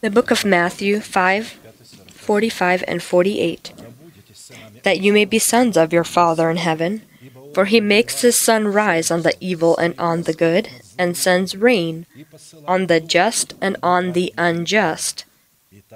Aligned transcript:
The 0.00 0.10
book 0.10 0.30
of 0.30 0.44
Matthew 0.44 1.00
5 1.00 1.58
45 2.08 2.84
and 2.86 3.02
48. 3.02 3.72
That 4.82 5.00
you 5.00 5.12
may 5.12 5.24
be 5.24 5.38
sons 5.38 5.76
of 5.76 5.92
your 5.92 6.04
Father 6.04 6.50
in 6.50 6.56
heaven, 6.56 7.02
for 7.54 7.64
he 7.66 7.80
makes 7.80 8.22
his 8.22 8.38
sun 8.38 8.68
rise 8.68 9.10
on 9.10 9.22
the 9.22 9.34
evil 9.40 9.76
and 9.76 9.94
on 9.98 10.22
the 10.22 10.32
good, 10.32 10.68
and 10.98 11.16
sends 11.16 11.56
rain 11.56 12.06
on 12.66 12.86
the 12.86 13.00
just 13.00 13.54
and 13.60 13.76
on 13.82 14.12
the 14.12 14.32
unjust. 14.38 15.24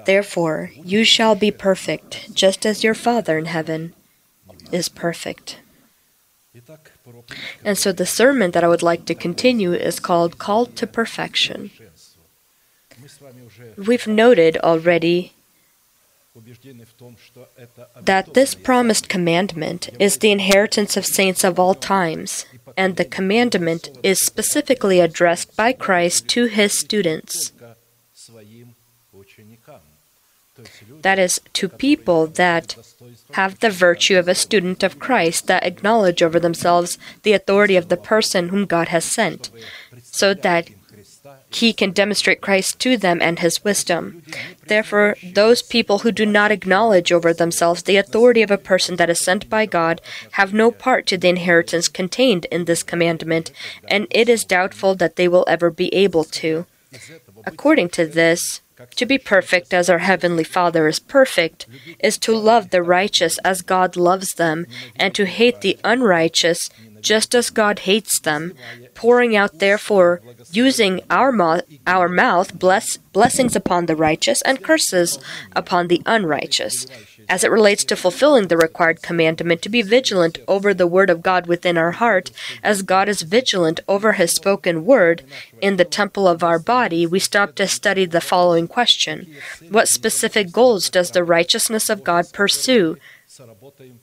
Therefore, 0.05 0.71
you 0.75 1.03
shall 1.03 1.35
be 1.35 1.51
perfect, 1.51 2.33
just 2.33 2.65
as 2.65 2.83
your 2.83 2.95
Father 2.95 3.37
in 3.37 3.45
heaven 3.45 3.93
is 4.71 4.89
perfect. 4.89 5.59
And 7.63 7.77
so 7.77 7.91
the 7.91 8.05
sermon 8.05 8.51
that 8.51 8.63
I 8.63 8.67
would 8.67 8.83
like 8.83 9.05
to 9.05 9.15
continue 9.15 9.73
is 9.73 9.99
called 9.99 10.37
Called 10.37 10.75
to 10.77 10.87
Perfection. 10.87 11.71
We've 13.77 14.07
noted 14.07 14.57
already 14.57 15.33
that 18.01 18.33
this 18.33 18.55
promised 18.55 19.07
commandment 19.07 19.89
is 19.99 20.17
the 20.17 20.31
inheritance 20.31 20.97
of 20.97 21.05
saints 21.05 21.43
of 21.43 21.59
all 21.59 21.75
times, 21.75 22.45
and 22.75 22.97
the 22.97 23.05
commandment 23.05 23.89
is 24.03 24.19
specifically 24.19 24.99
addressed 24.99 25.55
by 25.55 25.71
Christ 25.71 26.27
to 26.29 26.45
his 26.45 26.77
students. 26.77 27.53
That 31.01 31.19
is, 31.19 31.39
to 31.53 31.69
people 31.69 32.27
that 32.27 32.75
have 33.33 33.59
the 33.59 33.69
virtue 33.69 34.17
of 34.17 34.27
a 34.27 34.35
student 34.35 34.83
of 34.83 34.99
Christ, 34.99 35.47
that 35.47 35.65
acknowledge 35.65 36.21
over 36.21 36.39
themselves 36.39 36.97
the 37.23 37.33
authority 37.33 37.75
of 37.75 37.89
the 37.89 37.97
person 37.97 38.49
whom 38.49 38.65
God 38.65 38.89
has 38.89 39.05
sent, 39.05 39.49
so 40.03 40.33
that 40.33 40.69
he 41.49 41.73
can 41.73 41.91
demonstrate 41.91 42.41
Christ 42.41 42.79
to 42.79 42.97
them 42.97 43.21
and 43.21 43.39
his 43.39 43.63
wisdom. 43.63 44.23
Therefore, 44.67 45.15
those 45.23 45.61
people 45.61 45.99
who 45.99 46.11
do 46.11 46.25
not 46.25 46.51
acknowledge 46.51 47.11
over 47.11 47.33
themselves 47.33 47.83
the 47.83 47.97
authority 47.97 48.41
of 48.41 48.51
a 48.51 48.57
person 48.57 48.97
that 48.97 49.09
is 49.09 49.19
sent 49.19 49.49
by 49.49 49.65
God 49.65 50.01
have 50.31 50.53
no 50.53 50.69
part 50.69 51.07
to 51.07 51.17
the 51.17 51.29
inheritance 51.29 51.87
contained 51.87 52.45
in 52.45 52.65
this 52.65 52.83
commandment, 52.83 53.51
and 53.87 54.07
it 54.11 54.29
is 54.29 54.43
doubtful 54.43 54.95
that 54.95 55.15
they 55.15 55.27
will 55.27 55.45
ever 55.47 55.71
be 55.71 55.93
able 55.93 56.23
to. 56.25 56.65
According 57.45 57.89
to 57.89 58.05
this, 58.05 58.61
to 58.95 59.05
be 59.05 59.17
perfect 59.17 59.73
as 59.73 59.89
our 59.89 59.99
Heavenly 59.99 60.43
Father 60.43 60.87
is 60.87 60.99
perfect 60.99 61.65
is 61.99 62.17
to 62.19 62.35
love 62.35 62.69
the 62.69 62.83
righteous 62.83 63.37
as 63.39 63.61
God 63.61 63.95
loves 63.95 64.33
them, 64.33 64.65
and 64.95 65.13
to 65.15 65.25
hate 65.25 65.61
the 65.61 65.77
unrighteous 65.83 66.69
just 67.01 67.35
as 67.35 67.51
God 67.51 67.79
hates 67.79 68.19
them, 68.19 68.53
pouring 68.95 69.35
out 69.35 69.59
therefore 69.59 70.21
using 70.51 71.01
our 71.09 71.31
mouth, 71.31 71.61
our 71.85 72.09
mouth 72.09 72.57
bless, 72.57 72.97
blessings 72.97 73.55
upon 73.55 73.85
the 73.85 73.95
righteous 73.95 74.41
and 74.41 74.63
curses 74.63 75.19
upon 75.55 75.87
the 75.87 76.01
unrighteous. 76.07 76.87
As 77.27 77.43
it 77.43 77.51
relates 77.51 77.83
to 77.85 77.95
fulfilling 77.95 78.47
the 78.47 78.57
required 78.57 79.01
commandment 79.01 79.61
to 79.63 79.69
be 79.69 79.81
vigilant 79.81 80.37
over 80.47 80.73
the 80.73 80.87
word 80.87 81.09
of 81.09 81.21
God 81.21 81.47
within 81.47 81.77
our 81.77 81.91
heart, 81.91 82.31
as 82.63 82.81
God 82.81 83.09
is 83.09 83.21
vigilant 83.21 83.79
over 83.87 84.13
his 84.13 84.31
spoken 84.31 84.85
word 84.85 85.23
in 85.61 85.77
the 85.77 85.85
temple 85.85 86.27
of 86.27 86.43
our 86.43 86.59
body, 86.59 87.05
we 87.05 87.19
stop 87.19 87.55
to 87.55 87.67
study 87.67 88.05
the 88.05 88.21
following 88.21 88.67
question 88.67 89.35
What 89.69 89.87
specific 89.87 90.51
goals 90.51 90.89
does 90.89 91.11
the 91.11 91.23
righteousness 91.23 91.89
of 91.89 92.03
God 92.03 92.31
pursue 92.33 92.97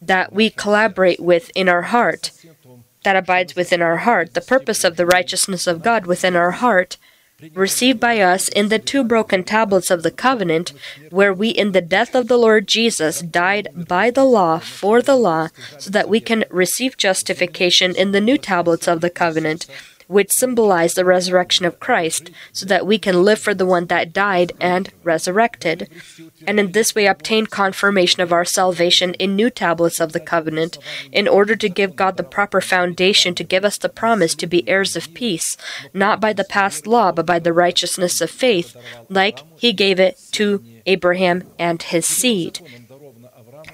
that 0.00 0.32
we 0.32 0.50
collaborate 0.50 1.20
with 1.20 1.50
in 1.54 1.68
our 1.68 1.82
heart? 1.82 2.32
that 3.04 3.16
abides 3.16 3.56
within 3.56 3.82
our 3.82 3.98
heart, 3.98 4.34
the 4.34 4.40
purpose 4.40 4.84
of 4.84 4.96
the 4.96 5.06
righteousness 5.06 5.66
of 5.66 5.82
God 5.82 6.06
within 6.06 6.36
our 6.36 6.52
heart, 6.52 6.96
received 7.54 7.98
by 8.00 8.20
us 8.20 8.48
in 8.48 8.68
the 8.68 8.78
two 8.78 9.04
broken 9.04 9.44
tablets 9.44 9.90
of 9.90 10.02
the 10.02 10.10
covenant, 10.10 10.72
where 11.10 11.32
we, 11.32 11.48
in 11.48 11.72
the 11.72 11.80
death 11.80 12.14
of 12.14 12.28
the 12.28 12.38
Lord 12.38 12.68
Jesus, 12.68 13.20
died 13.22 13.68
by 13.74 14.10
the 14.10 14.24
law 14.24 14.58
for 14.58 15.02
the 15.02 15.16
law, 15.16 15.48
so 15.78 15.90
that 15.90 16.08
we 16.08 16.20
can 16.20 16.44
receive 16.50 16.96
justification 16.96 17.94
in 17.94 18.12
the 18.12 18.20
new 18.20 18.38
tablets 18.38 18.86
of 18.86 19.00
the 19.00 19.10
covenant, 19.10 19.66
which 20.12 20.30
symbolize 20.30 20.94
the 20.94 21.04
resurrection 21.04 21.64
of 21.64 21.80
Christ, 21.80 22.30
so 22.52 22.66
that 22.66 22.86
we 22.86 22.98
can 22.98 23.24
live 23.24 23.38
for 23.38 23.54
the 23.54 23.66
one 23.66 23.86
that 23.86 24.12
died 24.12 24.52
and 24.60 24.92
resurrected, 25.02 25.88
and 26.46 26.60
in 26.60 26.72
this 26.72 26.94
way 26.94 27.06
obtain 27.06 27.46
confirmation 27.46 28.22
of 28.22 28.32
our 28.32 28.44
salvation 28.44 29.14
in 29.14 29.34
new 29.34 29.48
tablets 29.50 30.00
of 30.00 30.12
the 30.12 30.20
covenant, 30.20 30.76
in 31.10 31.26
order 31.26 31.56
to 31.56 31.68
give 31.68 31.96
God 31.96 32.16
the 32.16 32.22
proper 32.22 32.60
foundation 32.60 33.34
to 33.34 33.44
give 33.44 33.64
us 33.64 33.78
the 33.78 33.88
promise 33.88 34.34
to 34.34 34.46
be 34.46 34.68
heirs 34.68 34.96
of 34.96 35.14
peace, 35.14 35.56
not 35.94 36.20
by 36.20 36.32
the 36.32 36.44
past 36.44 36.86
law, 36.86 37.10
but 37.10 37.26
by 37.26 37.38
the 37.38 37.52
righteousness 37.52 38.20
of 38.20 38.30
faith, 38.30 38.76
like 39.08 39.40
he 39.56 39.72
gave 39.72 39.98
it 39.98 40.20
to 40.32 40.62
Abraham 40.84 41.44
and 41.58 41.82
his 41.82 42.06
seed. 42.06 42.60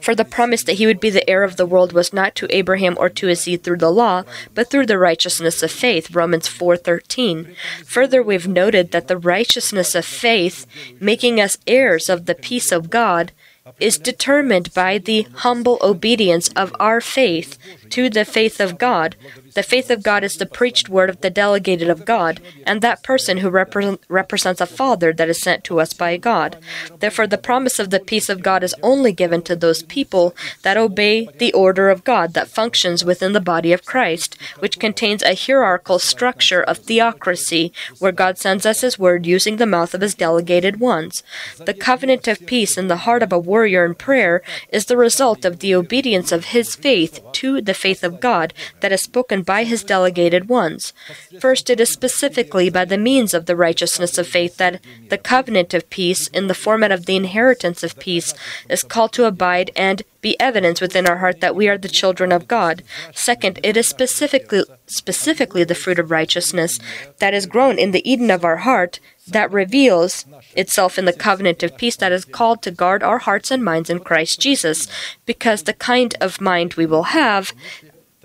For 0.09 0.15
the 0.15 0.25
promise 0.25 0.63
that 0.63 0.77
he 0.77 0.87
would 0.87 1.01
be 1.01 1.11
the 1.11 1.29
heir 1.29 1.45
of 1.45 1.59
the 1.59 1.67
world 1.67 1.93
was 1.93 2.15
not 2.15 2.35
to 2.37 2.47
Abraham 2.49 2.97
or 2.99 3.11
to 3.11 3.27
his 3.27 3.43
seed 3.43 3.63
through 3.63 3.77
the 3.77 3.93
law, 3.93 4.23
but 4.55 4.71
through 4.71 4.87
the 4.87 4.97
righteousness 4.97 5.63
of 5.63 5.71
faith. 5.71 6.15
Romans 6.15 6.49
4:13. 6.49 7.55
Further, 7.85 8.23
we've 8.23 8.49
noted 8.49 8.91
that 8.93 9.07
the 9.07 9.19
righteousness 9.19 9.95
of 9.95 10.07
faith, 10.07 10.65
making 10.99 11.43
us 11.43 11.59
heirs 11.67 12.09
of 12.09 12.25
the 12.25 12.35
peace 12.35 12.73
of 12.73 12.89
God, 12.89 13.33
is 13.79 13.99
determined 13.99 14.73
by 14.73 14.97
the 14.97 15.27
humble 15.45 15.79
obedience 15.83 16.49
of 16.57 16.75
our 16.81 17.03
faith 17.03 17.59
to 17.91 18.09
the 18.09 18.25
faith 18.25 18.61
of 18.61 18.79
God. 18.79 19.15
The 19.59 19.65
faith 19.65 19.91
of 19.91 20.05
God 20.05 20.23
is 20.23 20.37
the 20.37 20.47
preached 20.47 20.89
word 20.89 21.11
of 21.11 21.21
the 21.21 21.31
delegated 21.31 21.91
of 21.91 22.05
God, 22.05 22.41
and 22.65 22.81
that 22.81 23.03
person 23.03 23.39
who 23.39 23.51
represent, 23.51 24.01
represents 24.07 24.61
a 24.61 24.67
Father 24.67 25.13
that 25.13 25.29
is 25.29 25.41
sent 25.41 25.65
to 25.65 25.81
us 25.81 25.93
by 25.93 26.17
God. 26.17 26.59
Therefore, 27.01 27.27
the 27.27 27.39
promise 27.39 27.81
of 27.81 27.91
the 27.91 27.99
peace 27.99 28.29
of 28.29 28.45
God 28.45 28.63
is 28.63 28.77
only 28.85 29.11
given 29.11 29.43
to 29.43 29.57
those 29.57 29.83
people 29.83 30.33
that 30.63 30.77
obey 30.77 31.27
the 31.39 31.53
order 31.55 31.91
of 31.91 32.05
God 32.05 32.35
that 32.35 32.47
functions 32.47 33.05
within 33.05 33.33
the 33.33 33.41
body 33.41 33.73
of 33.73 33.85
Christ, 33.85 34.39
which 34.61 34.79
contains 34.79 35.25
a 35.25 35.35
hierarchical 35.35 35.99
structure 35.99 36.63
of 36.63 36.79
theocracy, 36.79 37.73
where 37.99 38.13
God 38.13 38.39
sends 38.39 38.65
us 38.65 38.83
His 38.83 38.97
word 38.97 39.27
using 39.27 39.57
the 39.57 39.67
mouth 39.67 39.93
of 39.93 40.03
His 40.03 40.15
delegated 40.15 40.79
ones. 40.79 41.25
The 41.59 41.75
covenant 41.75 42.29
of 42.29 42.47
peace 42.47 42.79
in 42.79 42.87
the 42.87 42.99
heart 42.99 43.25
of 43.25 43.33
a 43.33 43.41
warrior 43.41 43.85
in 43.85 43.97
prayer 43.97 44.41
is 44.69 44.85
the 44.85 44.97
result 44.97 45.45
of 45.45 45.59
the 45.59 45.75
obedience 45.75 46.31
of 46.31 46.45
his 46.45 46.77
faith 46.77 47.21
to 47.33 47.61
the 47.61 47.75
faith 47.75 48.05
of 48.05 48.21
God 48.21 48.55
that 48.79 48.93
is 48.93 49.03
spoken 49.03 49.43
by 49.49 49.65
his 49.65 49.83
delegated 49.83 50.47
ones. 50.47 50.93
First, 51.41 51.71
it 51.71 51.81
is 51.81 51.89
specifically 51.89 52.69
by 52.69 52.85
the 52.85 52.99
means 52.99 53.33
of 53.33 53.47
the 53.47 53.57
righteousness 53.57 54.19
of 54.19 54.29
faith 54.29 54.59
that 54.59 54.79
the 55.09 55.17
covenant 55.17 55.73
of 55.73 55.89
peace, 55.89 56.29
in 56.29 56.49
the 56.49 56.61
format 56.67 56.93
of 56.93 57.07
the 57.07 57.17
inheritance 57.17 57.83
of 57.83 57.99
peace, 57.99 58.35
is 58.69 58.83
called 58.83 59.15
to 59.15 59.25
abide 59.25 59.71
and 59.75 60.03
be 60.21 60.39
evidence 60.39 60.83
within 60.83 61.07
our 61.07 61.19
heart 61.19 61.41
that 61.41 61.57
we 61.57 61.67
are 61.67 61.79
the 61.79 61.89
children 61.89 62.31
of 62.31 62.47
God. 62.47 62.83
Second, 63.15 63.59
it 63.63 63.75
is 63.79 63.89
specifically 63.89 64.65
specifically 64.87 65.65
the 65.65 65.75
fruit 65.75 65.99
of 65.99 66.11
righteousness 66.11 66.79
that 67.19 67.33
is 67.33 67.47
grown 67.47 67.79
in 67.79 67.93
the 67.93 68.07
Eden 68.11 68.31
of 68.31 68.45
our 68.45 68.59
heart 68.59 69.01
that 69.27 69.53
reveals 69.53 70.25
itself 70.57 70.99
in 70.99 71.05
the 71.05 71.13
covenant 71.13 71.63
of 71.63 71.77
peace 71.77 71.97
that 71.97 72.13
is 72.13 72.25
called 72.25 72.63
to 72.63 72.71
guard 72.71 73.03
our 73.03 73.19
hearts 73.19 73.51
and 73.51 73.65
minds 73.65 73.91
in 73.91 74.01
Christ 74.01 74.41
Jesus, 74.41 74.89
because 75.27 75.63
the 75.63 75.75
kind 75.75 76.15
of 76.21 76.41
mind 76.41 76.75
we 76.75 76.87
will 76.87 77.05
have 77.05 77.53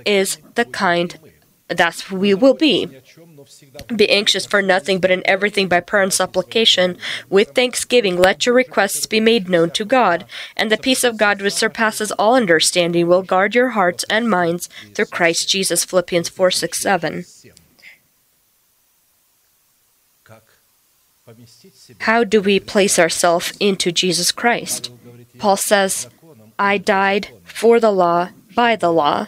is 0.05 0.37
the 0.55 0.65
kind 0.65 1.17
that's 1.67 2.11
we 2.11 2.33
will 2.33 2.53
be. 2.53 2.89
Be 3.93 4.09
anxious 4.09 4.45
for 4.45 4.61
nothing, 4.61 4.99
but 4.99 5.11
in 5.11 5.21
everything 5.25 5.67
by 5.67 5.79
prayer 5.79 6.03
and 6.03 6.13
supplication, 6.13 6.97
with 7.29 7.49
thanksgiving, 7.49 8.17
let 8.17 8.45
your 8.45 8.55
requests 8.55 9.05
be 9.05 9.19
made 9.19 9.49
known 9.49 9.71
to 9.71 9.85
God. 9.85 10.25
And 10.55 10.71
the 10.71 10.77
peace 10.77 11.03
of 11.03 11.17
God, 11.17 11.41
which 11.41 11.53
surpasses 11.53 12.11
all 12.13 12.35
understanding, 12.35 13.07
will 13.07 13.21
guard 13.21 13.55
your 13.55 13.69
hearts 13.69 14.05
and 14.09 14.29
minds 14.29 14.69
through 14.93 15.05
Christ 15.05 15.49
Jesus. 15.49 15.83
Philippians 15.83 16.29
4 16.29 16.51
6 16.51 16.81
7. 16.81 17.25
How 21.99 22.23
do 22.23 22.41
we 22.41 22.59
place 22.59 22.99
ourselves 22.99 23.53
into 23.59 23.91
Jesus 23.91 24.31
Christ? 24.31 24.91
Paul 25.37 25.57
says, 25.57 26.07
I 26.59 26.77
died 26.77 27.29
for 27.43 27.79
the 27.79 27.91
law, 27.91 28.29
by 28.55 28.75
the 28.75 28.91
law, 28.91 29.27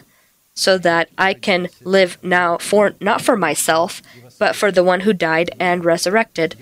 so 0.56 0.78
that 0.78 1.10
I 1.18 1.34
can 1.34 1.68
live 1.84 2.18
now 2.22 2.56
for 2.58 2.94
not 3.00 3.20
for 3.20 3.36
myself, 3.36 4.02
but 4.38 4.56
for 4.56 4.72
the 4.72 4.82
one 4.82 5.00
who 5.00 5.12
died 5.12 5.50
and 5.60 5.84
resurrected. 5.84 6.56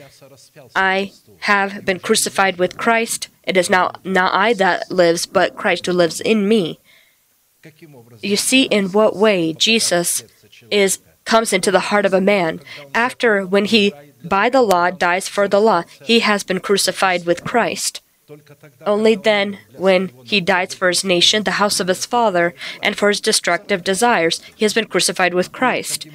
I 0.75 1.13
have 1.41 1.85
been 1.85 2.01
crucified 2.01 2.59
with 2.59 2.77
Christ. 2.77 3.29
It 3.45 3.57
is 3.57 3.71
now 3.71 3.93
not 4.03 4.35
I 4.35 4.53
that 4.55 4.91
lives, 4.91 5.27
but 5.27 5.57
Christ 5.57 5.87
who 5.87 5.93
lives 5.93 6.21
in 6.21 6.49
me. 6.49 6.81
You 8.21 8.37
see 8.37 8.65
in 8.65 8.93
what 8.93 9.17
way 9.17 9.53
Jesus 9.53 10.25
is 10.71 10.99
comes 11.25 11.53
into 11.53 11.71
the 11.71 11.89
heart 11.89 12.05
of 12.05 12.13
a 12.13 12.21
man 12.21 12.61
after 12.95 13.47
when 13.47 13.65
he 13.65 13.95
by 14.23 14.49
the 14.49 14.61
law 14.63 14.91
dies 14.91 15.29
for 15.29 15.47
the 15.49 15.61
law. 15.61 15.85
He 16.03 16.21
has 16.21 16.43
been 16.45 16.61
crucified 16.61 17.25
with 17.25 17.45
Christ. 17.45 18.03
Only 18.87 19.15
then, 19.15 19.59
when 19.77 20.09
he 20.25 20.41
dies 20.41 20.75
for 20.75 20.89
his 20.89 21.05
nation, 21.05 21.45
the 21.45 21.53
house 21.53 21.81
of 21.81 21.89
his 21.89 22.07
father, 22.07 22.55
and 22.83 22.97
for 22.97 23.09
his 23.09 23.21
destructive 23.21 23.85
desires, 23.85 24.41
he 24.57 24.65
has 24.65 24.75
been 24.75 24.87
crucified 24.87 25.35
with 25.35 25.53
Christ. 25.53 26.07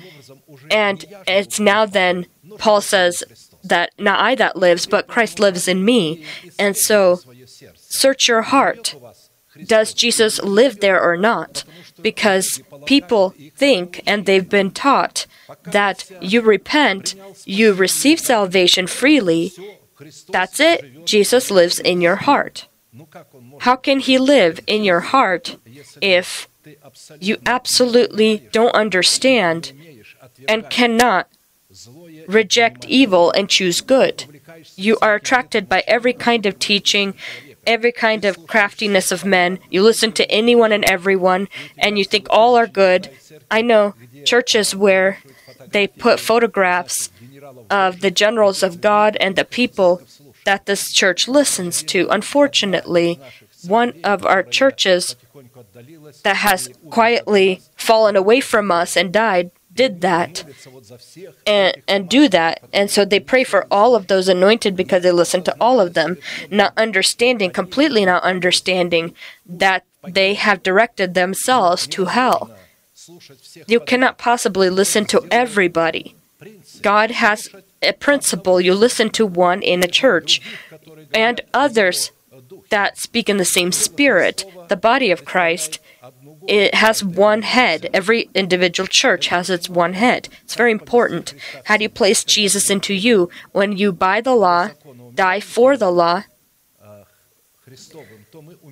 And 0.71 1.05
it's 1.27 1.59
now 1.59 1.85
then, 1.85 2.25
Paul 2.57 2.81
says, 2.81 3.23
that 3.63 3.91
not 3.99 4.19
I 4.19 4.35
that 4.35 4.55
lives, 4.55 4.85
but 4.85 5.07
Christ 5.07 5.39
lives 5.39 5.67
in 5.67 5.83
me. 5.83 6.25
And 6.57 6.75
so 6.77 7.19
search 7.75 8.27
your 8.27 8.43
heart. 8.43 8.95
Does 9.65 9.93
Jesus 9.93 10.41
live 10.41 10.79
there 10.79 11.01
or 11.01 11.17
not? 11.17 11.63
Because 12.01 12.61
people 12.85 13.33
think 13.55 14.01
and 14.05 14.25
they've 14.25 14.47
been 14.47 14.71
taught 14.71 15.25
that 15.63 16.09
you 16.21 16.41
repent, 16.41 17.15
you 17.45 17.73
receive 17.73 18.19
salvation 18.19 18.87
freely. 18.87 19.51
That's 20.29 20.59
it. 20.59 21.05
Jesus 21.05 21.51
lives 21.51 21.79
in 21.79 22.01
your 22.01 22.17
heart. 22.17 22.67
How 23.59 23.75
can 23.75 23.99
he 23.99 24.17
live 24.17 24.59
in 24.67 24.83
your 24.83 24.99
heart 25.01 25.57
if 26.01 26.47
you 27.19 27.37
absolutely 27.45 28.49
don't 28.51 28.73
understand 28.75 29.73
and 30.47 30.69
cannot 30.69 31.27
reject 32.27 32.85
evil 32.85 33.31
and 33.31 33.49
choose 33.49 33.81
good? 33.81 34.41
You 34.75 34.97
are 35.01 35.15
attracted 35.15 35.69
by 35.69 35.83
every 35.87 36.13
kind 36.13 36.45
of 36.45 36.57
teaching, 36.57 37.13
every 37.67 37.91
kind 37.91 38.25
of 38.25 38.47
craftiness 38.47 39.11
of 39.11 39.23
men. 39.23 39.59
You 39.69 39.83
listen 39.83 40.11
to 40.13 40.29
anyone 40.31 40.71
and 40.71 40.83
everyone, 40.85 41.47
and 41.77 41.97
you 41.97 42.03
think 42.03 42.27
all 42.29 42.55
are 42.55 42.67
good. 42.67 43.11
I 43.51 43.61
know 43.61 43.93
churches 44.25 44.75
where 44.75 45.19
they 45.71 45.87
put 45.87 46.19
photographs 46.19 47.09
of 47.69 48.01
the 48.01 48.11
generals 48.11 48.63
of 48.63 48.81
God 48.81 49.17
and 49.19 49.35
the 49.35 49.45
people 49.45 50.01
that 50.45 50.65
this 50.65 50.91
church 50.93 51.27
listens 51.27 51.83
to. 51.83 52.07
Unfortunately, 52.09 53.19
one 53.67 53.93
of 54.03 54.25
our 54.25 54.43
churches 54.43 55.15
that 56.23 56.37
has 56.37 56.69
quietly 56.89 57.61
fallen 57.75 58.15
away 58.15 58.39
from 58.41 58.71
us 58.71 58.95
and 58.95 59.11
died 59.13 59.51
did 59.73 60.01
that 60.01 60.43
and, 61.45 61.81
and 61.87 62.09
do 62.09 62.27
that. 62.27 62.63
And 62.73 62.89
so 62.89 63.05
they 63.05 63.19
pray 63.19 63.43
for 63.43 63.65
all 63.71 63.95
of 63.95 64.07
those 64.07 64.27
anointed 64.27 64.75
because 64.75 65.03
they 65.03 65.11
listen 65.11 65.43
to 65.43 65.55
all 65.59 65.79
of 65.79 65.93
them, 65.93 66.17
not 66.49 66.73
understanding, 66.75 67.51
completely 67.51 68.03
not 68.05 68.23
understanding 68.23 69.13
that 69.45 69.85
they 70.03 70.33
have 70.33 70.63
directed 70.63 71.13
themselves 71.13 71.87
to 71.87 72.05
hell. 72.05 72.51
You 73.67 73.79
cannot 73.79 74.17
possibly 74.17 74.69
listen 74.69 75.05
to 75.05 75.25
everybody. 75.31 76.15
God 76.81 77.11
has 77.11 77.49
a 77.81 77.93
principle. 77.93 78.61
You 78.61 78.73
listen 78.73 79.09
to 79.11 79.25
one 79.25 79.61
in 79.61 79.83
a 79.83 79.87
church 79.87 80.41
and 81.13 81.41
others 81.53 82.11
that 82.69 82.97
speak 82.97 83.29
in 83.29 83.37
the 83.37 83.45
same 83.45 83.71
spirit. 83.71 84.45
The 84.69 84.77
body 84.77 85.11
of 85.11 85.25
Christ 85.25 85.79
it 86.47 86.73
has 86.73 87.03
one 87.03 87.43
head. 87.43 87.89
Every 87.93 88.29
individual 88.33 88.87
church 88.87 89.27
has 89.27 89.49
its 89.49 89.69
one 89.69 89.93
head. 89.93 90.29
It's 90.43 90.55
very 90.55 90.71
important. 90.71 91.35
How 91.65 91.77
do 91.77 91.83
you 91.83 91.89
place 91.89 92.23
Jesus 92.23 92.69
into 92.69 92.93
you? 92.93 93.29
When 93.51 93.77
you 93.77 93.91
buy 93.91 94.21
the 94.21 94.35
law, 94.35 94.69
die 95.13 95.41
for 95.41 95.77
the 95.77 95.91
law, 95.91 96.23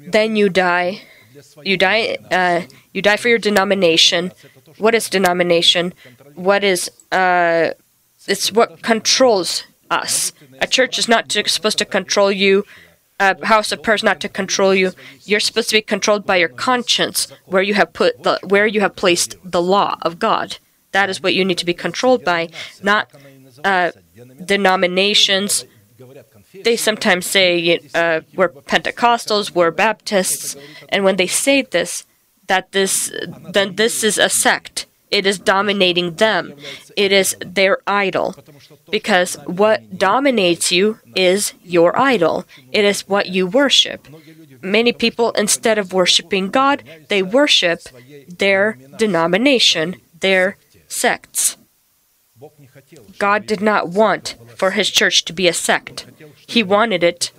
then 0.07 0.35
you 0.35 0.49
die. 0.49 1.01
You 1.63 1.77
die. 1.77 2.17
Uh, 2.31 2.61
you 2.97 3.01
die 3.01 3.17
for 3.17 3.29
your 3.29 3.37
denomination. 3.37 4.33
What 4.77 4.93
is 4.93 5.09
denomination? 5.09 5.93
What 6.35 6.63
is? 6.63 6.91
Uh, 7.11 7.71
it's 8.27 8.51
what 8.51 8.81
controls 8.81 9.63
us. 9.89 10.33
A 10.59 10.67
church 10.67 10.99
is 10.99 11.07
not 11.07 11.29
to, 11.29 11.47
supposed 11.47 11.77
to 11.77 11.85
control 11.85 12.31
you 12.31 12.65
a 13.19 13.45
house 13.45 13.71
of 13.71 13.81
prayer 13.81 13.95
is 13.95 14.03
not 14.03 14.19
to 14.21 14.29
control 14.29 14.75
you. 14.75 14.91
You're 15.23 15.39
supposed 15.39 15.69
to 15.69 15.75
be 15.75 15.81
controlled 15.81 16.25
by 16.25 16.37
your 16.37 16.49
conscience, 16.49 17.27
where 17.45 17.61
you 17.61 17.73
have 17.73 17.93
put 17.93 18.23
the 18.23 18.39
where 18.43 18.67
you 18.67 18.81
have 18.81 18.95
placed 18.95 19.35
the 19.43 19.61
law 19.61 19.97
of 20.01 20.19
God. 20.19 20.57
That 20.91 21.09
is 21.09 21.21
what 21.21 21.33
you 21.33 21.43
need 21.43 21.57
to 21.57 21.65
be 21.65 21.73
controlled 21.73 22.23
by, 22.23 22.49
not 22.81 23.09
uh, 23.63 23.91
denominations. 24.43 25.65
They 26.63 26.75
sometimes 26.75 27.25
say 27.25 27.79
uh, 27.93 28.21
we're 28.35 28.49
Pentecostals, 28.49 29.51
we're 29.51 29.71
Baptists, 29.71 30.55
and 30.89 31.03
when 31.03 31.17
they 31.17 31.27
say 31.27 31.61
this, 31.63 32.05
that 32.47 32.71
this 32.71 33.11
then 33.53 33.75
this 33.75 34.03
is 34.03 34.17
a 34.17 34.29
sect. 34.29 34.85
It 35.09 35.25
is 35.25 35.39
dominating 35.39 36.15
them. 36.15 36.53
It 36.97 37.11
is 37.11 37.35
their 37.39 37.77
idol. 37.87 38.35
Because 38.89 39.35
what 39.45 39.97
dominates 39.97 40.71
you 40.71 40.99
is 41.15 41.53
your 41.63 41.97
idol. 41.97 42.45
It 42.71 42.83
is 42.83 43.07
what 43.07 43.27
you 43.27 43.47
worship. 43.47 44.07
Many 44.61 44.91
people, 44.91 45.31
instead 45.31 45.77
of 45.77 45.93
worshiping 45.93 46.49
God, 46.49 46.83
they 47.07 47.23
worship 47.23 47.83
their 48.27 48.77
denomination, 48.97 50.01
their 50.19 50.57
sects. 50.87 51.57
God 53.17 53.45
did 53.45 53.61
not 53.61 53.89
want 53.89 54.35
for 54.55 54.71
his 54.71 54.89
church 54.89 55.25
to 55.25 55.33
be 55.33 55.47
a 55.47 55.53
sect. 55.53 56.05
He 56.45 56.63
wanted 56.63 57.03
it 57.03 57.31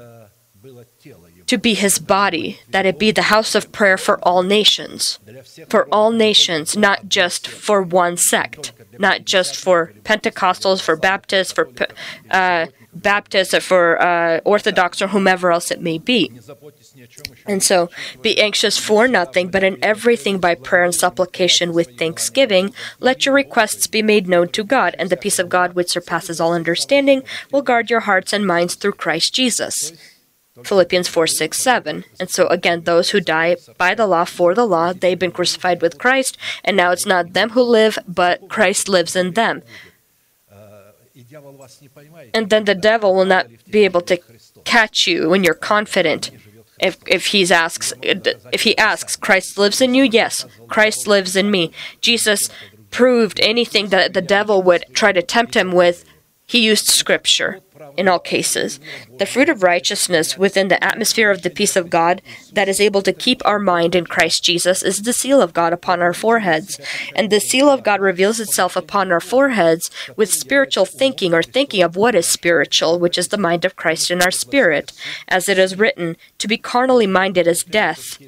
to 1.48 1.58
be 1.58 1.74
his 1.74 1.98
body, 1.98 2.60
that 2.68 2.86
it 2.86 2.98
be 2.98 3.10
the 3.10 3.22
house 3.22 3.54
of 3.54 3.72
prayer 3.72 3.96
for 3.96 4.18
all 4.22 4.42
nations. 4.42 5.18
For 5.68 5.88
all 5.92 6.10
nations, 6.10 6.76
not 6.76 7.08
just 7.08 7.48
for 7.48 7.82
one 7.82 8.16
sect, 8.18 8.72
not 8.98 9.24
just 9.24 9.56
for 9.56 9.92
Pentecostals, 10.04 10.82
for 10.82 10.94
Baptists, 10.94 11.52
for 11.52 11.70
uh, 12.30 12.66
Baptists, 12.92 13.54
or 13.54 13.60
for 13.60 14.00
uh, 14.02 14.40
Orthodox, 14.44 15.00
or 15.00 15.08
whomever 15.08 15.50
else 15.50 15.70
it 15.70 15.80
may 15.80 15.96
be. 15.96 16.30
And 17.46 17.62
so, 17.62 17.88
be 18.20 18.38
anxious 18.38 18.76
for 18.76 19.08
nothing, 19.08 19.48
but 19.48 19.64
in 19.64 19.82
everything 19.82 20.38
by 20.38 20.54
prayer 20.54 20.84
and 20.84 20.94
supplication 20.94 21.72
with 21.72 21.96
thanksgiving, 21.96 22.74
let 23.00 23.24
your 23.24 23.34
requests 23.34 23.86
be 23.86 24.02
made 24.02 24.28
known 24.28 24.48
to 24.48 24.64
God, 24.64 24.94
and 24.98 25.08
the 25.08 25.16
peace 25.16 25.38
of 25.38 25.48
God, 25.48 25.72
which 25.72 25.88
surpasses 25.88 26.40
all 26.40 26.52
understanding, 26.52 27.22
will 27.50 27.62
guard 27.62 27.88
your 27.88 28.00
hearts 28.00 28.34
and 28.34 28.46
minds 28.46 28.74
through 28.74 28.92
Christ 28.92 29.32
Jesus. 29.32 29.92
Philippians 30.64 31.08
4 31.08 31.26
6 31.26 31.58
7. 31.58 32.04
And 32.20 32.30
so, 32.30 32.46
again, 32.48 32.82
those 32.82 33.10
who 33.10 33.20
die 33.20 33.56
by 33.76 33.94
the 33.94 34.06
law 34.06 34.24
for 34.24 34.54
the 34.54 34.66
law, 34.66 34.92
they've 34.92 35.18
been 35.18 35.32
crucified 35.32 35.82
with 35.82 35.98
Christ, 35.98 36.36
and 36.64 36.76
now 36.76 36.90
it's 36.90 37.06
not 37.06 37.32
them 37.32 37.50
who 37.50 37.62
live, 37.62 37.98
but 38.06 38.48
Christ 38.48 38.88
lives 38.88 39.16
in 39.16 39.32
them. 39.32 39.62
And 42.34 42.50
then 42.50 42.64
the 42.64 42.74
devil 42.74 43.14
will 43.14 43.24
not 43.24 43.46
be 43.70 43.84
able 43.84 44.00
to 44.02 44.18
catch 44.64 45.06
you 45.06 45.28
when 45.28 45.44
you're 45.44 45.54
confident. 45.54 46.30
If, 46.80 46.98
if 47.06 47.26
he's 47.26 47.50
asks 47.50 47.92
if 48.02 48.62
he 48.62 48.78
asks 48.78 49.16
Christ 49.16 49.58
lives 49.58 49.80
in 49.80 49.96
you 49.96 50.04
yes 50.04 50.46
Christ 50.68 51.08
lives 51.08 51.34
in 51.34 51.50
me 51.50 51.72
Jesus 52.00 52.50
proved 52.92 53.40
anything 53.40 53.88
that 53.88 54.14
the 54.14 54.22
devil 54.22 54.62
would 54.62 54.84
try 54.92 55.10
to 55.10 55.20
tempt 55.20 55.56
him 55.56 55.72
with 55.72 56.04
he 56.48 56.64
used 56.64 56.86
scripture 56.86 57.60
in 57.94 58.08
all 58.08 58.18
cases. 58.18 58.80
The 59.18 59.26
fruit 59.26 59.50
of 59.50 59.62
righteousness 59.62 60.38
within 60.38 60.68
the 60.68 60.82
atmosphere 60.82 61.30
of 61.30 61.42
the 61.42 61.50
peace 61.50 61.76
of 61.76 61.90
God 61.90 62.22
that 62.54 62.70
is 62.70 62.80
able 62.80 63.02
to 63.02 63.12
keep 63.12 63.42
our 63.44 63.58
mind 63.58 63.94
in 63.94 64.06
Christ 64.06 64.42
Jesus 64.44 64.82
is 64.82 65.02
the 65.02 65.12
seal 65.12 65.42
of 65.42 65.52
God 65.52 65.74
upon 65.74 66.00
our 66.00 66.14
foreheads. 66.14 66.80
And 67.14 67.28
the 67.28 67.38
seal 67.38 67.68
of 67.68 67.84
God 67.84 68.00
reveals 68.00 68.40
itself 68.40 68.76
upon 68.76 69.12
our 69.12 69.20
foreheads 69.20 69.90
with 70.16 70.32
spiritual 70.32 70.86
thinking 70.86 71.34
or 71.34 71.42
thinking 71.42 71.82
of 71.82 71.96
what 71.96 72.14
is 72.14 72.26
spiritual, 72.26 72.98
which 72.98 73.18
is 73.18 73.28
the 73.28 73.36
mind 73.36 73.66
of 73.66 73.76
Christ 73.76 74.10
in 74.10 74.22
our 74.22 74.30
spirit. 74.30 74.92
As 75.28 75.50
it 75.50 75.58
is 75.58 75.78
written, 75.78 76.16
to 76.38 76.48
be 76.48 76.56
carnally 76.56 77.06
minded 77.06 77.46
is 77.46 77.62
death 77.62 78.18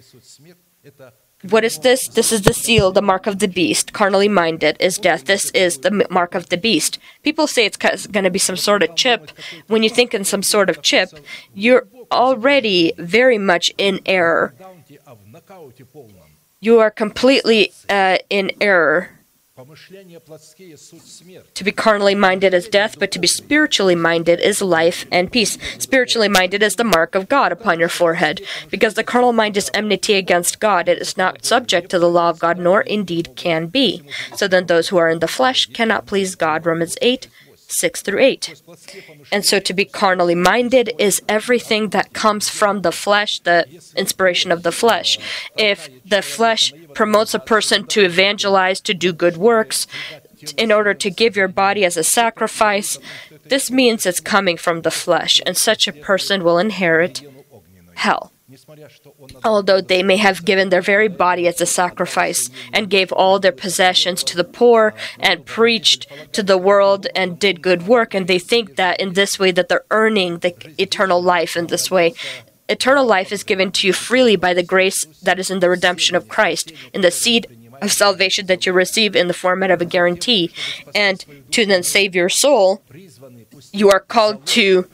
what 1.48 1.64
is 1.64 1.78
this? 1.78 2.06
This 2.08 2.32
is 2.32 2.42
the 2.42 2.52
seal, 2.52 2.92
the 2.92 3.00
mark 3.00 3.26
of 3.26 3.38
the 3.38 3.48
beast. 3.48 3.92
Carnally 3.92 4.28
minded 4.28 4.76
is 4.78 4.98
death. 4.98 5.24
This 5.24 5.50
is 5.52 5.78
the 5.78 6.06
mark 6.10 6.34
of 6.34 6.50
the 6.50 6.58
beast. 6.58 6.98
People 7.22 7.46
say 7.46 7.64
it's 7.64 7.78
going 7.78 8.24
to 8.24 8.30
be 8.30 8.38
some 8.38 8.56
sort 8.56 8.82
of 8.82 8.94
chip. 8.94 9.30
When 9.66 9.82
you 9.82 9.88
think 9.88 10.12
in 10.12 10.24
some 10.24 10.42
sort 10.42 10.68
of 10.68 10.82
chip, 10.82 11.08
you're 11.54 11.88
already 12.12 12.92
very 12.98 13.38
much 13.38 13.72
in 13.78 14.00
error. 14.04 14.54
You 16.60 16.78
are 16.80 16.90
completely 16.90 17.72
uh, 17.88 18.18
in 18.28 18.50
error. 18.60 19.19
To 21.54 21.64
be 21.64 21.72
carnally 21.72 22.14
minded 22.14 22.54
is 22.54 22.68
death, 22.68 22.98
but 22.98 23.10
to 23.12 23.18
be 23.18 23.26
spiritually 23.26 23.94
minded 23.94 24.40
is 24.40 24.62
life 24.62 25.06
and 25.10 25.30
peace. 25.30 25.58
Spiritually 25.78 26.28
minded 26.28 26.62
is 26.62 26.76
the 26.76 26.84
mark 26.84 27.14
of 27.14 27.28
God 27.28 27.52
upon 27.52 27.78
your 27.78 27.88
forehead, 27.88 28.40
because 28.70 28.94
the 28.94 29.04
carnal 29.04 29.32
mind 29.32 29.56
is 29.56 29.70
enmity 29.74 30.14
against 30.14 30.60
God. 30.60 30.88
It 30.88 30.98
is 30.98 31.16
not 31.16 31.44
subject 31.44 31.90
to 31.90 31.98
the 31.98 32.10
law 32.10 32.30
of 32.30 32.38
God, 32.38 32.58
nor 32.58 32.80
indeed 32.82 33.36
can 33.36 33.66
be. 33.66 34.02
So 34.36 34.48
then 34.48 34.66
those 34.66 34.88
who 34.88 34.96
are 34.96 35.10
in 35.10 35.18
the 35.18 35.28
flesh 35.28 35.66
cannot 35.66 36.06
please 36.06 36.34
God. 36.34 36.64
Romans 36.64 36.96
8, 37.02 37.28
6 37.56 38.02
through 38.02 38.18
8. 38.18 38.62
And 39.30 39.44
so 39.44 39.60
to 39.60 39.72
be 39.72 39.84
carnally 39.84 40.34
minded 40.34 40.92
is 40.98 41.22
everything 41.28 41.90
that 41.90 42.12
comes 42.12 42.48
from 42.48 42.82
the 42.82 42.92
flesh, 42.92 43.40
the 43.40 43.66
inspiration 43.96 44.50
of 44.50 44.62
the 44.64 44.72
flesh. 44.72 45.18
If 45.56 45.88
the 46.04 46.22
flesh 46.22 46.72
promotes 46.94 47.34
a 47.34 47.38
person 47.38 47.86
to 47.86 48.04
evangelize, 48.04 48.80
to 48.82 48.94
do 48.94 49.12
good 49.12 49.36
works, 49.36 49.86
in 50.56 50.72
order 50.72 50.94
to 50.94 51.10
give 51.10 51.36
your 51.36 51.48
body 51.48 51.84
as 51.84 51.96
a 51.96 52.04
sacrifice, 52.04 52.98
this 53.44 53.70
means 53.70 54.06
it's 54.06 54.20
coming 54.20 54.56
from 54.56 54.82
the 54.82 54.90
flesh, 54.90 55.40
and 55.46 55.56
such 55.56 55.86
a 55.86 55.92
person 55.92 56.42
will 56.44 56.58
inherit 56.58 57.22
hell. 57.94 58.32
although 59.44 59.80
they 59.80 60.02
may 60.02 60.16
have 60.16 60.44
given 60.44 60.70
their 60.70 60.82
very 60.82 61.06
body 61.06 61.46
as 61.46 61.60
a 61.60 61.66
sacrifice 61.66 62.50
and 62.72 62.90
gave 62.90 63.12
all 63.12 63.38
their 63.38 63.52
possessions 63.52 64.24
to 64.24 64.36
the 64.36 64.50
poor 64.58 64.92
and 65.20 65.46
preached 65.46 66.08
to 66.32 66.42
the 66.42 66.58
world 66.58 67.06
and 67.14 67.38
did 67.38 67.62
good 67.62 67.86
work 67.86 68.12
and 68.12 68.26
they 68.26 68.40
think 68.40 68.74
that 68.74 68.98
in 68.98 69.12
this 69.12 69.38
way 69.38 69.52
that 69.52 69.68
they're 69.68 69.84
earning 69.92 70.38
the 70.38 70.52
eternal 70.78 71.22
life 71.22 71.56
in 71.56 71.68
this 71.68 71.90
way 71.92 72.12
eternal 72.70 73.06
life 73.06 73.32
is 73.32 73.42
given 73.42 73.72
to 73.72 73.86
you 73.86 73.92
freely 73.92 74.36
by 74.36 74.54
the 74.54 74.62
grace 74.62 75.04
that 75.22 75.38
is 75.38 75.50
in 75.50 75.60
the 75.60 75.70
redemption 75.70 76.16
of 76.16 76.28
Christ 76.28 76.72
in 76.92 77.00
the 77.00 77.10
seed 77.10 77.46
of 77.82 77.92
salvation 77.92 78.46
that 78.46 78.66
you 78.66 78.72
receive 78.72 79.16
in 79.16 79.28
the 79.28 79.34
format 79.34 79.70
of 79.70 79.80
a 79.80 79.86
guarantee. 79.86 80.50
And 80.94 81.24
to 81.50 81.64
then 81.64 81.82
save 81.82 82.14
your 82.14 82.28
soul 82.28 82.82
you 83.72 83.90
are 83.90 84.00
called 84.00 84.46
to 84.46 84.88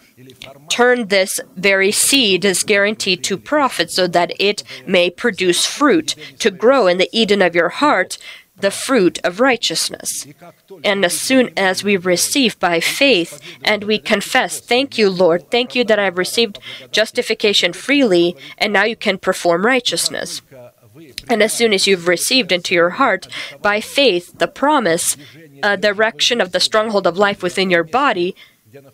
turn 0.69 1.09
this 1.09 1.41
very 1.57 1.93
seed, 1.93 2.43
this 2.43 2.63
guarantee, 2.63 3.17
to 3.17 3.37
profit 3.37 3.91
so 3.91 4.07
that 4.07 4.33
it 4.41 4.63
may 4.87 5.11
produce 5.11 5.67
fruit, 5.67 6.15
to 6.39 6.51
grow 6.51 6.87
in 6.87 6.99
the 6.99 7.09
Eden 7.13 7.43
of 7.43 7.55
your 7.55 7.69
heart 7.69 8.19
the 8.59 8.71
fruit 8.71 9.19
of 9.23 9.41
righteousness. 9.41 10.27
And 10.85 11.05
as 11.05 11.19
soon 11.19 11.51
as 11.57 11.85
we 11.85 11.97
receive 11.97 12.59
by 12.59 12.81
faith 12.81 13.41
and 13.63 13.85
we 13.85 13.99
confess, 13.99 14.61
Thank 14.61 14.99
you, 14.99 15.11
Lord, 15.11 15.51
thank 15.51 15.75
you 15.75 15.85
that 15.85 15.99
I've 15.99 16.19
received 16.19 16.59
justification 16.91 17.73
freely, 17.73 18.37
and 18.59 18.73
now 18.73 18.85
you 18.85 18.97
can 18.97 19.19
perform 19.19 19.67
righteousness. 19.67 20.43
And 21.29 21.43
as 21.43 21.53
soon 21.53 21.73
as 21.73 21.87
you've 21.87 22.09
received 22.09 22.53
into 22.53 22.75
your 22.75 22.91
heart 22.91 23.29
by 23.61 23.81
faith 23.81 24.39
the 24.39 24.49
promise, 24.49 25.17
uh, 25.63 25.69
a 25.69 25.77
direction 25.77 26.41
of 26.41 26.53
the 26.53 26.61
stronghold 26.61 27.07
of 27.07 27.19
life 27.19 27.43
within 27.43 27.71
your 27.71 27.85
body, 27.85 28.35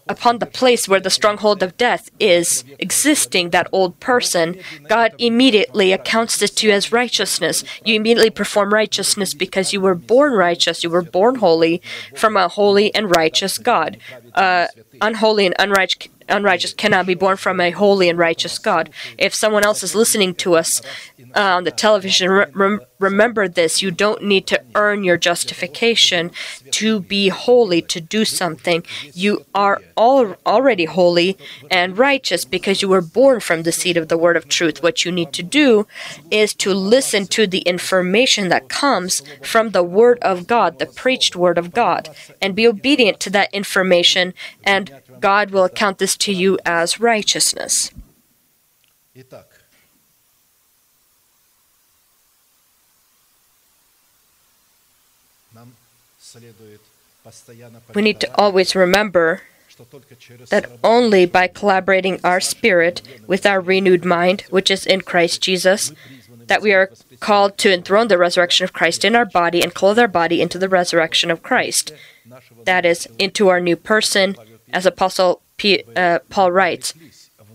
upon 0.08 0.38
the 0.38 0.46
place 0.46 0.88
where 0.88 1.00
the 1.00 1.10
stronghold 1.10 1.62
of 1.62 1.76
death 1.76 2.10
is 2.18 2.64
existing, 2.78 3.50
that 3.50 3.68
old 3.72 3.98
person, 4.00 4.58
God 4.88 5.14
immediately 5.18 5.92
accounts 5.92 6.38
this 6.38 6.50
to 6.50 6.66
you 6.66 6.72
as 6.72 6.92
righteousness. 6.92 7.64
You 7.84 7.94
immediately 7.96 8.30
perform 8.30 8.72
righteousness 8.72 9.34
because 9.34 9.72
you 9.72 9.80
were 9.80 9.94
born 9.94 10.32
righteous, 10.32 10.82
you 10.84 10.90
were 10.90 11.02
born 11.02 11.36
holy 11.36 11.82
from 12.16 12.36
a 12.36 12.48
holy 12.48 12.94
and 12.94 13.14
righteous 13.14 13.58
God. 13.58 13.98
Uh, 14.34 14.66
unholy 15.00 15.46
and 15.46 15.54
unrighteous 15.58 16.08
unrighteous 16.28 16.74
cannot 16.74 17.06
be 17.06 17.14
born 17.14 17.36
from 17.36 17.60
a 17.60 17.70
holy 17.70 18.08
and 18.08 18.18
righteous 18.18 18.58
God. 18.58 18.90
If 19.18 19.34
someone 19.34 19.64
else 19.64 19.82
is 19.82 19.94
listening 19.94 20.34
to 20.36 20.54
us 20.54 20.80
uh, 21.34 21.40
on 21.40 21.64
the 21.64 21.70
television, 21.70 22.30
re- 22.30 22.78
remember 22.98 23.48
this. 23.48 23.82
You 23.82 23.90
don't 23.90 24.22
need 24.22 24.46
to 24.46 24.62
earn 24.74 25.04
your 25.04 25.16
justification 25.16 26.30
to 26.70 27.00
be 27.00 27.28
holy, 27.28 27.82
to 27.82 28.00
do 28.00 28.24
something. 28.24 28.84
You 29.12 29.44
are 29.54 29.80
all 29.96 30.36
already 30.46 30.84
holy 30.84 31.36
and 31.70 31.98
righteous 31.98 32.44
because 32.44 32.82
you 32.82 32.88
were 32.88 33.02
born 33.02 33.40
from 33.40 33.62
the 33.62 33.72
seed 33.72 33.96
of 33.96 34.08
the 34.08 34.18
word 34.18 34.36
of 34.36 34.48
truth. 34.48 34.82
What 34.82 35.04
you 35.04 35.12
need 35.12 35.32
to 35.34 35.42
do 35.42 35.86
is 36.30 36.54
to 36.54 36.72
listen 36.72 37.26
to 37.28 37.46
the 37.46 37.60
information 37.60 38.48
that 38.48 38.68
comes 38.68 39.22
from 39.42 39.70
the 39.70 39.82
word 39.82 40.18
of 40.22 40.46
God, 40.46 40.78
the 40.78 40.86
preached 40.86 41.36
word 41.36 41.58
of 41.58 41.72
God, 41.72 42.08
and 42.40 42.54
be 42.54 42.66
obedient 42.66 43.20
to 43.20 43.30
that 43.30 43.52
information, 43.52 44.34
and 44.64 45.01
God 45.22 45.50
will 45.50 45.64
account 45.64 45.98
this 45.98 46.16
to 46.18 46.32
you 46.32 46.58
as 46.66 47.00
righteousness. 47.00 47.90
We 57.94 58.02
need 58.02 58.20
to 58.20 58.34
always 58.36 58.74
remember 58.74 59.42
that 60.50 60.70
only 60.84 61.24
by 61.26 61.46
collaborating 61.48 62.20
our 62.24 62.40
spirit 62.40 63.02
with 63.26 63.46
our 63.46 63.60
renewed 63.60 64.04
mind, 64.04 64.42
which 64.50 64.70
is 64.70 64.86
in 64.86 65.00
Christ 65.02 65.40
Jesus, 65.40 65.92
that 66.46 66.62
we 66.62 66.72
are 66.72 66.90
called 67.20 67.56
to 67.58 67.72
enthrone 67.72 68.08
the 68.08 68.18
resurrection 68.18 68.64
of 68.64 68.72
Christ 68.72 69.04
in 69.04 69.14
our 69.14 69.24
body 69.24 69.62
and 69.62 69.74
clothe 69.74 69.98
our 69.98 70.08
body 70.08 70.40
into 70.40 70.58
the 70.58 70.68
resurrection 70.68 71.30
of 71.30 71.42
Christ. 71.42 71.92
That 72.64 72.84
is, 72.84 73.06
into 73.18 73.48
our 73.48 73.60
new 73.60 73.76
person, 73.76 74.36
as 74.72 74.86
Apostle 74.86 75.42
P, 75.56 75.82
uh, 75.96 76.20
Paul 76.28 76.52
writes, 76.52 76.94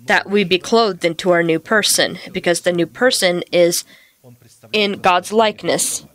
that 0.05 0.29
we 0.29 0.43
be 0.43 0.57
clothed 0.57 1.03
into 1.03 1.31
our 1.31 1.43
new 1.43 1.59
person, 1.59 2.17
because 2.31 2.61
the 2.61 2.71
new 2.71 2.87
person 2.87 3.43
is 3.51 3.83
in 4.71 4.93
God's 4.93 5.31
likeness. 5.31 6.05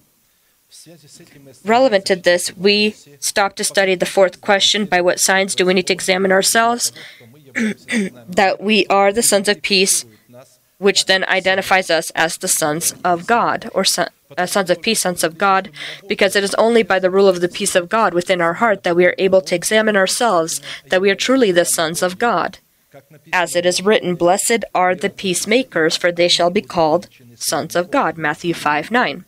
Relevant 1.65 2.07
to 2.07 2.17
this, 2.17 2.57
we 2.57 2.93
stop 3.21 3.55
to 3.57 3.65
study 3.65 3.95
the 3.95 4.07
fourth 4.07 4.41
question 4.41 4.87
by 4.87 5.01
what 5.01 5.21
signs 5.21 5.55
do 5.55 5.67
we 5.67 5.75
need 5.75 5.87
to 5.87 5.93
examine 5.93 6.33
ourselves? 6.33 6.93
that 7.55 8.57
we 8.61 8.87
are 8.87 9.13
the 9.13 9.23
sons 9.23 9.49
of 9.49 9.63
peace, 9.63 10.05
which 10.79 11.07
then 11.07 11.25
identifies 11.25 11.91
us 11.91 12.11
as 12.11 12.39
the 12.39 12.49
sons 12.49 12.95
of 13.05 13.27
God, 13.27 13.71
or 13.75 13.85
son, 13.85 14.09
uh, 14.37 14.47
sons 14.47 14.71
of 14.71 14.83
peace, 14.83 15.01
sons 15.01 15.25
of 15.25 15.39
God, 15.39 15.71
because 16.09 16.37
it 16.37 16.45
is 16.45 16.55
only 16.55 16.83
by 16.83 16.99
the 16.99 17.11
rule 17.11 17.29
of 17.29 17.41
the 17.41 17.49
peace 17.49 17.75
of 17.75 17.89
God 17.89 18.15
within 18.15 18.41
our 18.41 18.55
heart 18.55 18.83
that 18.83 18.97
we 18.97 19.07
are 19.07 19.15
able 19.19 19.41
to 19.43 19.55
examine 19.55 19.97
ourselves 19.97 20.61
that 20.89 21.01
we 21.01 21.11
are 21.11 21.15
truly 21.15 21.53
the 21.53 21.65
sons 21.65 22.03
of 22.03 22.19
God. 22.19 22.59
As 23.33 23.57
it 23.57 23.65
is 23.65 23.83
written, 23.83 24.15
Blessed 24.15 24.65
are 24.75 24.95
the 24.95 25.09
peacemakers, 25.09 25.97
for 25.97 26.13
they 26.13 26.29
shall 26.29 26.51
be 26.51 26.61
called 26.61 27.09
sons 27.37 27.75
of 27.75 27.91
God. 27.91 28.19
Matthew 28.19 28.53
5 28.53 28.91
9. 28.91 29.25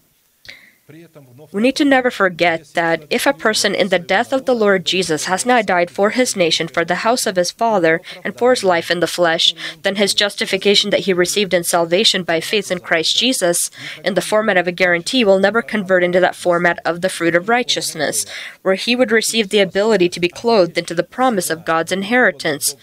We 1.53 1.63
need 1.63 1.77
to 1.77 1.85
never 1.85 2.11
forget 2.11 2.75
that 2.75 3.05
if 3.09 3.27
a 3.27 3.33
person 3.33 3.75
in 3.75 3.89
the 3.89 3.99
death 3.99 4.35
of 4.35 4.45
the 4.45 4.55
Lord 4.55 4.85
Jesus 4.85 5.25
has 5.25 5.47
not 5.47 5.65
died 5.65 5.91
for 5.91 6.11
his 6.11 6.37
nation, 6.37 6.69
for 6.69 6.85
the 6.85 6.97
house 7.07 7.27
of 7.27 7.37
his 7.37 7.51
Father, 7.51 8.03
and 8.23 8.37
for 8.37 8.51
his 8.51 8.63
life 8.63 8.91
in 8.91 9.01
the 9.01 9.07
flesh, 9.07 9.55
then 9.83 9.97
his 9.97 10.13
justification 10.13 10.91
that 10.91 11.01
he 11.01 11.15
received 11.15 11.55
in 11.55 11.65
salvation 11.65 12.23
by 12.23 12.41
faith 12.41 12.71
in 12.71 12.81
Christ 12.81 13.17
Jesus, 13.17 13.71
in 14.05 14.13
the 14.13 14.21
format 14.21 14.59
of 14.59 14.69
a 14.69 14.73
guarantee, 14.73 15.25
will 15.25 15.39
never 15.39 15.63
convert 15.63 16.05
into 16.05 16.21
that 16.21 16.37
format 16.37 16.79
of 16.85 17.01
the 17.01 17.09
fruit 17.09 17.35
of 17.35 17.49
righteousness, 17.49 18.27
where 18.61 18.75
he 18.75 18.95
would 18.95 19.11
receive 19.11 19.49
the 19.49 19.61
ability 19.61 20.11
to 20.11 20.21
be 20.21 20.29
clothed 20.29 20.77
into 20.77 20.95
the 20.95 21.03
promise 21.03 21.49
of 21.49 21.65
God's 21.65 21.93
inheritance, 21.93 22.77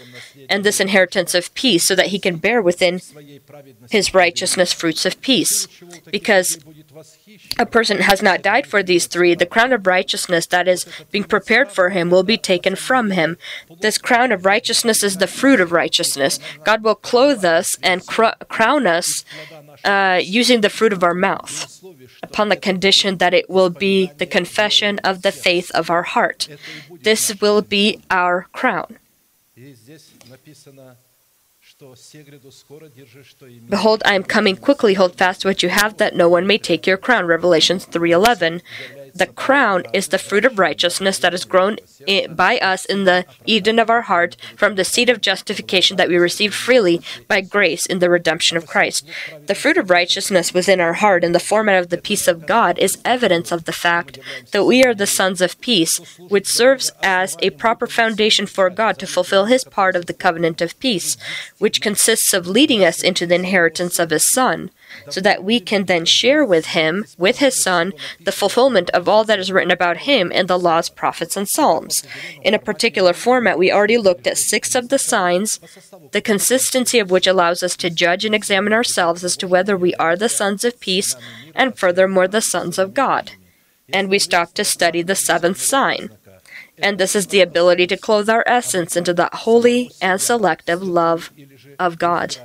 and 0.49 0.63
this 0.63 0.79
inheritance 0.79 1.35
of 1.35 1.53
peace, 1.53 1.85
so 1.87 1.95
that 1.95 2.07
he 2.07 2.17
can 2.17 2.37
bear 2.37 2.63
within 2.63 2.99
his 3.91 4.13
righteousness 4.13 4.73
fruits 4.73 5.05
of 5.05 5.21
peace. 5.21 5.67
Because 6.11 6.57
a 7.57 7.65
person 7.65 7.99
has 7.99 8.21
not 8.21 8.41
died 8.41 8.67
for 8.67 8.83
these 8.83 9.07
three, 9.07 9.35
the 9.35 9.45
crown 9.45 9.73
of 9.73 9.87
righteousness 9.87 10.45
that 10.47 10.67
is 10.67 10.85
being 11.11 11.23
prepared 11.23 11.71
for 11.71 11.89
him 11.89 12.09
will 12.09 12.23
be 12.23 12.37
taken 12.37 12.75
from 12.75 13.11
him. 13.11 13.37
This 13.79 13.97
crown 13.97 14.31
of 14.31 14.45
righteousness 14.45 15.03
is 15.03 15.17
the 15.17 15.27
fruit 15.27 15.59
of 15.59 15.71
righteousness. 15.71 16.39
God 16.63 16.83
will 16.83 16.95
clothe 16.95 17.43
us 17.45 17.77
and 17.83 18.05
cr- 18.05 18.37
crown 18.49 18.87
us 18.87 19.25
uh, 19.83 20.19
using 20.23 20.61
the 20.61 20.69
fruit 20.69 20.93
of 20.93 21.03
our 21.03 21.13
mouth, 21.13 21.83
upon 22.21 22.49
the 22.49 22.55
condition 22.55 23.17
that 23.17 23.33
it 23.33 23.49
will 23.49 23.69
be 23.69 24.11
the 24.17 24.25
confession 24.25 24.99
of 24.99 25.21
the 25.21 25.31
faith 25.31 25.71
of 25.71 25.89
our 25.89 26.03
heart. 26.03 26.47
This 27.01 27.39
will 27.41 27.61
be 27.61 28.01
our 28.09 28.47
crown. 28.51 28.97
Behold, 33.69 34.03
I 34.05 34.15
am 34.15 34.23
coming 34.23 34.55
quickly. 34.55 34.93
Hold 34.93 35.15
fast 35.17 35.45
what 35.45 35.63
you 35.63 35.69
have, 35.69 35.97
that 35.97 36.15
no 36.15 36.29
one 36.29 36.45
may 36.45 36.57
take 36.57 36.85
your 36.85 36.97
crown. 36.97 37.25
Revelations 37.25 37.85
3:11. 37.85 38.61
The 39.13 39.27
crown 39.27 39.83
is 39.93 40.07
the 40.07 40.17
fruit 40.17 40.45
of 40.45 40.59
righteousness 40.59 41.17
that 41.19 41.33
is 41.33 41.45
grown 41.45 41.77
by 42.29 42.57
us 42.59 42.85
in 42.85 43.03
the 43.03 43.25
Eden 43.45 43.79
of 43.79 43.89
our 43.89 44.03
heart 44.03 44.35
from 44.55 44.75
the 44.75 44.85
seed 44.85 45.09
of 45.09 45.21
justification 45.21 45.97
that 45.97 46.09
we 46.09 46.17
received 46.17 46.53
freely 46.53 47.01
by 47.27 47.41
grace 47.41 47.85
in 47.85 47.99
the 47.99 48.09
redemption 48.09 48.57
of 48.57 48.67
Christ. 48.67 49.05
The 49.47 49.55
fruit 49.55 49.77
of 49.77 49.89
righteousness 49.89 50.53
within 50.53 50.79
our 50.79 50.93
heart 50.93 51.23
in 51.23 51.31
the 51.31 51.39
format 51.39 51.81
of 51.81 51.89
the 51.89 51.97
peace 51.97 52.27
of 52.27 52.45
God 52.45 52.79
is 52.79 53.01
evidence 53.03 53.51
of 53.51 53.65
the 53.65 53.73
fact 53.73 54.19
that 54.51 54.65
we 54.65 54.83
are 54.83 54.93
the 54.93 55.07
sons 55.07 55.41
of 55.41 55.59
peace, 55.61 55.97
which 56.17 56.47
serves 56.47 56.91
as 57.03 57.37
a 57.39 57.51
proper 57.51 57.87
foundation 57.87 58.45
for 58.45 58.69
God 58.69 58.97
to 58.99 59.07
fulfill 59.07 59.45
his 59.45 59.63
part 59.63 59.95
of 59.95 60.05
the 60.05 60.13
covenant 60.13 60.61
of 60.61 60.79
peace, 60.79 61.17
which 61.57 61.81
consists 61.81 62.33
of 62.33 62.47
leading 62.47 62.83
us 62.83 63.01
into 63.03 63.25
the 63.25 63.35
inheritance 63.35 63.99
of 63.99 64.09
his 64.09 64.25
Son 64.25 64.71
so 65.09 65.21
that 65.21 65.43
we 65.43 65.59
can 65.59 65.85
then 65.85 66.05
share 66.05 66.45
with 66.45 66.67
him, 66.67 67.05
with 67.17 67.39
his 67.39 67.61
son, 67.61 67.93
the 68.19 68.31
fulfillment 68.31 68.89
of 68.91 69.07
all 69.07 69.23
that 69.23 69.39
is 69.39 69.51
written 69.51 69.71
about 69.71 69.97
him 69.97 70.31
in 70.31 70.47
the 70.47 70.59
laws, 70.59 70.89
prophets, 70.89 71.37
and 71.37 71.47
psalms. 71.47 72.03
In 72.41 72.53
a 72.53 72.59
particular 72.59 73.13
format, 73.13 73.57
we 73.57 73.71
already 73.71 73.97
looked 73.97 74.27
at 74.27 74.37
six 74.37 74.75
of 74.75 74.89
the 74.89 74.99
signs, 74.99 75.59
the 76.11 76.21
consistency 76.21 76.99
of 76.99 77.11
which 77.11 77.27
allows 77.27 77.63
us 77.63 77.75
to 77.77 77.89
judge 77.89 78.25
and 78.25 78.35
examine 78.35 78.73
ourselves 78.73 79.23
as 79.23 79.37
to 79.37 79.47
whether 79.47 79.77
we 79.77 79.93
are 79.95 80.15
the 80.15 80.29
sons 80.29 80.63
of 80.63 80.79
peace 80.79 81.15
and 81.55 81.77
furthermore 81.77 82.27
the 82.27 82.41
sons 82.41 82.77
of 82.77 82.93
God. 82.93 83.31
And 83.93 84.09
we 84.09 84.19
stopped 84.19 84.55
to 84.55 84.63
study 84.63 85.01
the 85.01 85.15
seventh 85.15 85.59
sign. 85.59 86.11
And 86.81 86.97
this 86.97 87.15
is 87.15 87.27
the 87.27 87.41
ability 87.41 87.87
to 87.87 87.97
clothe 87.97 88.29
our 88.29 88.43
essence 88.47 88.95
into 88.95 89.13
that 89.13 89.33
holy 89.33 89.91
and 90.01 90.19
selective 90.19 90.81
love 90.81 91.31
of 91.77 91.99
God. 91.99 92.37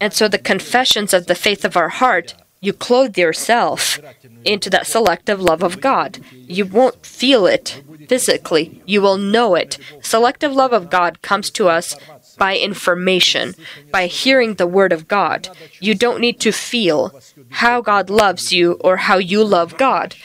And 0.00 0.12
so 0.12 0.28
the 0.28 0.38
confessions 0.38 1.12
of 1.12 1.26
the 1.26 1.34
faith 1.34 1.64
of 1.64 1.76
our 1.76 1.88
heart, 1.88 2.34
you 2.60 2.72
clothe 2.72 3.18
yourself 3.18 3.98
into 4.44 4.70
that 4.70 4.86
selective 4.86 5.40
love 5.40 5.62
of 5.62 5.80
God. 5.80 6.20
You 6.32 6.64
won't 6.64 7.04
feel 7.04 7.46
it 7.46 7.82
physically, 8.08 8.82
you 8.86 9.00
will 9.02 9.18
know 9.18 9.54
it. 9.54 9.78
Selective 10.02 10.52
love 10.52 10.72
of 10.72 10.90
God 10.90 11.22
comes 11.22 11.50
to 11.50 11.68
us 11.68 11.96
by 12.36 12.56
information, 12.56 13.54
by 13.90 14.06
hearing 14.06 14.54
the 14.54 14.66
Word 14.66 14.92
of 14.92 15.08
God. 15.08 15.48
You 15.80 15.94
don't 15.94 16.20
need 16.20 16.40
to 16.40 16.52
feel 16.52 17.18
how 17.50 17.80
God 17.80 18.10
loves 18.10 18.52
you 18.52 18.72
or 18.80 18.96
how 18.96 19.18
you 19.18 19.44
love 19.44 19.76
God. 19.76 20.16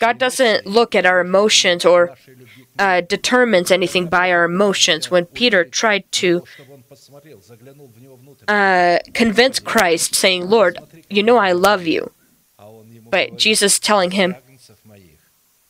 God 0.00 0.18
doesn't 0.18 0.66
look 0.66 0.94
at 0.94 1.06
our 1.06 1.20
emotions 1.20 1.84
or 1.84 2.14
uh, 2.78 3.00
determines 3.00 3.70
anything 3.70 4.06
by 4.06 4.30
our 4.32 4.44
emotions. 4.44 5.10
When 5.10 5.26
Peter 5.26 5.64
tried 5.64 6.10
to 6.12 6.44
uh, 8.48 8.98
convince 9.14 9.58
Christ, 9.58 10.14
saying, 10.14 10.48
Lord, 10.48 10.78
you 11.08 11.22
know 11.22 11.36
I 11.36 11.52
love 11.52 11.86
you, 11.86 12.10
but 13.10 13.36
Jesus 13.36 13.78
telling 13.78 14.12
him, 14.12 14.36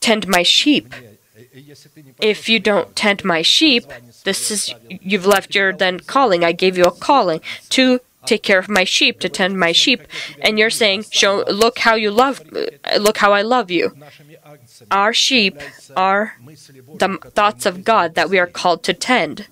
Tend 0.00 0.26
my 0.26 0.42
sheep. 0.42 0.92
If 2.20 2.48
you 2.48 2.58
don't 2.58 2.94
tend 2.96 3.24
my 3.24 3.40
sheep, 3.40 3.84
this 4.24 4.50
is 4.50 4.74
you've 4.88 5.26
left 5.26 5.54
your 5.54 5.72
then 5.72 6.00
calling. 6.00 6.44
I 6.44 6.50
gave 6.50 6.76
you 6.76 6.84
a 6.84 6.90
calling 6.90 7.40
to 7.70 8.00
take 8.26 8.42
care 8.42 8.58
of 8.58 8.68
my 8.68 8.82
sheep, 8.82 9.20
to 9.20 9.28
tend 9.28 9.58
my 9.58 9.70
sheep, 9.70 10.02
and 10.40 10.58
you're 10.58 10.70
saying, 10.70 11.04
"Show, 11.10 11.44
look 11.48 11.78
how 11.80 11.94
you 11.94 12.10
love, 12.10 12.42
look 12.98 13.18
how 13.18 13.32
I 13.32 13.42
love 13.42 13.70
you." 13.70 13.94
Our 14.90 15.12
sheep 15.12 15.60
are 15.96 16.34
the 17.02 17.18
thoughts 17.34 17.64
of 17.64 17.84
God 17.84 18.14
that 18.16 18.28
we 18.28 18.38
are 18.38 18.46
called 18.46 18.82
to 18.84 18.92
tend, 18.92 19.46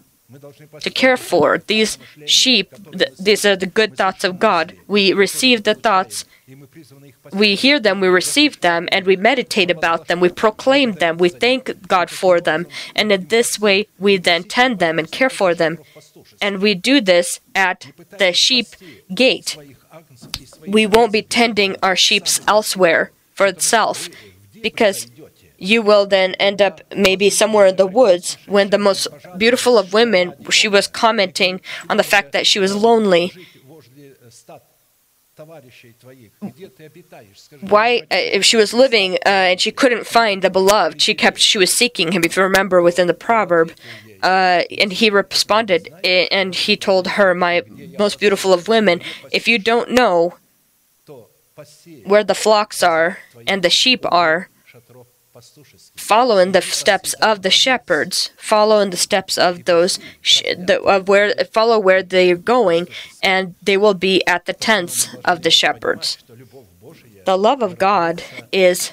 to 0.80 0.90
care 0.90 1.16
for. 1.16 1.58
These 1.58 1.98
sheep, 2.26 2.72
th- 2.92 3.16
these 3.18 3.44
are 3.44 3.56
the 3.56 3.66
good 3.66 3.96
thoughts 3.96 4.24
of 4.24 4.38
God. 4.38 4.74
We 4.86 5.12
receive 5.12 5.64
the 5.64 5.74
thoughts, 5.74 6.24
we 7.32 7.54
hear 7.54 7.78
them, 7.78 8.00
we 8.00 8.08
receive 8.08 8.60
them, 8.60 8.88
and 8.92 9.06
we 9.06 9.16
meditate 9.16 9.70
about 9.70 10.06
them, 10.06 10.20
we 10.20 10.28
proclaim 10.28 10.92
them, 10.92 11.16
we 11.18 11.28
thank 11.28 11.86
God 11.86 12.10
for 12.10 12.40
them, 12.40 12.66
and 12.94 13.12
in 13.12 13.28
this 13.28 13.58
way 13.60 13.86
we 13.98 14.16
then 14.16 14.44
tend 14.44 14.78
them 14.78 14.98
and 14.98 15.10
care 15.10 15.30
for 15.30 15.54
them. 15.54 15.78
And 16.40 16.60
we 16.60 16.74
do 16.74 17.00
this 17.00 17.40
at 17.54 17.86
the 18.18 18.32
sheep 18.32 18.66
gate. 19.14 19.56
We 20.66 20.86
won't 20.86 21.12
be 21.12 21.22
tending 21.22 21.76
our 21.82 21.96
sheep 21.96 22.26
elsewhere 22.46 23.10
for 23.34 23.46
itself 23.46 24.08
because 24.62 25.06
you 25.60 25.82
will 25.82 26.06
then 26.06 26.34
end 26.34 26.60
up 26.60 26.80
maybe 26.96 27.30
somewhere 27.30 27.66
in 27.66 27.76
the 27.76 27.86
woods 27.86 28.36
when 28.46 28.70
the 28.70 28.78
most 28.78 29.06
beautiful 29.36 29.78
of 29.78 29.92
women 29.92 30.34
she 30.50 30.66
was 30.66 30.88
commenting 30.88 31.60
on 31.88 31.98
the 31.98 32.02
fact 32.02 32.32
that 32.32 32.46
she 32.46 32.58
was 32.58 32.74
lonely. 32.74 33.32
Why 37.60 37.98
uh, 38.00 38.04
if 38.10 38.44
she 38.44 38.56
was 38.56 38.74
living 38.74 39.14
uh, 39.14 39.50
and 39.50 39.60
she 39.60 39.70
couldn't 39.70 40.06
find 40.06 40.42
the 40.42 40.50
beloved 40.50 41.00
she 41.00 41.14
kept 41.14 41.38
she 41.38 41.58
was 41.58 41.72
seeking 41.72 42.12
him 42.12 42.24
if 42.24 42.36
you 42.36 42.42
remember 42.42 42.82
within 42.82 43.06
the 43.06 43.14
proverb. 43.14 43.72
Uh, 44.22 44.62
and 44.78 44.92
he 44.92 45.08
responded 45.08 45.88
and 46.04 46.54
he 46.54 46.76
told 46.76 47.06
her 47.16 47.34
my 47.34 47.62
most 47.98 48.18
beautiful 48.18 48.52
of 48.52 48.68
women 48.68 49.00
if 49.30 49.46
you 49.48 49.58
don't 49.58 49.90
know 49.90 50.34
where 52.04 52.24
the 52.24 52.34
flocks 52.34 52.82
are 52.82 53.18
and 53.46 53.62
the 53.62 53.70
sheep 53.70 54.04
are 54.10 54.48
follow 55.96 56.38
in 56.38 56.52
the 56.52 56.62
steps 56.62 57.12
of 57.14 57.42
the 57.42 57.50
shepherds, 57.50 58.30
following 58.36 58.90
the 58.90 58.96
steps 58.96 59.38
of 59.38 59.64
those 59.64 59.98
sh- 60.20 60.42
the, 60.56 60.80
of 60.82 61.08
where 61.08 61.32
follow 61.52 61.78
where 61.78 62.02
they're 62.02 62.36
going, 62.36 62.86
and 63.22 63.54
they 63.62 63.76
will 63.76 63.94
be 63.94 64.26
at 64.26 64.46
the 64.46 64.52
tents 64.52 65.08
of 65.24 65.42
the 65.42 65.50
shepherds. 65.50 66.18
The 67.26 67.36
love 67.38 67.62
of 67.62 67.78
God 67.78 68.22
is 68.52 68.92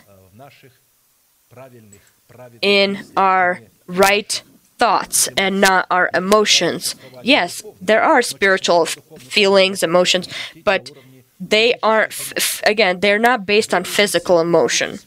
in 2.62 3.06
our 3.16 3.62
right 3.88 4.42
thoughts 4.78 5.28
and 5.38 5.60
not 5.60 5.88
our 5.90 6.10
emotions. 6.14 6.96
Yes, 7.24 7.64
there 7.82 8.04
are 8.04 8.22
spiritual 8.22 8.84
f- 8.84 8.98
feelings, 9.20 9.82
emotions, 9.82 10.28
but 10.64 10.92
they 11.40 11.76
aren't, 11.82 12.12
f- 12.38 12.62
again, 12.66 13.00
they're 13.00 13.18
not 13.20 13.46
based 13.46 13.74
on 13.74 13.84
physical 13.84 14.40
emotion. 14.40 15.00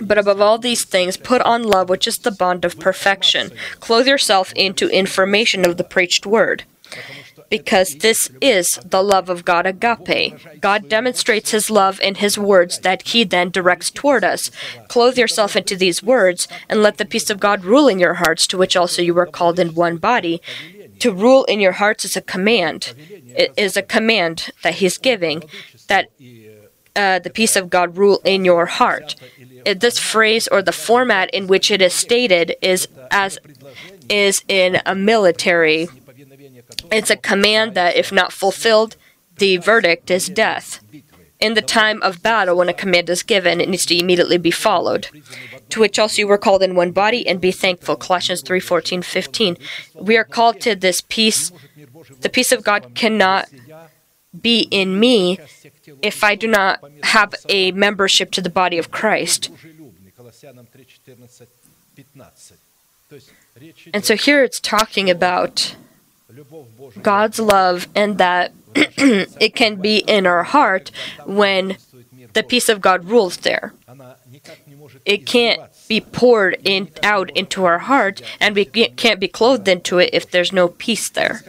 But 0.00 0.18
above 0.18 0.40
all 0.40 0.58
these 0.58 0.84
things, 0.84 1.16
put 1.16 1.40
on 1.42 1.62
love, 1.62 1.88
which 1.88 2.08
is 2.08 2.18
the 2.18 2.30
bond 2.30 2.64
of 2.64 2.78
perfection. 2.80 3.52
Clothe 3.78 4.08
yourself 4.08 4.52
into 4.54 4.88
information 4.88 5.64
of 5.64 5.76
the 5.76 5.84
preached 5.84 6.26
word. 6.26 6.64
Because 7.48 7.96
this 7.96 8.30
is 8.40 8.78
the 8.84 9.02
love 9.02 9.28
of 9.28 9.44
God 9.44 9.66
agape. 9.66 10.60
God 10.60 10.88
demonstrates 10.88 11.50
his 11.50 11.70
love 11.70 12.00
in 12.00 12.16
his 12.16 12.38
words 12.38 12.80
that 12.80 13.02
he 13.08 13.24
then 13.24 13.50
directs 13.50 13.90
toward 13.90 14.24
us. 14.24 14.50
Clothe 14.88 15.18
yourself 15.18 15.56
into 15.56 15.76
these 15.76 16.02
words, 16.02 16.46
and 16.68 16.82
let 16.82 16.98
the 16.98 17.04
peace 17.04 17.28
of 17.30 17.40
God 17.40 17.64
rule 17.64 17.88
in 17.88 17.98
your 17.98 18.14
hearts, 18.14 18.46
to 18.48 18.58
which 18.58 18.76
also 18.76 19.02
you 19.02 19.14
were 19.14 19.26
called 19.26 19.58
in 19.58 19.74
one 19.74 19.96
body. 19.96 20.40
To 21.00 21.12
rule 21.12 21.44
in 21.44 21.60
your 21.60 21.72
hearts 21.72 22.04
is 22.04 22.16
a 22.16 22.20
command. 22.20 22.94
It 23.36 23.52
is 23.56 23.76
a 23.76 23.82
command 23.82 24.50
that 24.62 24.74
he's 24.74 24.98
giving 24.98 25.44
that 25.88 26.08
uh, 26.96 27.18
the 27.18 27.30
peace 27.30 27.56
of 27.56 27.70
God 27.70 27.96
rule 27.96 28.20
in 28.24 28.44
your 28.44 28.66
heart. 28.66 29.16
This 29.64 29.98
phrase 29.98 30.48
or 30.48 30.62
the 30.62 30.72
format 30.72 31.30
in 31.30 31.46
which 31.46 31.70
it 31.70 31.82
is 31.82 31.94
stated 31.94 32.56
is 32.62 32.88
as 33.10 33.38
is 34.08 34.42
in 34.48 34.80
a 34.84 34.94
military. 34.94 35.88
It's 36.90 37.10
a 37.10 37.16
command 37.16 37.74
that, 37.74 37.96
if 37.96 38.10
not 38.10 38.32
fulfilled, 38.32 38.96
the 39.36 39.56
verdict 39.56 40.10
is 40.10 40.28
death. 40.28 40.80
In 41.38 41.54
the 41.54 41.62
time 41.62 42.02
of 42.02 42.22
battle, 42.22 42.56
when 42.56 42.68
a 42.68 42.74
command 42.74 43.08
is 43.08 43.22
given, 43.22 43.60
it 43.60 43.68
needs 43.68 43.86
to 43.86 43.98
immediately 43.98 44.36
be 44.36 44.50
followed. 44.50 45.08
To 45.70 45.80
which 45.80 45.98
also 45.98 46.20
you 46.20 46.26
were 46.26 46.36
called 46.36 46.62
in 46.62 46.74
one 46.74 46.90
body, 46.90 47.26
and 47.26 47.40
be 47.40 47.52
thankful. 47.52 47.96
Colossians 47.96 48.42
3 48.42 48.60
14, 48.60 49.02
15. 49.02 49.56
We 49.94 50.16
are 50.16 50.24
called 50.24 50.60
to 50.62 50.74
this 50.74 51.00
peace. 51.00 51.52
The 52.20 52.28
peace 52.28 52.52
of 52.52 52.64
God 52.64 52.94
cannot 52.94 53.48
be 54.38 54.68
in 54.70 55.00
me 55.00 55.38
if 56.02 56.24
I 56.24 56.34
do 56.34 56.46
not 56.48 56.82
have 57.02 57.34
a 57.48 57.72
membership 57.72 58.30
to 58.32 58.40
the 58.40 58.50
body 58.50 58.78
of 58.78 58.90
Christ. 58.90 59.50
And 63.92 64.04
so 64.04 64.16
here 64.16 64.44
it's 64.44 64.60
talking 64.60 65.10
about 65.10 65.76
God's 67.02 67.38
love 67.38 67.88
and 67.94 68.18
that 68.18 68.52
it 68.74 69.54
can 69.54 69.76
be 69.76 69.98
in 69.98 70.26
our 70.26 70.44
heart 70.44 70.90
when 71.26 71.76
the 72.32 72.42
peace 72.42 72.68
of 72.68 72.80
God 72.80 73.06
rules 73.06 73.38
there. 73.38 73.74
It 75.04 75.26
can't 75.26 75.60
be 75.88 76.00
poured 76.00 76.58
in, 76.64 76.90
out 77.02 77.30
into 77.30 77.64
our 77.64 77.80
heart, 77.80 78.22
and 78.38 78.54
we 78.54 78.64
can't 78.64 79.20
be 79.20 79.28
clothed 79.28 79.66
into 79.66 79.98
it 79.98 80.10
if 80.12 80.30
there's 80.30 80.52
no 80.52 80.68
peace 80.68 81.08
there. 81.08 81.42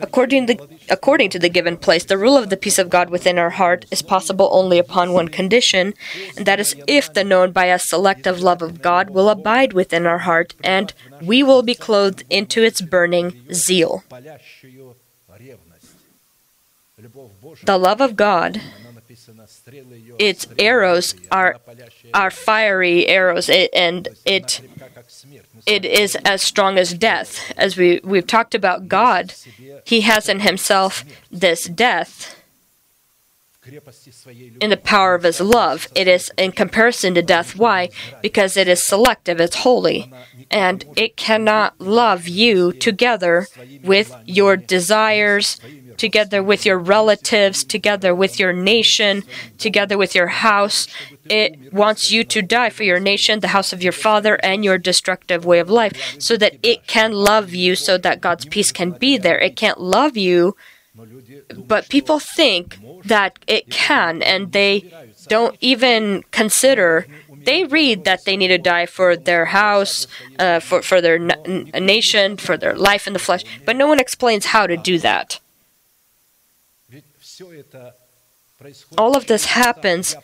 According 0.00 0.46
to, 0.48 0.54
the, 0.54 0.68
according 0.90 1.30
to 1.30 1.38
the 1.38 1.48
given 1.48 1.76
place, 1.76 2.04
the 2.04 2.18
rule 2.18 2.36
of 2.36 2.50
the 2.50 2.56
peace 2.56 2.78
of 2.78 2.90
God 2.90 3.10
within 3.10 3.38
our 3.38 3.50
heart 3.50 3.86
is 3.90 4.02
possible 4.02 4.48
only 4.52 4.78
upon 4.78 5.12
one 5.12 5.28
condition, 5.28 5.94
and 6.36 6.46
that 6.46 6.60
is 6.60 6.76
if 6.86 7.12
the 7.12 7.24
known 7.24 7.52
by 7.52 7.70
us 7.70 7.88
selective 7.88 8.40
love 8.40 8.60
of 8.60 8.82
God 8.82 9.10
will 9.10 9.28
abide 9.28 9.72
within 9.72 10.04
our 10.06 10.18
heart, 10.18 10.54
and 10.62 10.92
we 11.22 11.42
will 11.42 11.62
be 11.62 11.74
clothed 11.74 12.24
into 12.28 12.62
its 12.62 12.80
burning 12.80 13.46
zeal. 13.52 14.02
The 17.64 17.78
love 17.78 18.00
of 18.00 18.16
God 18.16 18.60
its 20.18 20.46
arrows 20.58 21.14
are 21.30 21.56
are 22.12 22.30
fiery 22.30 23.06
arrows, 23.06 23.48
and 23.48 24.08
it 24.24 24.60
it 25.66 25.84
is 25.84 26.16
as 26.24 26.42
strong 26.42 26.78
as 26.78 26.94
death. 26.94 27.52
As 27.56 27.76
we 27.76 28.00
we've 28.04 28.26
talked 28.26 28.54
about 28.54 28.88
God, 28.88 29.34
He 29.84 30.02
has 30.02 30.28
in 30.28 30.40
Himself 30.40 31.04
this 31.30 31.64
death 31.64 32.36
in 34.60 34.70
the 34.70 34.76
power 34.76 35.14
of 35.14 35.22
His 35.22 35.40
love. 35.40 35.88
It 35.94 36.08
is 36.08 36.30
in 36.36 36.52
comparison 36.52 37.14
to 37.14 37.22
death. 37.22 37.56
Why? 37.56 37.90
Because 38.22 38.56
it 38.56 38.68
is 38.68 38.86
selective. 38.86 39.40
It's 39.40 39.56
holy, 39.56 40.12
and 40.50 40.84
it 40.96 41.16
cannot 41.16 41.80
love 41.80 42.28
you 42.28 42.72
together 42.72 43.46
with 43.82 44.14
your 44.26 44.56
desires 44.56 45.60
together 45.96 46.42
with 46.42 46.66
your 46.66 46.78
relatives, 46.78 47.64
together 47.64 48.14
with 48.14 48.38
your 48.38 48.52
nation, 48.52 49.22
together 49.58 49.96
with 49.96 50.14
your 50.14 50.28
house. 50.28 50.86
It 51.24 51.72
wants 51.72 52.10
you 52.10 52.24
to 52.24 52.42
die 52.42 52.70
for 52.70 52.82
your 52.82 53.00
nation, 53.00 53.40
the 53.40 53.48
house 53.48 53.72
of 53.72 53.82
your 53.82 53.92
father, 53.92 54.38
and 54.42 54.64
your 54.64 54.78
destructive 54.78 55.44
way 55.44 55.58
of 55.58 55.70
life, 55.70 56.20
so 56.20 56.36
that 56.36 56.56
it 56.62 56.86
can 56.86 57.12
love 57.12 57.54
you, 57.54 57.74
so 57.74 57.98
that 57.98 58.20
God's 58.20 58.44
peace 58.46 58.72
can 58.72 58.92
be 58.92 59.16
there. 59.16 59.38
It 59.38 59.56
can't 59.56 59.80
love 59.80 60.16
you, 60.16 60.56
but 61.56 61.88
people 61.88 62.18
think 62.18 62.78
that 63.04 63.38
it 63.46 63.68
can, 63.70 64.22
and 64.22 64.52
they 64.52 64.92
don't 65.28 65.56
even 65.60 66.22
consider 66.30 67.06
they 67.44 67.64
read 67.64 68.04
that 68.04 68.24
they 68.24 68.36
need 68.36 68.48
to 68.48 68.58
die 68.58 68.86
for 68.86 69.16
their 69.16 69.46
house, 69.46 70.06
uh, 70.38 70.60
for, 70.60 70.82
for 70.82 71.00
their 71.00 71.16
n- 71.16 71.70
nation, 71.74 72.36
for 72.36 72.56
their 72.56 72.74
life 72.74 73.06
in 73.06 73.12
the 73.12 73.18
flesh, 73.18 73.44
but 73.66 73.76
no 73.76 73.86
one 73.86 74.00
explains 74.00 74.46
how 74.46 74.66
to 74.66 74.76
do 74.76 74.98
that. 74.98 75.40
All 78.96 79.16
of 79.16 79.26
this 79.26 79.46
happens, 79.46 80.16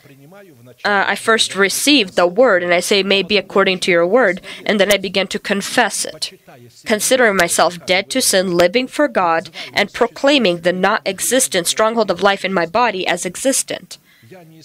uh, 0.85 1.05
I 1.07 1.15
first 1.17 1.55
receive 1.57 2.15
the 2.15 2.27
word 2.27 2.63
and 2.63 2.73
I 2.73 2.81
say, 2.81 3.03
May 3.03 3.23
be 3.23 3.37
according 3.37 3.81
to 3.81 3.91
your 3.91 4.07
word, 4.07 4.41
and 4.65 4.79
then 4.79 4.93
I 4.93 4.97
begin 4.97 5.27
to 5.29 5.39
confess 5.39 6.05
it, 6.05 6.41
considering 6.85 7.37
myself 7.37 7.85
dead 7.87 8.11
to 8.11 8.21
sin, 8.21 8.57
living 8.57 8.87
for 8.87 9.09
God, 9.09 9.51
and 9.73 9.93
proclaiming 9.93 10.61
the 10.61 10.73
not 10.73 11.03
existent 11.05 11.67
stronghold 11.67 12.11
of 12.11 12.23
life 12.23 12.45
in 12.45 12.53
my 12.53 12.67
body 12.67 13.07
as 13.07 13.27
existent. 13.27 13.99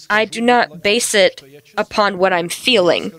I 0.09 0.25
do 0.25 0.41
not 0.41 0.83
base 0.83 1.15
it 1.15 1.41
upon 1.77 2.17
what 2.17 2.33
I'm 2.33 2.49
feeling. 2.49 3.11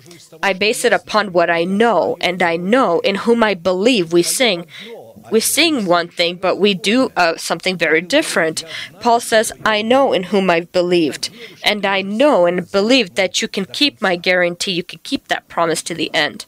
I 0.43 0.53
base 0.53 0.85
it 0.85 0.93
upon 0.93 1.33
what 1.33 1.51
I 1.51 1.65
know, 1.65 2.17
and 2.21 2.43
I 2.43 2.57
know 2.57 3.01
in 3.01 3.17
whom 3.17 3.43
I 3.43 3.55
believe. 3.55 4.13
We 4.13 4.23
sing, 4.23 4.67
we 5.31 5.41
sing 5.41 5.87
one 5.87 6.09
thing, 6.09 6.37
but 6.37 6.57
we 6.57 6.75
do 6.75 7.11
uh, 7.17 7.37
something 7.37 7.77
very 7.77 8.01
different. 8.01 8.65
Paul 9.01 9.21
says, 9.21 9.53
I 9.65 9.83
know 9.83 10.13
in 10.13 10.25
whom 10.25 10.51
I've 10.51 10.73
believed, 10.73 11.31
and 11.65 11.85
I 11.85 12.03
know 12.03 12.47
and 12.47 12.71
believe 12.71 13.15
that 13.15 13.43
you 13.43 13.49
can 13.49 13.65
keep 13.65 14.01
my 14.01 14.17
guarantee, 14.17 14.73
you 14.73 14.83
can 14.83 15.01
keep 15.03 15.29
that 15.29 15.49
promise 15.49 15.83
to 15.85 15.95
the 15.95 16.13
end. 16.15 16.47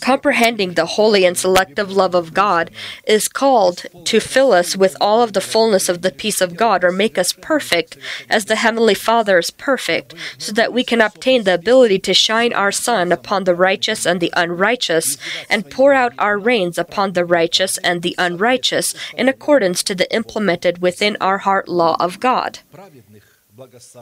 Comprehending 0.00 0.72
the 0.72 0.86
holy 0.86 1.26
and 1.26 1.36
selective 1.36 1.92
love 1.92 2.14
of 2.14 2.32
God 2.32 2.70
is 3.06 3.28
called 3.28 3.84
to 4.06 4.20
fill 4.20 4.52
us 4.52 4.74
with 4.74 4.96
all 5.02 5.20
of 5.20 5.34
the 5.34 5.42
fullness 5.42 5.90
of 5.90 6.00
the 6.00 6.10
peace 6.10 6.40
of 6.40 6.56
God 6.56 6.82
or 6.82 6.90
make 6.90 7.18
us 7.18 7.34
perfect 7.34 7.98
as 8.30 8.46
the 8.46 8.56
Heavenly 8.56 8.94
Father 8.94 9.38
is 9.38 9.50
perfect, 9.50 10.14
so 10.38 10.50
that 10.52 10.72
we 10.72 10.82
can 10.82 11.02
obtain 11.02 11.44
the 11.44 11.52
ability 11.52 11.98
to 11.98 12.14
shine 12.14 12.54
our 12.54 12.72
sun 12.72 13.12
upon 13.12 13.44
the 13.44 13.54
righteous 13.54 14.06
and 14.06 14.20
the 14.20 14.32
unrighteous 14.34 15.18
and 15.50 15.70
pour 15.70 15.92
out 15.92 16.14
our 16.18 16.38
rains 16.38 16.78
upon 16.78 17.12
the 17.12 17.26
righteous 17.26 17.76
and 17.78 18.00
the 18.00 18.14
unrighteous 18.16 18.94
in 19.14 19.28
accordance 19.28 19.82
to 19.82 19.94
the 19.94 20.10
implemented 20.14 20.80
within 20.80 21.18
our 21.20 21.38
heart 21.38 21.68
law 21.68 21.96
of 22.00 22.18
God. 22.18 22.60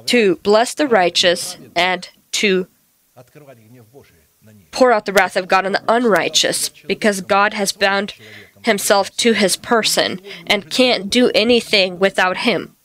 To 0.06 0.36
bless 0.36 0.74
the 0.74 0.86
righteous 0.86 1.56
and 1.74 2.08
to 2.32 2.68
pour 4.76 4.92
out 4.92 5.06
the 5.06 5.12
wrath 5.12 5.36
of 5.36 5.48
God 5.48 5.64
on 5.64 5.72
the 5.72 5.82
unrighteous, 5.88 6.68
because 6.68 7.22
God 7.22 7.54
has 7.54 7.72
bound 7.72 8.12
himself 8.62 9.10
to 9.16 9.32
his 9.32 9.56
person 9.56 10.20
and 10.46 10.70
can't 10.70 11.08
do 11.08 11.30
anything 11.34 11.98
without 11.98 12.36
him. 12.48 12.76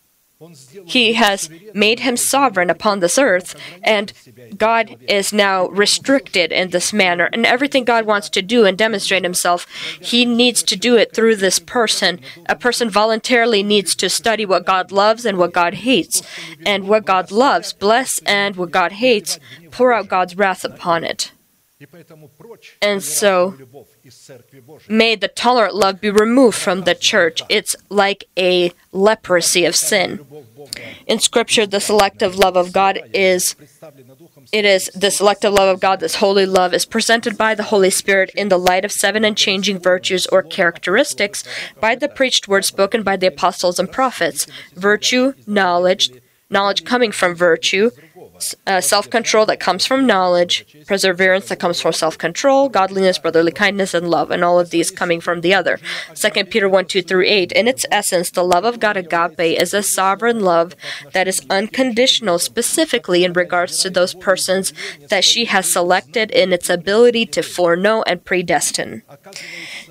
He 0.85 1.13
has 1.13 1.49
made 1.73 1.99
him 1.99 2.15
sovereign 2.15 2.69
upon 2.69 2.99
this 3.01 3.17
earth, 3.19 3.55
and 3.83 4.13
God 4.57 4.95
is 5.07 5.33
now 5.33 5.67
restricted 5.67 6.53
in 6.53 6.69
this 6.69 6.93
manner. 6.93 7.29
And 7.33 7.45
everything 7.45 7.83
God 7.83 8.05
wants 8.05 8.29
to 8.29 8.41
do 8.41 8.65
and 8.65 8.77
demonstrate 8.77 9.23
himself, 9.23 9.67
he 9.99 10.25
needs 10.25 10.63
to 10.63 10.77
do 10.77 10.95
it 10.95 11.13
through 11.13 11.35
this 11.35 11.59
person. 11.59 12.21
A 12.45 12.55
person 12.55 12.89
voluntarily 12.89 13.63
needs 13.63 13.95
to 13.95 14.09
study 14.09 14.45
what 14.45 14.65
God 14.65 14.93
loves 14.93 15.25
and 15.25 15.37
what 15.37 15.51
God 15.51 15.73
hates. 15.73 16.23
And 16.65 16.87
what 16.87 17.05
God 17.05 17.31
loves, 17.31 17.73
bless, 17.73 18.19
and 18.19 18.55
what 18.55 18.71
God 18.71 18.93
hates, 18.93 19.39
pour 19.71 19.91
out 19.91 20.07
God's 20.07 20.37
wrath 20.37 20.63
upon 20.63 21.03
it. 21.03 21.33
And 22.81 23.03
so, 23.03 23.55
may 24.87 25.15
the 25.15 25.27
tolerant 25.27 25.75
love 25.75 26.01
be 26.01 26.09
removed 26.09 26.57
from 26.57 26.81
the 26.81 26.95
church. 26.95 27.41
It's 27.49 27.75
like 27.89 28.25
a 28.37 28.71
leprosy 28.91 29.65
of 29.65 29.75
sin. 29.75 30.25
In 31.07 31.19
Scripture, 31.19 31.65
the 31.65 31.79
selective 31.79 32.35
love 32.35 32.55
of 32.55 32.71
God 32.71 33.01
is 33.13 33.55
it 34.51 34.65
is 34.65 34.89
the 34.93 35.11
selective 35.11 35.53
love 35.53 35.73
of 35.73 35.79
God, 35.79 35.99
this 35.99 36.15
holy 36.15 36.45
love, 36.45 36.73
is 36.73 36.85
presented 36.85 37.37
by 37.37 37.55
the 37.55 37.63
Holy 37.63 37.89
Spirit 37.89 38.31
in 38.35 38.49
the 38.49 38.59
light 38.59 38.85
of 38.85 38.91
seven 38.91 39.23
unchanging 39.25 39.79
virtues 39.79 40.27
or 40.27 40.43
characteristics 40.43 41.43
by 41.79 41.95
the 41.95 42.09
preached 42.09 42.47
word 42.47 42.65
spoken 42.65 43.03
by 43.03 43.17
the 43.17 43.27
apostles 43.27 43.79
and 43.79 43.91
prophets. 43.91 44.45
Virtue, 44.75 45.33
knowledge, 45.47 46.11
knowledge 46.49 46.83
coming 46.83 47.11
from 47.11 47.33
virtue, 47.33 47.91
uh, 48.67 48.81
self 48.81 49.09
control 49.09 49.45
that 49.45 49.59
comes 49.59 49.85
from 49.85 50.05
knowledge, 50.05 50.65
perseverance 50.87 51.49
that 51.49 51.59
comes 51.59 51.81
from 51.81 51.93
self 51.93 52.17
control, 52.17 52.69
godliness, 52.69 53.17
brotherly 53.19 53.51
kindness, 53.51 53.93
and 53.93 54.09
love, 54.09 54.31
and 54.31 54.43
all 54.43 54.59
of 54.59 54.69
these 54.69 54.91
coming 54.91 55.21
from 55.21 55.41
the 55.41 55.53
other. 55.53 55.79
2 56.15 56.45
Peter 56.45 56.69
1 56.69 56.85
2 56.85 57.01
through 57.01 57.25
8. 57.25 57.51
In 57.51 57.67
its 57.67 57.85
essence, 57.91 58.29
the 58.29 58.43
love 58.43 58.65
of 58.65 58.79
God 58.79 58.97
agape 58.97 59.59
is 59.59 59.73
a 59.73 59.83
sovereign 59.83 60.39
love 60.39 60.75
that 61.13 61.27
is 61.27 61.41
unconditional, 61.49 62.39
specifically 62.39 63.23
in 63.23 63.33
regards 63.33 63.79
to 63.79 63.89
those 63.89 64.13
persons 64.15 64.73
that 65.09 65.23
she 65.23 65.45
has 65.45 65.71
selected 65.71 66.31
in 66.31 66.53
its 66.53 66.69
ability 66.69 67.25
to 67.27 67.41
foreknow 67.41 68.03
and 68.03 68.23
predestine. 68.23 69.03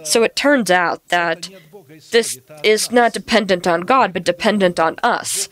So 0.04 0.22
it 0.22 0.36
turns 0.36 0.70
out 0.70 1.06
that 1.08 1.48
this 2.10 2.40
is 2.62 2.90
not 2.90 3.12
dependent 3.12 3.66
on 3.66 3.82
God, 3.82 4.12
but 4.12 4.24
dependent 4.24 4.78
on 4.78 4.96
us 5.02 5.48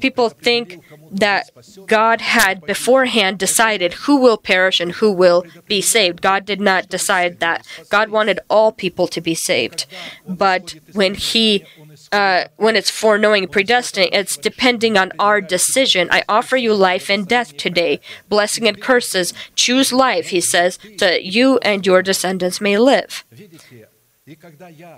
people 0.00 0.28
think 0.28 0.80
that 1.10 1.50
God 1.86 2.20
had 2.20 2.62
beforehand 2.62 3.38
decided 3.38 3.94
who 4.04 4.16
will 4.16 4.36
perish 4.36 4.80
and 4.80 4.92
who 4.92 5.10
will 5.12 5.44
be 5.66 5.80
saved. 5.80 6.22
God 6.22 6.44
did 6.44 6.60
not 6.60 6.88
decide 6.88 7.40
that. 7.40 7.66
God 7.88 8.10
wanted 8.10 8.40
all 8.48 8.72
people 8.72 9.06
to 9.08 9.20
be 9.20 9.34
saved. 9.34 9.86
But 10.26 10.76
when 10.92 11.14
He 11.14 11.64
uh, 12.12 12.44
when 12.56 12.76
it's 12.76 12.90
foreknowing 12.90 13.48
predestined, 13.48 14.10
it's 14.12 14.36
depending 14.36 14.96
on 14.96 15.12
our 15.18 15.40
decision. 15.40 16.08
I 16.10 16.22
offer 16.28 16.56
you 16.56 16.74
life 16.74 17.10
and 17.10 17.26
death 17.26 17.56
today, 17.56 18.00
blessing 18.28 18.66
and 18.68 18.80
curses. 18.80 19.32
Choose 19.54 19.92
life, 19.92 20.28
he 20.28 20.40
says, 20.40 20.78
that 20.98 21.24
you 21.24 21.58
and 21.58 21.86
your 21.86 22.02
descendants 22.02 22.60
may 22.60 22.78
live. 22.78 23.24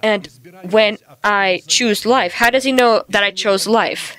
And 0.02 0.28
when 0.70 0.98
I 1.22 1.62
choose 1.66 2.04
life, 2.04 2.33
how 2.35 2.50
does 2.50 2.64
he 2.64 2.72
know 2.72 3.04
that 3.09 3.22
I 3.22 3.30
chose 3.30 3.66
life? 3.66 4.16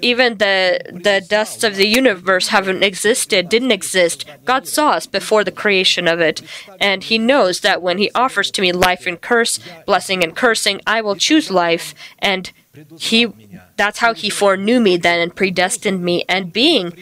Even 0.00 0.38
the 0.38 0.80
the 0.90 1.24
dusts 1.28 1.64
of 1.64 1.76
the 1.76 1.86
universe 1.86 2.48
haven't 2.48 2.82
existed, 2.82 3.48
didn't 3.48 3.72
exist. 3.72 4.24
God 4.44 4.66
saw 4.66 4.92
us 4.92 5.06
before 5.06 5.44
the 5.44 5.52
creation 5.52 6.08
of 6.08 6.20
it, 6.20 6.42
and 6.80 7.04
He 7.04 7.18
knows 7.18 7.60
that 7.60 7.82
when 7.82 7.98
He 7.98 8.10
offers 8.14 8.50
to 8.52 8.62
me 8.62 8.72
life 8.72 9.06
and 9.06 9.20
curse, 9.20 9.58
blessing 9.86 10.24
and 10.24 10.34
cursing, 10.34 10.80
I 10.86 11.00
will 11.00 11.16
choose 11.16 11.50
life, 11.50 11.94
and 12.18 12.50
He 12.98 13.32
that's 13.76 13.98
how 13.98 14.14
He 14.14 14.30
foreknew 14.30 14.80
me 14.80 14.96
then 14.96 15.20
and 15.20 15.34
predestined 15.36 16.02
me, 16.02 16.24
and 16.28 16.52
being 16.52 16.94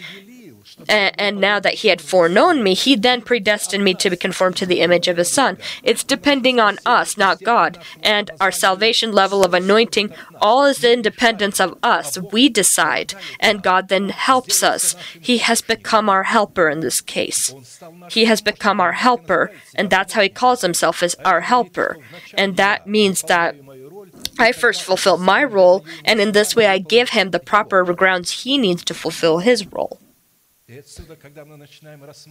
and, 0.89 1.41
now 1.41 1.61
that 1.61 1.75
he 1.75 1.89
had 1.89 2.01
foreknown 2.01 2.63
me, 2.63 2.75
he 2.75 2.97
then 2.97 3.23
predestined 3.23 3.85
me 3.85 3.95
to 3.95 4.11
be 4.11 4.17
conformed 4.17 4.57
to 4.57 4.67
the 4.67 4.81
image 4.81 5.09
of 5.09 5.17
his 5.17 5.31
son. 5.31 5.59
It's 5.83 6.05
depending 6.05 6.59
on 6.61 6.79
us, 6.85 7.17
not 7.17 7.43
God. 7.43 7.79
And 8.03 8.31
our 8.41 8.53
salvation 8.53 9.13
level 9.13 9.45
of 9.45 9.55
anointing, 9.55 10.13
all 10.41 10.65
is 10.65 10.79
the 10.79 10.93
independence 10.93 11.61
of 11.61 11.79
us. 11.83 12.19
We 12.19 12.49
decide, 12.49 13.15
and 13.39 13.63
God 13.63 13.89
then 13.89 14.11
helps 14.11 14.63
us. 14.63 14.95
He 15.21 15.39
has 15.39 15.63
become 15.63 16.09
our 16.09 16.25
helper 16.25 16.69
in 16.69 16.81
this 16.81 17.01
case. 17.01 17.55
He 18.11 18.25
has 18.27 18.41
become 18.41 18.81
our 18.81 18.93
helper, 18.93 19.51
and 19.75 19.91
that's 19.91 20.13
how 20.15 20.23
he 20.23 20.29
calls 20.29 20.63
himself 20.63 21.03
as 21.03 21.15
our 21.25 21.41
helper. 21.41 21.99
And 22.35 22.57
that 22.57 22.87
means 22.87 23.23
that 23.23 23.57
I 24.39 24.53
first 24.53 24.83
fulfill 24.83 25.19
my 25.19 25.45
role, 25.45 25.85
and 26.05 26.21
in 26.21 26.33
this 26.33 26.57
way 26.57 26.67
I 26.67 26.79
give 26.79 27.11
him 27.11 27.31
the 27.31 27.39
proper 27.39 27.85
grounds 27.95 28.43
he 28.43 28.59
needs 28.59 28.85
to 28.85 28.95
fulfill 28.95 29.39
his 29.39 29.67
role. 29.67 30.01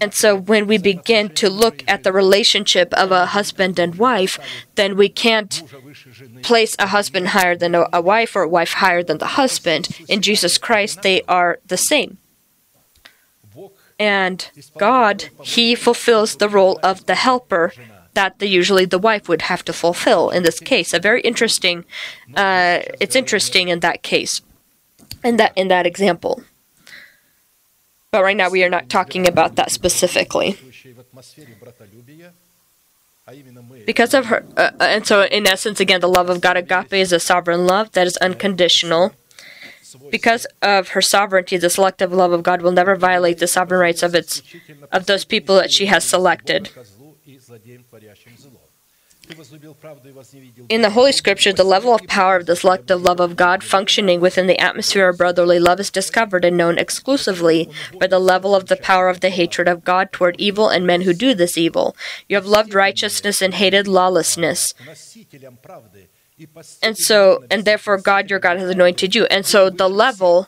And 0.02 0.14
so 0.14 0.36
when 0.36 0.68
we 0.68 0.78
begin 0.78 1.30
to 1.36 1.50
look 1.50 1.84
at 1.88 2.04
the 2.04 2.14
relationship 2.14 2.94
of 2.94 3.12
a 3.12 3.28
husband 3.28 3.80
and 3.80 3.96
wife, 3.96 4.40
then 4.76 4.96
we 4.96 5.10
can't 5.10 5.64
place 6.42 6.76
a 6.80 6.88
husband 6.88 7.30
higher 7.30 7.56
than 7.56 7.76
a 7.76 8.02
wife 8.02 8.36
or 8.36 8.44
a 8.44 8.50
wife 8.50 8.74
higher 8.74 9.04
than 9.04 9.18
the 9.18 9.34
husband. 9.40 9.90
In 10.08 10.22
Jesus 10.22 10.58
Christ, 10.58 11.02
they 11.02 11.22
are 11.24 11.60
the 11.68 11.78
same. 11.78 12.18
And 14.00 14.50
God, 14.78 15.26
He 15.42 15.76
fulfills 15.76 16.38
the 16.38 16.48
role 16.48 16.80
of 16.82 17.06
the 17.06 17.16
helper 17.16 17.74
that 18.14 18.40
the, 18.40 18.48
usually 18.48 18.86
the 18.86 18.98
wife 19.00 19.28
would 19.28 19.44
have 19.44 19.64
to 19.66 19.74
fulfill 19.74 20.30
in 20.30 20.44
this 20.44 20.60
case. 20.60 20.94
A 20.94 21.00
very 21.00 21.22
interesting, 21.22 21.86
uh, 22.36 22.80
it's 23.00 23.16
interesting 23.16 23.68
in 23.68 23.82
that 23.82 24.02
case, 24.02 24.42
in 25.24 25.38
that 25.38 25.52
in 25.56 25.68
that 25.68 25.86
example. 25.86 26.44
But 28.12 28.24
right 28.24 28.36
now 28.36 28.50
we 28.50 28.64
are 28.64 28.70
not 28.70 28.90
talking 28.90 29.28
about 29.28 29.56
that 29.56 29.72
specifically. 29.72 30.58
Because 33.86 34.14
of 34.16 34.26
her, 34.28 34.44
uh, 34.58 34.72
uh, 34.80 34.84
and 34.84 35.06
so 35.06 35.24
in 35.24 35.46
essence, 35.46 35.80
again, 35.80 36.02
the 36.02 36.10
love 36.10 36.30
of 36.30 36.42
God 36.42 36.58
agape 36.58 36.94
is 36.94 37.12
a 37.12 37.20
sovereign 37.20 37.68
love 37.68 37.92
that 37.92 38.08
is 38.08 38.18
unconditional. 38.18 39.14
Because 40.10 40.48
of 40.62 40.90
her 40.90 41.02
sovereignty, 41.02 41.58
the 41.58 41.70
selective 41.70 42.12
love 42.12 42.32
of 42.32 42.42
God 42.42 42.62
will 42.64 42.72
never 42.72 42.96
violate 42.96 43.38
the 43.38 43.48
sovereign 43.48 43.80
rights 43.80 44.02
of 44.02 44.16
its 44.16 44.42
of 44.92 45.06
those 45.06 45.26
people 45.26 45.56
that 45.56 45.72
she 45.72 45.88
has 45.88 46.04
selected. 46.04 46.70
In 50.70 50.82
the 50.82 50.90
Holy 50.92 51.12
Scripture, 51.12 51.54
the 51.54 51.64
level 51.64 51.94
of 51.94 52.02
power 52.08 52.38
of 52.38 52.48
the 52.48 52.56
selective 52.56 53.02
love 53.02 53.20
of 53.20 53.36
God 53.36 53.64
functioning 53.64 54.20
within 54.20 54.48
the 54.48 54.60
atmosphere 54.60 55.10
of 55.10 55.18
brotherly 55.18 55.60
love 55.60 55.80
is 55.80 55.92
discovered 55.92 56.44
and 56.44 56.58
known 56.58 56.80
exclusively 56.80 57.70
by 58.00 58.08
the 58.08 58.20
level 58.20 58.56
of 58.56 58.68
the 58.68 58.76
power 58.76 59.08
of 59.08 59.20
the 59.20 59.30
hatred 59.30 59.68
of 59.68 59.84
God 59.84 60.12
toward 60.12 60.36
evil 60.40 60.70
and 60.70 60.88
men 60.88 61.02
who 61.02 61.14
do 61.14 61.36
this 61.36 61.58
evil. 61.58 61.96
You 62.28 62.38
have 62.38 62.48
loved 62.48 62.74
righteousness 62.74 63.42
and 63.42 63.54
hated 63.54 63.88
lawlessness. 63.88 64.74
And 66.82 66.98
so, 66.98 67.44
and 67.52 67.66
therefore, 67.66 67.98
God 67.98 68.30
your 68.30 68.40
God 68.40 68.58
has 68.58 68.70
anointed 68.70 69.14
you. 69.14 69.26
And 69.26 69.46
so, 69.46 69.70
the 69.70 69.90
level, 69.90 70.48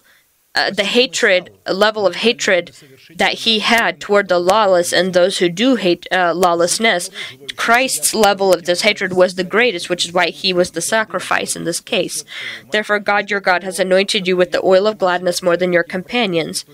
uh, 0.56 0.72
the 0.72 0.86
hatred, 0.86 1.52
level 1.67 2.08
of 2.08 2.15
hatred 2.15 2.72
that 3.15 3.34
he 3.34 3.60
had 3.60 4.00
toward 4.00 4.28
the 4.28 4.39
lawless 4.39 4.93
and 4.93 5.13
those 5.13 5.38
who 5.38 5.50
do 5.50 5.76
hate 5.76 6.08
uh, 6.12 6.34
lawlessness, 6.34 7.10
Christ's 7.56 8.13
level 8.13 8.54
of 8.54 8.65
this 8.65 8.82
hatred 8.82 9.13
was 9.13 9.36
the 9.36 9.43
greatest, 9.43 9.89
which 9.89 10.06
is 10.06 10.13
why 10.13 10.30
he 10.30 10.54
was 10.54 10.71
the 10.71 10.82
sacrifice 10.82 11.56
in 11.56 11.63
this 11.63 11.80
case. 11.80 12.24
Therefore, 12.71 13.00
God 13.00 13.30
your 13.30 13.41
God 13.41 13.63
has 13.63 13.80
anointed 13.80 14.28
you 14.28 14.38
with 14.38 14.52
the 14.52 14.63
oil 14.63 14.88
of 14.88 14.97
gladness 14.97 15.41
more 15.41 15.58
than 15.58 15.74
your 15.74 15.84
companions. 15.84 16.65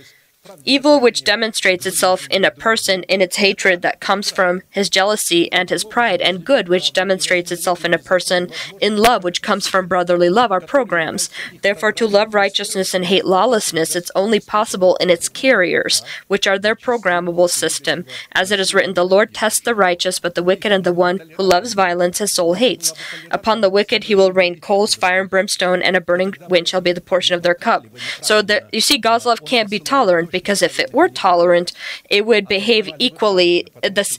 Evil 0.65 0.99
which 0.99 1.23
demonstrates 1.23 1.85
itself 1.85 2.27
in 2.29 2.43
a 2.43 2.51
person 2.51 3.03
in 3.03 3.21
its 3.21 3.37
hatred 3.37 3.81
that 3.81 3.99
comes 3.99 4.29
from 4.29 4.61
his 4.69 4.89
jealousy 4.89 5.51
and 5.51 5.69
his 5.69 5.83
pride, 5.83 6.21
and 6.21 6.45
good 6.45 6.67
which 6.67 6.93
demonstrates 6.93 7.51
itself 7.51 7.85
in 7.85 7.93
a 7.93 7.99
person 7.99 8.49
in 8.81 8.97
love 8.97 9.23
which 9.23 9.41
comes 9.41 9.67
from 9.67 9.87
brotherly 9.87 10.29
love 10.29 10.51
are 10.51 10.61
programs. 10.61 11.29
Therefore, 11.61 11.91
to 11.93 12.07
love 12.07 12.33
righteousness 12.33 12.93
and 12.93 13.05
hate 13.05 13.25
lawlessness, 13.25 13.95
it's 13.95 14.11
only 14.15 14.39
possible 14.39 14.95
in 14.97 15.09
its 15.09 15.29
carriers, 15.29 16.01
which 16.27 16.47
are 16.47 16.59
their 16.59 16.75
programmable 16.75 17.49
system. 17.49 18.05
As 18.31 18.51
it 18.51 18.59
is 18.59 18.73
written, 18.73 18.93
The 18.93 19.05
Lord 19.05 19.33
tests 19.33 19.59
the 19.59 19.75
righteous, 19.75 20.19
but 20.19 20.35
the 20.35 20.43
wicked 20.43 20.71
and 20.71 20.83
the 20.83 20.93
one 20.93 21.19
who 21.35 21.43
loves 21.43 21.73
violence 21.73 22.19
his 22.19 22.33
soul 22.33 22.53
hates. 22.53 22.93
Upon 23.31 23.61
the 23.61 23.69
wicked 23.69 24.05
he 24.05 24.15
will 24.15 24.31
rain 24.31 24.59
coals, 24.59 24.95
fire, 24.95 25.21
and 25.21 25.29
brimstone, 25.29 25.81
and 25.81 25.95
a 25.95 26.01
burning 26.01 26.33
wind 26.49 26.67
shall 26.67 26.81
be 26.81 26.91
the 26.91 27.01
portion 27.01 27.35
of 27.35 27.43
their 27.43 27.55
cup. 27.55 27.85
So 28.21 28.41
there, 28.41 28.67
you 28.71 28.81
see, 28.81 28.97
God's 28.97 29.25
love 29.25 29.45
can't 29.45 29.69
be 29.69 29.79
tolerant 29.79 30.31
because 30.37 30.61
if 30.61 30.79
it 30.79 30.93
were 30.93 31.09
tolerant, 31.09 31.73
it 32.11 32.23
would 32.23 32.47
behave 32.47 32.87
equally 32.99 33.65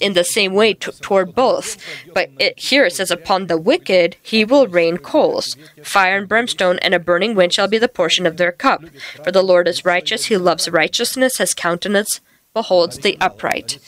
in 0.01 0.15
the 0.15 0.25
same 0.25 0.53
way 0.53 0.75
toward 0.75 1.33
both. 1.33 1.77
But 2.13 2.31
it, 2.41 2.59
here 2.59 2.87
it 2.87 2.95
says, 2.95 3.13
Upon 3.13 3.47
the 3.47 3.57
wicked 3.57 4.17
he 4.21 4.45
will 4.45 4.67
rain 4.67 4.99
coals, 4.99 5.57
fire 5.83 6.17
and 6.19 6.29
brimstone, 6.29 6.79
and 6.81 6.93
a 6.93 6.99
burning 6.99 7.37
wind 7.37 7.53
shall 7.53 7.69
be 7.69 7.79
the 7.79 7.89
portion 8.01 8.27
of 8.27 8.37
their 8.37 8.51
cup. 8.51 8.83
For 9.25 9.31
the 9.31 9.45
Lord 9.45 9.69
is 9.69 9.85
righteous, 9.85 10.27
he 10.27 10.37
loves 10.37 10.69
righteousness, 10.69 11.39
his 11.39 11.55
countenance 11.55 12.21
beholds 12.53 12.99
the 12.99 13.17
upright. 13.21 13.79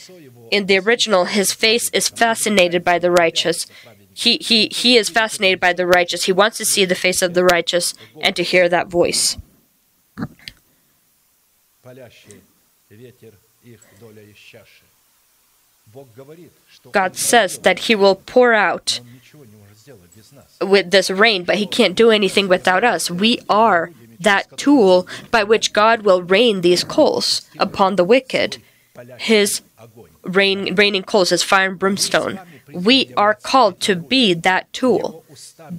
In 0.53 0.67
the 0.67 0.79
original, 0.79 1.25
his 1.25 1.53
face 1.53 1.91
is 1.91 2.09
fascinated 2.09 2.85
by 2.85 3.01
the 3.01 3.11
righteous. 3.11 3.67
He, 4.15 4.37
he, 4.37 4.69
he 4.69 4.97
is 4.97 5.09
fascinated 5.09 5.59
by 5.59 5.73
the 5.73 5.87
righteous. 5.87 6.25
He 6.25 6.33
wants 6.33 6.59
to 6.59 6.65
see 6.65 6.85
the 6.85 6.95
face 6.95 7.23
of 7.23 7.35
the 7.35 7.45
righteous 7.45 7.95
and 8.21 8.37
to 8.37 8.45
hear 8.45 8.69
that 8.69 8.87
voice. 8.87 9.37
God 16.93 17.17
says 17.17 17.59
that 17.59 17.79
He 17.81 17.95
will 17.95 18.15
pour 18.15 18.53
out 18.53 19.01
with 20.61 20.91
this 20.91 21.11
rain, 21.11 21.45
but 21.45 21.57
He 21.57 21.67
can't 21.67 21.97
do 21.97 22.11
anything 22.11 22.49
without 22.49 22.85
us. 22.85 23.11
We 23.11 23.41
are 23.49 23.91
that 24.21 24.57
tool 24.57 25.09
by 25.31 25.43
which 25.43 25.73
God 25.73 26.03
will 26.03 26.23
rain 26.23 26.61
these 26.61 26.85
coals 26.85 27.49
upon 27.59 27.97
the 27.97 28.05
wicked. 28.05 28.59
His 29.19 29.63
rain, 30.23 30.75
raining 30.75 31.03
coals 31.03 31.33
is 31.33 31.43
fire 31.43 31.71
and 31.71 31.79
brimstone. 31.79 32.39
We 32.73 33.13
are 33.17 33.35
called 33.35 33.81
to 33.81 33.97
be 33.97 34.35
that 34.35 34.73
tool. 34.73 35.25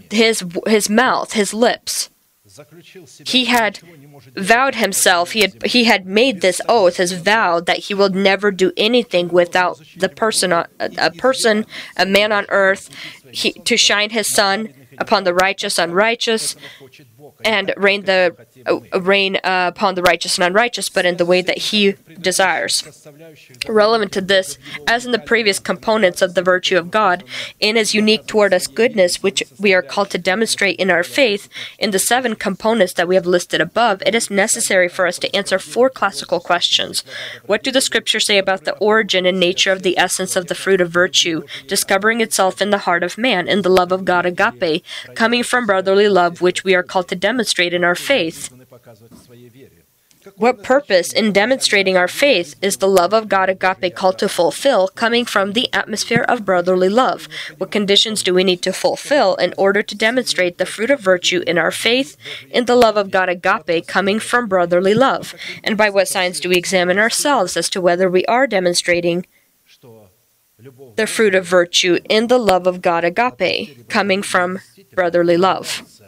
His, 0.10 0.44
his 0.68 0.90
mouth, 0.90 1.34
his 1.34 1.54
lips. 1.54 2.10
He 3.26 3.46
had 3.46 3.80
vowed 4.36 4.76
himself, 4.76 5.32
he 5.32 5.42
had, 5.42 5.64
he 5.66 5.86
had 5.86 6.06
made 6.06 6.42
this 6.42 6.62
oath, 6.68 6.98
his 6.98 7.14
vow, 7.14 7.60
that 7.60 7.78
he 7.78 7.94
will 7.94 8.10
never 8.10 8.52
do 8.52 8.72
anything 8.78 9.30
without 9.30 9.82
the 9.98 10.10
person, 10.10 10.52
a, 10.52 10.68
a 10.80 11.12
person, 11.12 11.66
a 11.98 12.06
man 12.06 12.32
on 12.32 12.46
earth, 12.50 12.90
he, 13.32 13.54
to 13.54 13.78
shine 13.78 14.12
his 14.12 14.28
sun 14.34 14.74
upon 14.98 15.24
the 15.24 15.34
righteous, 15.34 15.78
unrighteous, 15.78 16.56
and 17.44 17.74
rain 17.78 18.06
the 18.06 18.36
uh, 18.66 19.00
rain 19.00 19.38
uh, 19.38 19.72
upon 19.74 19.96
the 19.96 20.02
righteous 20.02 20.38
and 20.38 20.46
unrighteous, 20.46 20.90
but 20.90 21.06
in 21.06 21.18
the 21.18 21.26
way 21.26 21.42
that 21.42 21.58
He 21.58 21.94
desires. 22.20 22.84
Relevant 23.68 24.12
to 24.14 24.22
this, 24.22 24.58
as 24.88 25.06
in 25.06 25.12
the 25.12 25.20
previous 25.20 25.60
components 25.60 26.22
of 26.22 26.34
the 26.34 26.42
virtue 26.42 26.78
of 26.78 26.92
God, 26.92 27.24
in 27.60 27.76
His 27.76 27.94
unique 27.94 28.28
toward 28.28 28.54
us 28.54 28.68
goodness, 28.68 29.24
which 29.24 29.44
we 29.60 29.74
are 29.74 29.82
called 29.82 30.10
to 30.12 30.18
demonstrate 30.18 30.80
in 30.80 30.92
our 30.92 31.04
faith, 31.04 31.50
in 31.80 31.92
the 31.92 32.00
seven 32.00 32.36
components 32.36 32.94
that 32.94 33.08
we 33.08 33.16
have 33.16 33.26
listed 33.26 33.62
above, 33.62 34.02
it 34.06 34.16
is 34.16 34.30
necessary 34.30 34.90
for 34.90 35.08
us 35.08 35.18
to 35.20 35.36
answer 35.36 35.60
four 35.60 35.90
classical 35.90 36.40
questions. 36.40 37.04
What 37.46 37.64
do 37.64 37.72
the 37.72 37.82
Scriptures 37.82 38.26
say 38.26 38.38
about 38.38 38.66
the 38.66 38.78
origin 38.78 39.26
and 39.26 39.40
nature 39.40 39.72
of 39.72 39.84
the 39.84 39.98
essence 39.98 40.36
of 40.36 40.48
the 40.48 40.56
fruit 40.56 40.82
of 40.82 40.90
virtue, 40.90 41.44
discovering 41.68 42.22
itself 42.22 42.62
in 42.62 42.70
the 42.70 42.80
heart 42.80 43.04
of 43.04 43.18
man, 43.18 43.48
in 43.48 43.62
the 43.62 43.70
love 43.70 43.92
of 43.92 44.06
God 44.06 44.26
agape, 44.26 44.84
coming 45.16 45.44
from 45.44 45.66
brotherly 45.66 46.08
love, 46.08 46.42
which 46.42 46.64
we 46.64 46.76
are 46.76 46.84
called 46.84 47.11
to 47.12 47.16
demonstrate 47.18 47.74
in 47.74 47.84
our 47.84 47.94
faith? 47.94 48.50
What 50.38 50.64
purpose 50.64 51.12
in 51.12 51.34
demonstrating 51.34 51.98
our 51.98 52.08
faith 52.08 52.56
is 52.62 52.78
the 52.78 52.88
love 52.88 53.14
of 53.14 53.28
God 53.28 53.50
agape 53.50 53.96
called 53.96 54.18
to 54.20 54.30
fulfill 54.30 54.88
coming 54.88 55.26
from 55.26 55.52
the 55.52 55.68
atmosphere 55.74 56.24
of 56.30 56.46
brotherly 56.46 56.88
love? 56.90 57.28
What 57.58 57.72
conditions 57.72 58.24
do 58.24 58.34
we 58.34 58.46
need 58.46 58.62
to 58.62 58.72
fulfill 58.72 59.36
in 59.36 59.54
order 59.58 59.82
to 59.84 59.96
demonstrate 59.96 60.58
the 60.58 60.66
fruit 60.66 60.92
of 60.92 61.02
virtue 61.02 61.44
in 61.46 61.58
our 61.58 61.72
faith 61.72 62.16
in 62.50 62.66
the 62.66 62.76
love 62.76 62.98
of 62.98 63.12
God 63.12 63.30
agape 63.30 63.88
coming 63.88 64.20
from 64.20 64.48
brotherly 64.48 64.94
love? 64.94 65.34
And 65.64 65.76
by 65.76 65.90
what 65.90 66.08
signs 66.08 66.40
do 66.40 66.48
we 66.50 66.56
examine 66.56 67.00
ourselves 67.00 67.58
as 67.58 67.68
to 67.72 67.82
whether 67.82 68.10
we 68.10 68.24
are 68.26 68.48
demonstrating 68.48 69.26
the 70.96 71.08
fruit 71.08 71.36
of 71.36 71.46
virtue 71.46 71.98
in 72.08 72.28
the 72.28 72.38
love 72.38 72.68
of 72.68 72.82
God 72.82 73.04
agape 73.04 73.90
coming 73.90 74.22
from 74.22 74.60
brotherly 74.94 75.36
love? 75.36 76.01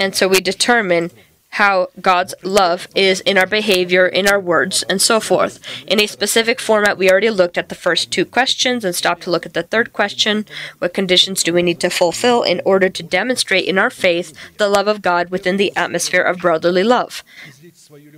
And 0.00 0.14
so 0.14 0.28
we 0.28 0.40
determine 0.40 1.10
how 1.50 1.88
God's 2.00 2.34
love 2.42 2.86
is 2.94 3.20
in 3.20 3.38
our 3.38 3.46
behavior, 3.46 4.06
in 4.06 4.28
our 4.28 4.38
words, 4.38 4.82
and 4.90 5.00
so 5.00 5.20
forth. 5.20 5.58
In 5.86 6.00
a 6.00 6.06
specific 6.06 6.60
format, 6.60 6.98
we 6.98 7.10
already 7.10 7.30
looked 7.30 7.56
at 7.56 7.70
the 7.70 7.74
first 7.74 8.10
two 8.10 8.26
questions 8.26 8.84
and 8.84 8.94
stopped 8.94 9.22
to 9.22 9.30
look 9.30 9.46
at 9.46 9.54
the 9.54 9.62
third 9.62 9.94
question 9.94 10.44
What 10.78 10.92
conditions 10.92 11.42
do 11.42 11.54
we 11.54 11.62
need 11.62 11.80
to 11.80 11.88
fulfill 11.88 12.42
in 12.42 12.60
order 12.64 12.90
to 12.90 13.02
demonstrate 13.02 13.64
in 13.64 13.78
our 13.78 13.90
faith 13.90 14.34
the 14.58 14.68
love 14.68 14.88
of 14.88 15.00
God 15.00 15.30
within 15.30 15.56
the 15.56 15.74
atmosphere 15.74 16.22
of 16.22 16.40
brotherly 16.40 16.84
love? 16.84 17.22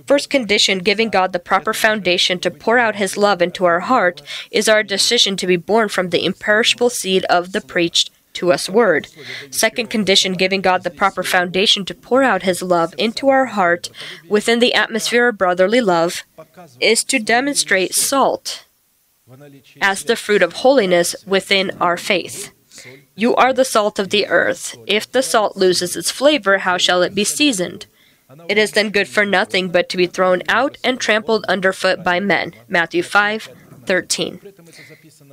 First 0.05 0.29
condition, 0.29 0.79
giving 0.79 1.09
God 1.09 1.33
the 1.33 1.39
proper 1.39 1.73
foundation 1.73 2.39
to 2.39 2.51
pour 2.51 2.77
out 2.77 2.95
His 2.95 3.17
love 3.17 3.41
into 3.41 3.65
our 3.65 3.81
heart, 3.81 4.21
is 4.51 4.69
our 4.69 4.83
decision 4.83 5.35
to 5.37 5.47
be 5.47 5.57
born 5.57 5.89
from 5.89 6.09
the 6.09 6.25
imperishable 6.25 6.89
seed 6.89 7.25
of 7.25 7.51
the 7.51 7.61
preached 7.61 8.11
to 8.33 8.51
us 8.51 8.69
word. 8.69 9.07
Second 9.51 9.89
condition, 9.89 10.33
giving 10.33 10.61
God 10.61 10.83
the 10.83 10.89
proper 10.89 11.23
foundation 11.23 11.83
to 11.85 11.93
pour 11.93 12.23
out 12.23 12.43
His 12.43 12.61
love 12.61 12.93
into 12.97 13.29
our 13.29 13.45
heart 13.45 13.89
within 14.27 14.59
the 14.59 14.73
atmosphere 14.73 15.29
of 15.29 15.37
brotherly 15.37 15.81
love, 15.81 16.23
is 16.79 17.03
to 17.05 17.19
demonstrate 17.19 17.93
salt 17.93 18.65
as 19.81 20.03
the 20.03 20.15
fruit 20.15 20.41
of 20.41 20.53
holiness 20.53 21.15
within 21.25 21.71
our 21.79 21.97
faith. 21.97 22.51
You 23.15 23.35
are 23.35 23.53
the 23.53 23.65
salt 23.65 23.99
of 23.99 24.09
the 24.09 24.27
earth. 24.27 24.77
If 24.87 25.11
the 25.11 25.21
salt 25.21 25.57
loses 25.57 25.95
its 25.95 26.09
flavor, 26.09 26.59
how 26.59 26.77
shall 26.77 27.01
it 27.01 27.13
be 27.13 27.23
seasoned? 27.23 27.85
It 28.47 28.57
is 28.57 28.71
then 28.71 28.91
good 28.91 29.07
for 29.07 29.25
nothing 29.25 29.69
but 29.69 29.89
to 29.89 29.97
be 29.97 30.07
thrown 30.07 30.43
out 30.47 30.77
and 30.83 30.99
trampled 30.99 31.45
underfoot 31.45 32.03
by 32.03 32.19
men. 32.19 32.53
Matthew 32.67 33.03
5 33.03 33.49
13 33.85 34.39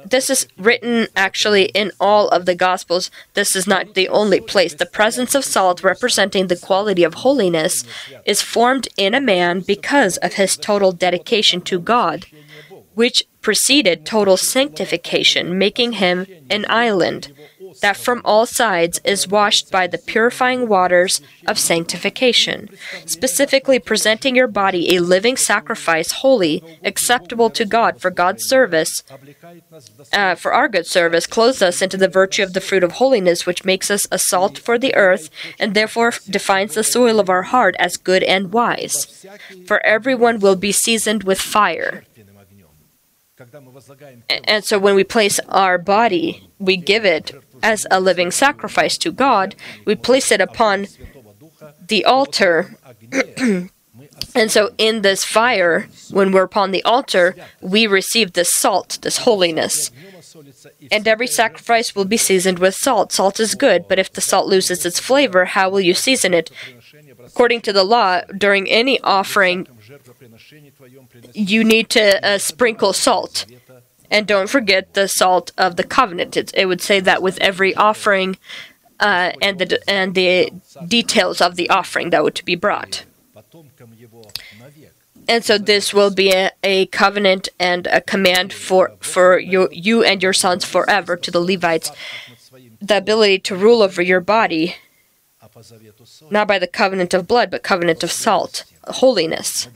this 0.06 0.30
is 0.30 0.46
written 0.56 1.08
actually 1.16 1.64
in 1.66 1.90
all 2.00 2.28
of 2.28 2.46
the 2.46 2.54
Gospels. 2.54 3.10
This 3.34 3.56
is 3.56 3.66
not 3.66 3.94
the 3.94 4.08
only 4.08 4.40
place. 4.40 4.74
The 4.74 4.86
presence 4.86 5.34
of 5.34 5.44
salt, 5.44 5.82
representing 5.82 6.46
the 6.46 6.56
quality 6.56 7.02
of 7.04 7.14
holiness, 7.14 7.84
is 8.24 8.42
formed 8.42 8.88
in 8.96 9.14
a 9.14 9.20
man 9.20 9.60
because 9.60 10.16
of 10.18 10.34
his 10.34 10.56
total 10.56 10.92
dedication 10.92 11.60
to 11.62 11.78
God, 11.78 12.26
which 12.94 13.24
preceded 13.42 14.06
total 14.06 14.36
sanctification, 14.36 15.58
making 15.58 15.92
him 15.92 16.26
an 16.50 16.64
island 16.68 17.32
that 17.80 17.96
from 17.96 18.22
all 18.24 18.46
sides 18.46 19.00
is 19.04 19.28
washed 19.28 19.70
by 19.70 19.86
the 19.86 19.98
purifying 19.98 20.68
waters 20.68 21.20
of 21.46 21.58
sanctification, 21.58 22.68
specifically 23.04 23.78
presenting 23.78 24.36
your 24.36 24.46
body 24.46 24.94
a 24.94 25.00
living 25.00 25.36
sacrifice, 25.36 26.12
holy, 26.12 26.62
acceptable 26.84 27.50
to 27.50 27.64
God 27.64 28.00
for 28.00 28.10
God's 28.10 28.44
service, 28.44 29.02
uh, 30.12 30.34
for 30.34 30.52
our 30.52 30.68
good 30.68 30.86
service, 30.86 31.26
clothes 31.26 31.62
us 31.62 31.82
into 31.82 31.96
the 31.96 32.08
virtue 32.08 32.42
of 32.42 32.52
the 32.52 32.60
fruit 32.60 32.84
of 32.84 32.92
holiness, 32.92 33.46
which 33.46 33.64
makes 33.64 33.90
us 33.90 34.06
a 34.10 34.18
salt 34.18 34.58
for 34.58 34.78
the 34.78 34.94
earth, 34.94 35.30
and 35.58 35.74
therefore 35.74 36.12
defines 36.28 36.74
the 36.74 36.84
soil 36.84 37.20
of 37.20 37.28
our 37.28 37.42
heart 37.42 37.74
as 37.78 37.96
good 37.96 38.22
and 38.22 38.52
wise. 38.52 39.26
For 39.66 39.84
everyone 39.84 40.40
will 40.40 40.56
be 40.56 40.72
seasoned 40.72 41.24
with 41.24 41.40
fire. 41.40 42.04
And 44.48 44.64
so 44.64 44.78
when 44.78 44.94
we 44.94 45.04
place 45.04 45.38
our 45.48 45.78
body, 45.78 46.48
we 46.58 46.76
give 46.76 47.04
it 47.04 47.32
as 47.62 47.86
a 47.90 48.00
living 48.00 48.30
sacrifice 48.30 48.98
to 48.98 49.12
God, 49.12 49.54
we 49.84 49.94
place 49.94 50.30
it 50.30 50.40
upon 50.40 50.86
the 51.86 52.04
altar. 52.04 52.76
and 54.34 54.50
so, 54.50 54.74
in 54.78 55.02
this 55.02 55.24
fire, 55.24 55.88
when 56.10 56.32
we're 56.32 56.42
upon 56.42 56.70
the 56.70 56.82
altar, 56.84 57.34
we 57.60 57.86
receive 57.86 58.32
this 58.32 58.52
salt, 58.52 58.98
this 59.02 59.18
holiness. 59.18 59.90
And 60.90 61.08
every 61.08 61.26
sacrifice 61.26 61.94
will 61.94 62.04
be 62.04 62.16
seasoned 62.16 62.58
with 62.58 62.74
salt. 62.74 63.12
Salt 63.12 63.40
is 63.40 63.54
good, 63.54 63.88
but 63.88 63.98
if 63.98 64.12
the 64.12 64.20
salt 64.20 64.46
loses 64.46 64.84
its 64.84 65.00
flavor, 65.00 65.46
how 65.46 65.70
will 65.70 65.80
you 65.80 65.94
season 65.94 66.34
it? 66.34 66.50
According 67.24 67.62
to 67.62 67.72
the 67.72 67.84
law, 67.84 68.20
during 68.36 68.68
any 68.68 69.00
offering, 69.00 69.66
you 71.32 71.64
need 71.64 71.88
to 71.90 72.24
uh, 72.26 72.38
sprinkle 72.38 72.92
salt. 72.92 73.46
And 74.10 74.26
don't 74.26 74.48
forget 74.48 74.94
the 74.94 75.08
salt 75.08 75.52
of 75.58 75.76
the 75.76 75.84
covenant. 75.84 76.36
It, 76.36 76.52
it 76.54 76.66
would 76.66 76.80
say 76.80 77.00
that 77.00 77.22
with 77.22 77.38
every 77.40 77.74
offering 77.74 78.36
uh, 79.00 79.32
and 79.42 79.58
the 79.58 79.78
and 79.88 80.14
the 80.14 80.52
details 80.86 81.40
of 81.40 81.56
the 81.56 81.68
offering 81.70 82.10
that 82.10 82.24
would 82.24 82.40
be 82.44 82.54
brought. 82.54 83.04
And 85.28 85.44
so 85.44 85.58
this 85.58 85.92
will 85.92 86.10
be 86.14 86.32
a, 86.32 86.50
a 86.62 86.86
covenant 86.86 87.48
and 87.58 87.86
a 87.88 88.00
command 88.00 88.52
for 88.52 88.92
for 89.00 89.38
you 89.38 89.68
you 89.72 90.02
and 90.04 90.22
your 90.22 90.32
sons 90.32 90.64
forever 90.64 91.16
to 91.16 91.30
the 91.30 91.40
Levites, 91.40 91.90
the 92.80 92.96
ability 92.98 93.40
to 93.40 93.56
rule 93.56 93.82
over 93.82 94.00
your 94.02 94.20
body, 94.20 94.76
not 96.30 96.46
by 96.48 96.58
the 96.58 96.66
covenant 96.68 97.12
of 97.12 97.26
blood, 97.26 97.50
but 97.50 97.62
covenant 97.62 98.02
of 98.04 98.12
salt, 98.12 98.64
holiness. 98.88 99.68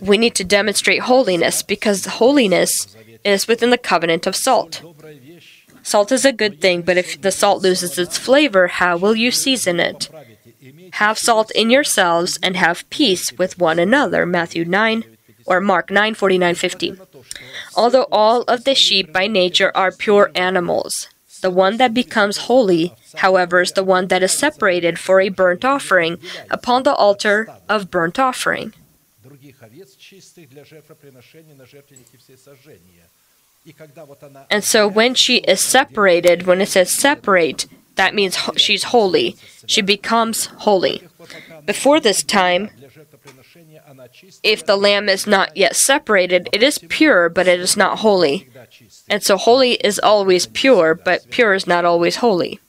We 0.00 0.18
need 0.18 0.34
to 0.36 0.44
demonstrate 0.44 1.02
holiness 1.02 1.62
because 1.62 2.06
holiness 2.06 2.94
is 3.24 3.48
within 3.48 3.70
the 3.70 3.78
covenant 3.78 4.26
of 4.26 4.36
salt. 4.36 4.82
Salt 5.82 6.12
is 6.12 6.24
a 6.24 6.32
good 6.32 6.60
thing, 6.60 6.82
but 6.82 6.96
if 6.96 7.20
the 7.20 7.32
salt 7.32 7.62
loses 7.62 7.98
its 7.98 8.16
flavor, 8.16 8.68
how 8.68 8.96
will 8.96 9.16
you 9.16 9.30
season 9.30 9.80
it? 9.80 10.08
Have 10.94 11.18
salt 11.18 11.50
in 11.52 11.70
yourselves 11.70 12.38
and 12.42 12.56
have 12.56 12.88
peace 12.90 13.32
with 13.32 13.58
one 13.58 13.78
another. 13.78 14.24
Matthew 14.24 14.64
9 14.64 15.04
or 15.46 15.60
Mark 15.60 15.90
9 15.90 16.14
49 16.14 16.54
50. 16.54 16.94
Although 17.74 18.06
all 18.12 18.42
of 18.42 18.64
the 18.64 18.74
sheep 18.74 19.12
by 19.12 19.26
nature 19.26 19.72
are 19.74 19.90
pure 19.90 20.30
animals, 20.34 21.08
the 21.42 21.50
one 21.50 21.76
that 21.76 21.92
becomes 21.92 22.48
holy, 22.48 22.94
however, 23.16 23.60
is 23.60 23.72
the 23.72 23.84
one 23.84 24.08
that 24.08 24.22
is 24.22 24.32
separated 24.32 24.98
for 24.98 25.20
a 25.20 25.28
burnt 25.28 25.64
offering 25.64 26.18
upon 26.50 26.84
the 26.84 26.94
altar 26.94 27.48
of 27.68 27.90
burnt 27.90 28.18
offering. 28.18 28.72
And 34.50 34.64
so 34.64 34.88
when 34.88 35.14
she 35.14 35.36
is 35.36 35.60
separated, 35.60 36.46
when 36.46 36.60
it 36.60 36.68
says 36.68 36.92
separate, 36.98 37.66
that 37.96 38.14
means 38.14 38.36
she's 38.56 38.84
holy. 38.84 39.36
She 39.66 39.82
becomes 39.82 40.46
holy. 40.46 41.02
Before 41.66 42.00
this 42.00 42.22
time, 42.22 42.70
if 44.42 44.66
the 44.66 44.76
lamb 44.76 45.08
is 45.08 45.26
not 45.26 45.56
yet 45.56 45.76
separated, 45.76 46.48
it 46.52 46.62
is 46.62 46.78
pure, 46.88 47.28
but 47.28 47.46
it 47.46 47.60
is 47.60 47.76
not 47.76 48.00
holy. 48.00 48.48
And 49.08 49.22
so 49.22 49.36
holy 49.36 49.72
is 49.74 49.98
always 49.98 50.46
pure, 50.46 50.94
but 50.94 51.30
pure 51.30 51.54
is 51.54 51.66
not 51.66 51.84
always 51.84 52.16
holy. 52.16 52.60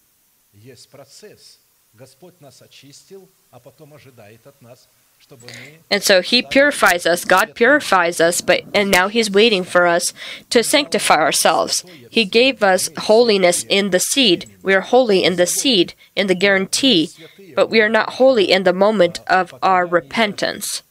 And 5.89 6.03
so 6.03 6.21
he 6.21 6.41
purifies 6.41 7.05
us, 7.05 7.23
God 7.23 7.55
purifies 7.55 8.19
us, 8.19 8.41
but 8.41 8.63
and 8.73 8.91
now 8.91 9.07
he's 9.07 9.31
waiting 9.31 9.63
for 9.63 9.87
us 9.87 10.13
to 10.49 10.63
sanctify 10.63 11.15
ourselves. 11.15 11.85
He 12.09 12.25
gave 12.25 12.61
us 12.61 12.89
holiness 12.97 13.65
in 13.69 13.91
the 13.91 13.99
seed. 13.99 14.49
We 14.61 14.73
are 14.73 14.81
holy 14.81 15.23
in 15.23 15.37
the 15.37 15.47
seed, 15.47 15.93
in 16.15 16.27
the 16.27 16.35
guarantee, 16.35 17.09
but 17.55 17.69
we 17.69 17.81
are 17.81 17.89
not 17.89 18.13
holy 18.13 18.51
in 18.51 18.63
the 18.63 18.73
moment 18.73 19.19
of 19.27 19.53
our 19.61 19.85
repentance. 19.85 20.83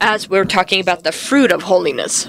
As 0.00 0.28
we're 0.28 0.44
talking 0.44 0.80
about 0.80 1.04
the 1.04 1.12
fruit 1.12 1.52
of 1.52 1.62
holiness. 1.62 2.28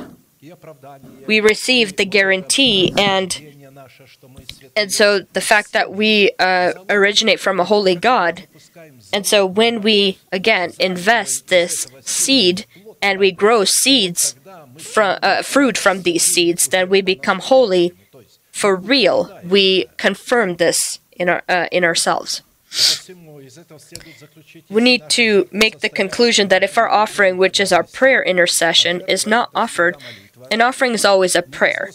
We 1.26 1.40
receive 1.40 1.96
the 1.96 2.06
guarantee 2.06 2.94
and 2.98 3.30
and 4.76 4.92
so 4.92 5.20
the 5.20 5.42
fact 5.42 5.74
that 5.74 5.92
we 5.92 6.32
uh, 6.38 6.74
originate 6.90 7.40
from 7.40 7.60
a 7.60 7.64
holy 7.64 7.96
God 7.96 8.48
and 9.14 9.26
so 9.26 9.46
when 9.46 9.82
we 9.82 10.18
again 10.32 10.74
invest 10.80 11.48
this 11.48 11.88
seed 12.02 12.66
and 13.02 13.20
we 13.20 13.32
grow 13.32 13.64
seeds 13.66 14.36
from 14.78 15.20
uh, 15.22 15.42
fruit 15.42 15.78
from 15.78 16.02
these 16.02 16.24
seeds, 16.24 16.70
then 16.70 16.90
we 16.90 17.02
become 17.02 17.40
holy 17.40 17.94
for 18.52 18.76
real. 18.76 19.38
We 19.44 19.86
confirm 19.98 20.56
this 20.56 21.00
in 21.24 21.30
our 21.30 21.42
uh, 21.50 21.68
in 21.72 21.84
ourselves. 21.84 22.42
We 24.70 24.82
need 24.82 25.04
to 25.10 25.48
make 25.52 25.80
the 25.80 25.90
conclusion 26.02 26.48
that 26.48 26.64
if 26.64 26.78
our 26.78 26.90
offering, 26.90 27.38
which 27.38 27.60
is 27.60 27.72
our 27.72 27.84
prayer 27.84 28.24
intercession, 28.24 29.02
is 29.08 29.28
not 29.28 29.50
offered, 29.54 29.96
an 30.50 30.62
offering 30.62 30.94
is 30.94 31.06
always 31.06 31.36
a 31.36 31.44
prayer. 31.44 31.92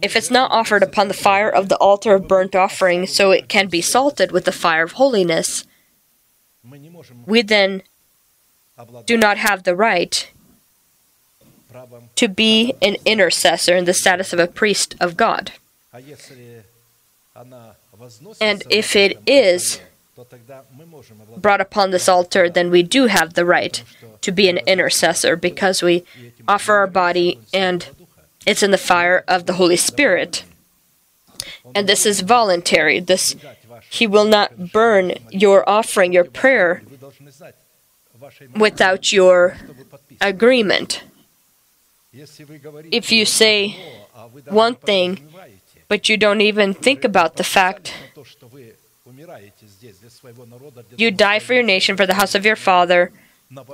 If 0.00 0.14
it's 0.14 0.30
not 0.30 0.52
offered 0.52 0.84
upon 0.84 1.08
the 1.08 1.14
fire 1.14 1.50
of 1.50 1.68
the 1.68 1.76
altar 1.78 2.14
of 2.14 2.28
burnt 2.28 2.54
offering, 2.54 3.06
so 3.08 3.32
it 3.32 3.48
can 3.48 3.66
be 3.66 3.80
salted 3.80 4.30
with 4.30 4.44
the 4.44 4.52
fire 4.52 4.84
of 4.84 4.92
holiness, 4.92 5.64
we 7.26 7.42
then 7.42 7.82
do 9.04 9.16
not 9.16 9.36
have 9.38 9.64
the 9.64 9.76
right 9.76 10.30
to 12.14 12.28
be 12.28 12.74
an 12.80 12.96
intercessor 13.04 13.74
in 13.76 13.84
the 13.84 13.94
status 13.94 14.32
of 14.32 14.38
a 14.38 14.46
priest 14.46 14.94
of 15.00 15.16
God. 15.16 15.52
And 18.40 18.62
if 18.70 18.94
it 18.94 19.18
is 19.26 19.80
brought 21.36 21.60
upon 21.60 21.90
this 21.90 22.08
altar, 22.08 22.48
then 22.48 22.70
we 22.70 22.82
do 22.82 23.06
have 23.06 23.34
the 23.34 23.44
right 23.44 23.82
to 24.20 24.30
be 24.30 24.48
an 24.48 24.58
intercessor 24.58 25.34
because 25.34 25.82
we 25.82 26.04
offer 26.46 26.74
our 26.74 26.86
body 26.86 27.40
and 27.52 27.88
it's 28.46 28.62
in 28.62 28.70
the 28.70 28.78
fire 28.78 29.24
of 29.26 29.46
the 29.46 29.54
Holy 29.54 29.76
Spirit. 29.76 30.44
And 31.74 31.88
this 31.88 32.06
is 32.06 32.20
voluntary. 32.20 33.00
This 33.00 33.34
he 33.90 34.06
will 34.06 34.24
not 34.24 34.72
burn 34.72 35.14
your 35.30 35.68
offering, 35.68 36.12
your 36.12 36.24
prayer, 36.24 36.82
without 38.56 39.12
your 39.12 39.56
agreement. 40.20 41.02
If 42.12 43.10
you 43.10 43.24
say 43.24 43.76
one 44.46 44.76
thing, 44.76 45.26
but 45.88 46.08
you 46.08 46.16
don't 46.16 46.40
even 46.40 46.74
think 46.74 47.04
about 47.04 47.36
the 47.36 47.44
fact 47.44 47.94
you 50.96 51.10
die 51.10 51.38
for 51.38 51.54
your 51.54 51.62
nation, 51.62 51.96
for 51.96 52.06
the 52.06 52.14
house 52.14 52.34
of 52.34 52.44
your 52.44 52.56
father, 52.56 53.12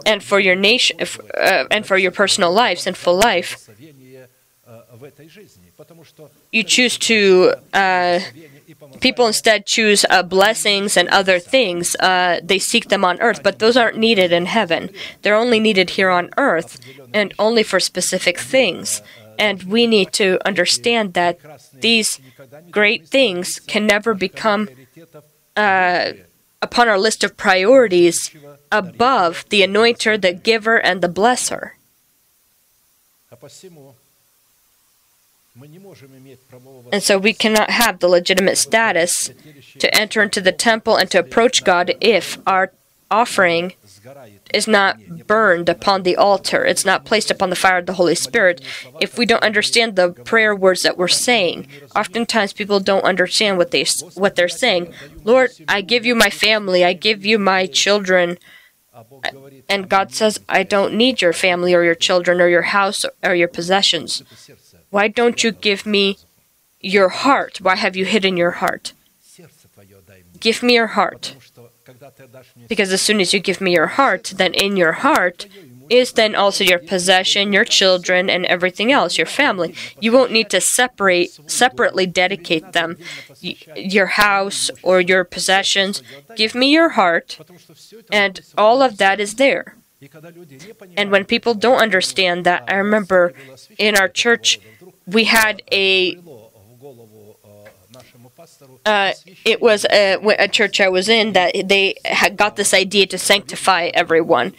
and 0.05 0.23
for 0.23 0.41
your 0.41 0.57
nation, 0.57 0.99
uh, 1.01 1.65
and 1.71 1.87
for 1.87 1.97
your 1.97 2.11
personal 2.11 2.53
life, 2.53 2.79
sinful 2.81 3.15
life. 3.15 3.69
You 6.53 6.63
choose 6.63 6.99
to 6.99 7.55
uh, 7.73 8.21
people 9.01 9.27
instead 9.27 9.67
choose 9.67 10.05
uh, 10.11 10.23
blessings 10.23 10.97
and 10.97 11.09
other 11.09 11.39
things. 11.39 11.97
Uh, 11.97 12.41
they 12.43 12.59
seek 12.59 12.89
them 12.89 13.05
on 13.05 13.21
earth, 13.21 13.43
but 13.43 13.59
those 13.59 13.77
aren't 13.77 13.97
needed 13.97 14.33
in 14.33 14.47
heaven. 14.47 14.91
They're 15.23 15.35
only 15.35 15.61
needed 15.61 15.91
here 15.91 16.11
on 16.11 16.31
earth 16.37 16.79
and 17.15 17.35
only 17.39 17.63
for 17.63 17.81
specific 17.81 18.39
things. 18.39 19.03
And 19.41 19.63
we 19.63 19.87
need 19.87 20.13
to 20.13 20.39
understand 20.47 21.15
that 21.15 21.39
these 21.73 22.21
great 22.71 23.09
things 23.09 23.59
can 23.59 23.87
never 23.87 24.13
become 24.13 24.69
uh, 25.57 26.13
upon 26.61 26.89
our 26.89 26.99
list 26.99 27.25
of 27.25 27.39
priorities 27.39 28.31
above 28.71 29.47
the 29.49 29.63
anointer, 29.63 30.21
the 30.21 30.35
giver, 30.35 30.77
and 30.77 31.01
the 31.01 31.09
blesser. 31.09 31.71
And 36.93 37.03
so 37.03 37.19
we 37.19 37.33
cannot 37.33 37.71
have 37.71 37.99
the 37.99 38.09
legitimate 38.09 38.57
status 38.57 39.31
to 39.79 39.95
enter 39.95 40.23
into 40.23 40.41
the 40.41 40.53
temple 40.53 40.97
and 40.97 41.11
to 41.11 41.19
approach 41.19 41.65
God 41.65 41.95
if 42.01 42.39
our 42.47 42.73
offering 43.11 43.73
is 44.55 44.67
not 44.67 44.99
burned 45.27 45.69
upon 45.69 46.03
the 46.03 46.17
altar. 46.17 46.65
It's 46.65 46.85
not 46.85 47.05
placed 47.05 47.31
upon 47.31 47.51
the 47.51 47.57
fire 47.57 47.79
of 47.79 47.87
the 47.87 47.95
Holy 47.95 48.15
Spirit. 48.15 48.61
If 49.01 49.17
we 49.19 49.27
don't 49.27 49.43
understand 49.43 49.97
the 49.97 50.13
prayer 50.13 50.55
words 50.55 50.83
that 50.83 50.99
we're 50.99 51.09
saying, 51.09 51.67
oftentimes 51.95 52.53
people 52.53 52.81
don't 52.81 53.05
understand 53.05 53.59
what 53.59 53.71
they 53.71 53.85
what 54.15 54.37
they're 54.37 54.49
saying. 54.49 54.93
Lord, 55.25 55.51
I 55.69 55.81
give 55.81 56.05
you 56.05 56.15
my 56.15 56.31
family. 56.31 56.85
I 56.85 56.93
give 56.93 57.25
you 57.25 57.39
my 57.39 57.67
children. 57.67 58.39
And 59.69 59.89
God 59.89 60.13
says, 60.13 60.41
I 60.49 60.63
don't 60.63 60.95
need 60.95 61.23
your 61.23 61.33
family 61.33 61.75
or 61.75 61.83
your 61.85 61.95
children 61.95 62.41
or 62.41 62.49
your 62.49 62.63
house 62.63 63.05
or 63.23 63.35
your 63.35 63.49
possessions. 63.49 64.23
Why 64.91 65.09
don't 65.09 65.43
you 65.45 65.53
give 65.53 65.87
me 65.87 66.19
your 66.81 67.09
heart? 67.09 67.61
Why 67.61 67.77
have 67.77 67.97
you 67.97 68.05
hidden 68.05 68.37
your 68.37 68.53
heart? 68.53 68.93
Give 70.41 70.63
me 70.63 70.75
your 70.75 70.89
heart. 70.89 71.37
Because 72.69 72.93
as 72.93 73.03
soon 73.03 73.21
as 73.21 73.33
you 73.33 73.41
give 73.41 73.61
me 73.61 73.73
your 73.73 73.89
heart, 73.89 74.33
then 74.37 74.55
in 74.55 74.77
your 74.77 74.93
heart 74.93 75.47
is 75.89 76.13
then 76.13 76.35
also 76.37 76.63
your 76.63 76.79
possession, 76.79 77.53
your 77.53 77.65
children, 77.65 78.31
and 78.31 78.47
everything 78.47 78.93
else, 78.93 79.19
your 79.19 79.27
family. 79.27 79.75
You 80.01 80.13
won't 80.13 80.31
need 80.31 80.49
to 80.51 80.61
separate, 80.61 81.39
separately 81.51 82.07
dedicate 82.07 82.73
them, 82.73 82.97
your 83.41 84.07
house 84.07 84.71
or 84.83 85.01
your 85.01 85.25
possessions. 85.25 86.03
Give 86.37 86.55
me 86.55 86.73
your 86.73 86.91
heart, 86.91 87.39
and 88.13 88.41
all 88.57 88.83
of 88.83 88.99
that 88.99 89.19
is 89.19 89.35
there. 89.35 89.77
And 90.97 91.11
when 91.11 91.25
people 91.25 91.55
don't 91.55 91.83
understand 91.83 92.47
that, 92.47 92.65
I 92.69 92.77
remember 92.77 93.35
in 93.77 93.97
our 93.97 94.09
church, 94.09 94.61
we 95.07 95.25
had 95.25 95.63
a 95.73 96.19
uh, 98.91 99.13
it 99.45 99.63
was 99.63 99.87
a, 99.91 100.17
a, 100.39 100.49
church 100.49 100.81
I 100.81 100.89
was 100.89 101.09
in 101.09 101.33
that 101.35 101.55
they 101.65 101.95
had 102.05 102.37
got 102.37 102.57
this 102.57 102.75
idea 102.75 103.07
to 103.07 103.19
sanctify 103.19 103.91
everyone, 103.95 104.53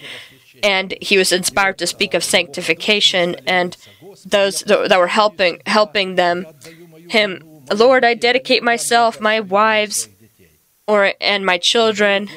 and 0.64 0.94
he 1.02 1.18
was 1.18 1.32
inspired 1.34 1.78
to 1.80 1.88
speak 1.88 2.14
of 2.14 2.24
sanctification, 2.24 3.36
and 3.46 3.76
those 4.26 4.62
that 4.62 4.98
were 4.98 5.08
helping 5.08 5.62
helping 5.66 6.16
them, 6.16 6.48
him, 7.10 7.44
Lord, 7.74 8.06
I 8.06 8.14
dedicate 8.14 8.64
myself, 8.64 9.20
my 9.20 9.42
wives, 9.42 10.08
or 10.88 11.14
and 11.20 11.46
my 11.46 11.58
children 11.58 12.30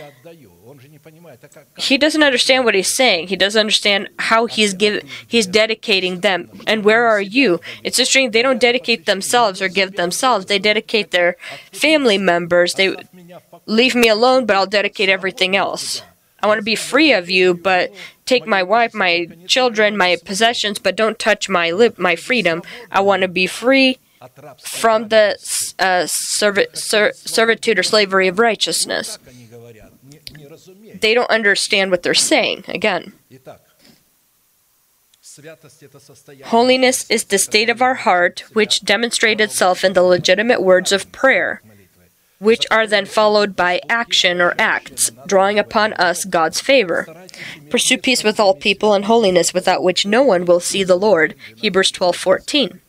he 1.76 1.98
doesn't 1.98 2.22
understand 2.22 2.64
what 2.64 2.74
he's 2.74 2.92
saying. 2.92 3.28
He 3.28 3.36
doesn't 3.36 3.58
understand 3.60 4.08
how 4.18 4.46
he's 4.46 4.74
give 4.74 5.02
he's 5.26 5.46
dedicating 5.46 6.20
them. 6.20 6.48
And 6.66 6.84
where 6.84 7.06
are 7.06 7.20
you? 7.20 7.60
It's 7.82 7.98
interesting 7.98 8.30
they 8.30 8.42
don't 8.42 8.60
dedicate 8.60 9.06
themselves 9.06 9.60
or 9.60 9.68
give 9.68 9.96
themselves. 9.96 10.46
They 10.46 10.58
dedicate 10.58 11.10
their 11.10 11.36
family 11.72 12.18
members. 12.18 12.74
They 12.74 12.96
leave 13.66 13.94
me 13.94 14.08
alone, 14.08 14.46
but 14.46 14.56
I'll 14.56 14.66
dedicate 14.66 15.08
everything 15.08 15.56
else. 15.56 16.02
I 16.42 16.46
want 16.46 16.58
to 16.58 16.64
be 16.64 16.76
free 16.76 17.12
of 17.12 17.30
you, 17.30 17.54
but 17.54 17.92
take 18.26 18.46
my 18.46 18.62
wife, 18.62 18.92
my 18.92 19.28
children, 19.46 19.96
my 19.96 20.16
possessions, 20.24 20.78
but 20.78 20.96
don't 20.96 21.18
touch 21.18 21.48
my 21.48 21.70
lip, 21.70 21.98
my 21.98 22.16
freedom. 22.16 22.62
I 22.90 23.00
want 23.00 23.22
to 23.22 23.28
be 23.28 23.46
free 23.46 23.98
from 24.58 25.08
the 25.08 25.36
uh, 25.78 26.06
ser- 26.06 27.12
servitude 27.12 27.78
or 27.78 27.82
slavery 27.82 28.28
of 28.28 28.38
righteousness 28.38 29.18
they 31.04 31.12
don't 31.12 31.30
understand 31.30 31.90
what 31.90 32.02
they're 32.02 32.14
saying. 32.14 32.64
Again, 32.66 33.12
holiness 36.44 37.10
is 37.10 37.24
the 37.24 37.38
state 37.38 37.68
of 37.68 37.82
our 37.82 37.94
heart 37.94 38.44
which 38.54 38.82
demonstrates 38.82 39.42
itself 39.42 39.84
in 39.84 39.92
the 39.92 40.02
legitimate 40.02 40.62
words 40.62 40.92
of 40.92 41.12
prayer, 41.12 41.60
which 42.38 42.64
are 42.70 42.86
then 42.86 43.04
followed 43.04 43.54
by 43.54 43.82
action 43.86 44.40
or 44.40 44.54
acts, 44.58 45.10
drawing 45.26 45.58
upon 45.58 45.92
us 45.94 46.24
God's 46.24 46.60
favor. 46.60 47.06
Pursue 47.68 47.98
peace 47.98 48.24
with 48.24 48.40
all 48.40 48.54
people 48.54 48.94
and 48.94 49.04
holiness, 49.04 49.52
without 49.52 49.82
which 49.82 50.06
no 50.06 50.22
one 50.22 50.46
will 50.46 50.60
see 50.60 50.84
the 50.84 50.96
Lord. 50.96 51.34
Hebrews 51.54 51.92
12:14. 51.92 52.80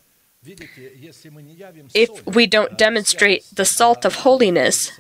If 1.94 2.26
we 2.26 2.48
don't 2.48 2.78
demonstrate 2.78 3.44
the 3.52 3.66
salt 3.66 4.06
of 4.06 4.16
holiness, 4.28 4.92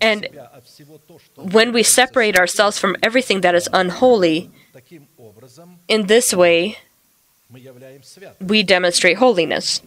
and 0.00 0.28
when 1.36 1.72
we 1.72 1.82
separate 1.82 2.36
ourselves 2.36 2.78
from 2.78 2.96
everything 3.02 3.40
that 3.42 3.54
is 3.54 3.68
unholy, 3.72 4.50
in 5.88 6.06
this 6.06 6.34
way, 6.34 6.78
we 8.40 8.62
demonstrate 8.62 9.16
holiness. 9.18 9.82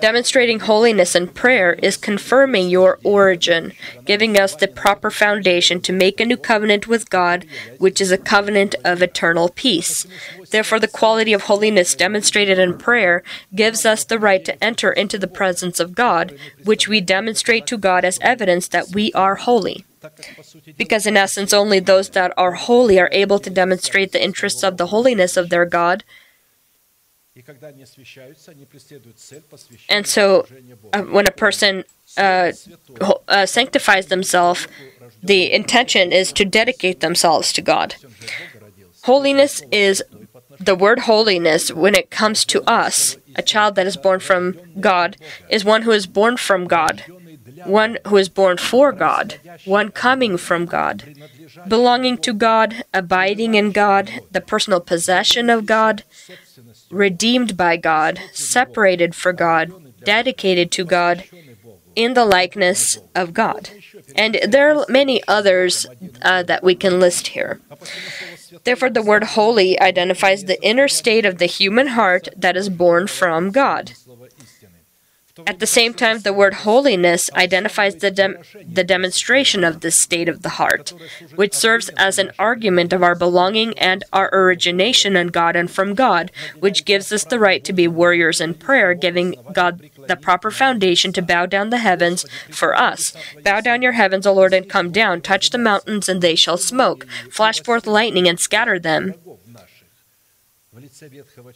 Demonstrating 0.00 0.60
holiness 0.60 1.14
in 1.16 1.28
prayer 1.28 1.72
is 1.74 1.96
confirming 1.96 2.68
your 2.68 2.98
origin, 3.02 3.72
giving 4.04 4.38
us 4.38 4.54
the 4.54 4.68
proper 4.68 5.10
foundation 5.10 5.80
to 5.80 5.92
make 5.92 6.20
a 6.20 6.24
new 6.24 6.36
covenant 6.36 6.86
with 6.86 7.10
God, 7.10 7.44
which 7.78 8.00
is 8.00 8.12
a 8.12 8.18
covenant 8.18 8.76
of 8.84 9.02
eternal 9.02 9.48
peace. 9.48 10.06
Therefore, 10.50 10.78
the 10.78 10.88
quality 10.88 11.32
of 11.32 11.42
holiness 11.42 11.94
demonstrated 11.94 12.58
in 12.58 12.78
prayer 12.78 13.24
gives 13.54 13.84
us 13.84 14.04
the 14.04 14.18
right 14.18 14.44
to 14.44 14.62
enter 14.62 14.92
into 14.92 15.18
the 15.18 15.28
presence 15.28 15.80
of 15.80 15.94
God, 15.94 16.38
which 16.64 16.86
we 16.86 17.00
demonstrate 17.00 17.66
to 17.66 17.78
God 17.78 18.04
as 18.04 18.18
evidence 18.20 18.68
that 18.68 18.90
we 18.94 19.12
are 19.12 19.34
holy. 19.34 19.84
Because, 20.76 21.06
in 21.06 21.16
essence, 21.16 21.52
only 21.52 21.80
those 21.80 22.10
that 22.10 22.32
are 22.36 22.52
holy 22.52 23.00
are 23.00 23.10
able 23.10 23.40
to 23.40 23.50
demonstrate 23.50 24.12
the 24.12 24.22
interests 24.22 24.62
of 24.62 24.76
the 24.76 24.88
holiness 24.88 25.36
of 25.36 25.50
their 25.50 25.64
God 25.64 26.04
and 29.88 30.06
so, 30.06 30.46
uh, 30.92 31.02
when 31.02 31.26
a 31.26 31.30
person 31.30 31.84
uh, 32.16 32.52
uh, 33.28 33.46
sanctifies 33.46 34.06
themselves, 34.06 34.66
the 35.22 35.52
intention 35.52 36.12
is 36.12 36.32
to 36.32 36.44
dedicate 36.44 37.00
themselves 37.00 37.52
to 37.52 37.62
God. 37.62 37.96
Holiness 39.02 39.62
is 39.70 40.02
the 40.58 40.74
word 40.74 41.00
holiness 41.00 41.70
when 41.72 41.94
it 41.94 42.10
comes 42.10 42.44
to 42.46 42.62
us. 42.62 43.18
A 43.36 43.42
child 43.42 43.74
that 43.74 43.86
is 43.86 43.96
born 43.96 44.20
from 44.20 44.58
God 44.80 45.16
is 45.50 45.64
one 45.64 45.82
who 45.82 45.90
is 45.92 46.06
born 46.06 46.36
from 46.38 46.66
God, 46.66 47.04
one 47.64 47.98
who 48.06 48.16
is 48.16 48.28
born 48.28 48.56
for 48.56 48.92
God, 48.92 49.40
one 49.64 49.90
coming 49.90 50.36
from 50.36 50.66
God, 50.66 51.16
belonging 51.68 52.18
to 52.18 52.32
God, 52.32 52.84
abiding 52.92 53.54
in 53.54 53.72
God, 53.72 54.20
the 54.30 54.40
personal 54.40 54.80
possession 54.80 55.50
of 55.50 55.66
God, 55.66 56.04
redeemed 56.90 57.56
by 57.56 57.76
God, 57.76 58.20
separated 58.32 59.14
for 59.14 59.32
God, 59.32 59.72
dedicated 60.04 60.70
to 60.72 60.84
God, 60.84 61.24
in 61.96 62.12
the 62.12 62.26
likeness 62.26 62.98
of 63.14 63.32
God. 63.32 63.70
And 64.14 64.38
there 64.46 64.70
are 64.70 64.84
many 64.88 65.22
others 65.26 65.86
uh, 66.22 66.42
that 66.42 66.62
we 66.62 66.74
can 66.74 67.00
list 67.00 67.28
here. 67.28 67.58
Therefore, 68.64 68.90
the 68.90 69.02
word 69.02 69.24
holy 69.24 69.80
identifies 69.80 70.44
the 70.44 70.62
inner 70.62 70.88
state 70.88 71.24
of 71.24 71.38
the 71.38 71.46
human 71.46 71.88
heart 71.88 72.28
that 72.36 72.56
is 72.56 72.68
born 72.68 73.06
from 73.06 73.50
God. 73.50 73.92
At 75.44 75.58
the 75.58 75.66
same 75.66 75.92
time, 75.92 76.20
the 76.20 76.32
word 76.32 76.54
holiness 76.54 77.28
identifies 77.34 77.96
the, 77.96 78.10
the 78.66 78.84
demonstration 78.84 79.64
of 79.64 79.80
this 79.80 79.98
state 79.98 80.28
of 80.28 80.42
the 80.42 80.50
heart, 80.50 80.94
which 81.34 81.52
serves 81.52 81.90
as 81.90 82.18
an 82.18 82.32
argument 82.38 82.92
of 82.92 83.02
our 83.02 83.14
belonging 83.14 83.78
and 83.78 84.02
our 84.12 84.30
origination 84.32 85.14
in 85.14 85.28
God 85.28 85.54
and 85.54 85.70
from 85.70 85.94
God, 85.94 86.30
which 86.58 86.86
gives 86.86 87.12
us 87.12 87.24
the 87.24 87.38
right 87.38 87.62
to 87.64 87.74
be 87.74 87.86
warriors 87.86 88.40
in 88.40 88.54
prayer, 88.54 88.94
giving 88.94 89.34
God 89.52 89.90
the 90.08 90.16
proper 90.16 90.50
foundation 90.50 91.12
to 91.12 91.22
bow 91.22 91.44
down 91.44 91.68
the 91.68 91.78
heavens 91.78 92.24
for 92.50 92.74
us. 92.74 93.14
Bow 93.42 93.60
down 93.60 93.82
your 93.82 93.92
heavens, 93.92 94.26
O 94.26 94.32
Lord, 94.32 94.54
and 94.54 94.70
come 94.70 94.90
down. 94.90 95.20
Touch 95.20 95.50
the 95.50 95.58
mountains, 95.58 96.08
and 96.08 96.22
they 96.22 96.34
shall 96.34 96.56
smoke. 96.56 97.06
Flash 97.30 97.62
forth 97.62 97.86
lightning, 97.86 98.26
and 98.26 98.40
scatter 98.40 98.78
them 98.78 99.14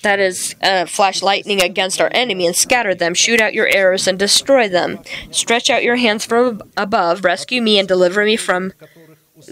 that 0.03 0.18
is, 0.20 0.55
uh, 0.62 0.84
flash 0.86 1.22
lightning 1.22 1.62
against 1.62 2.01
our 2.01 2.11
enemy 2.12 2.47
and 2.47 2.57
scatter 2.57 2.95
them, 2.95 3.14
shoot 3.14 3.41
out 3.41 3.55
your 3.55 3.68
arrows 3.68 4.07
and 4.07 4.18
destroy 4.18 4.68
them. 4.68 5.01
Stretch 5.30 5.70
out 5.70 5.82
your 5.82 5.97
hands 5.97 6.24
from 6.24 6.62
above, 6.76 7.24
rescue 7.24 7.62
me 7.62 7.78
and 7.78 7.88
deliver 7.88 8.24
me 8.24 8.36
from 8.36 8.72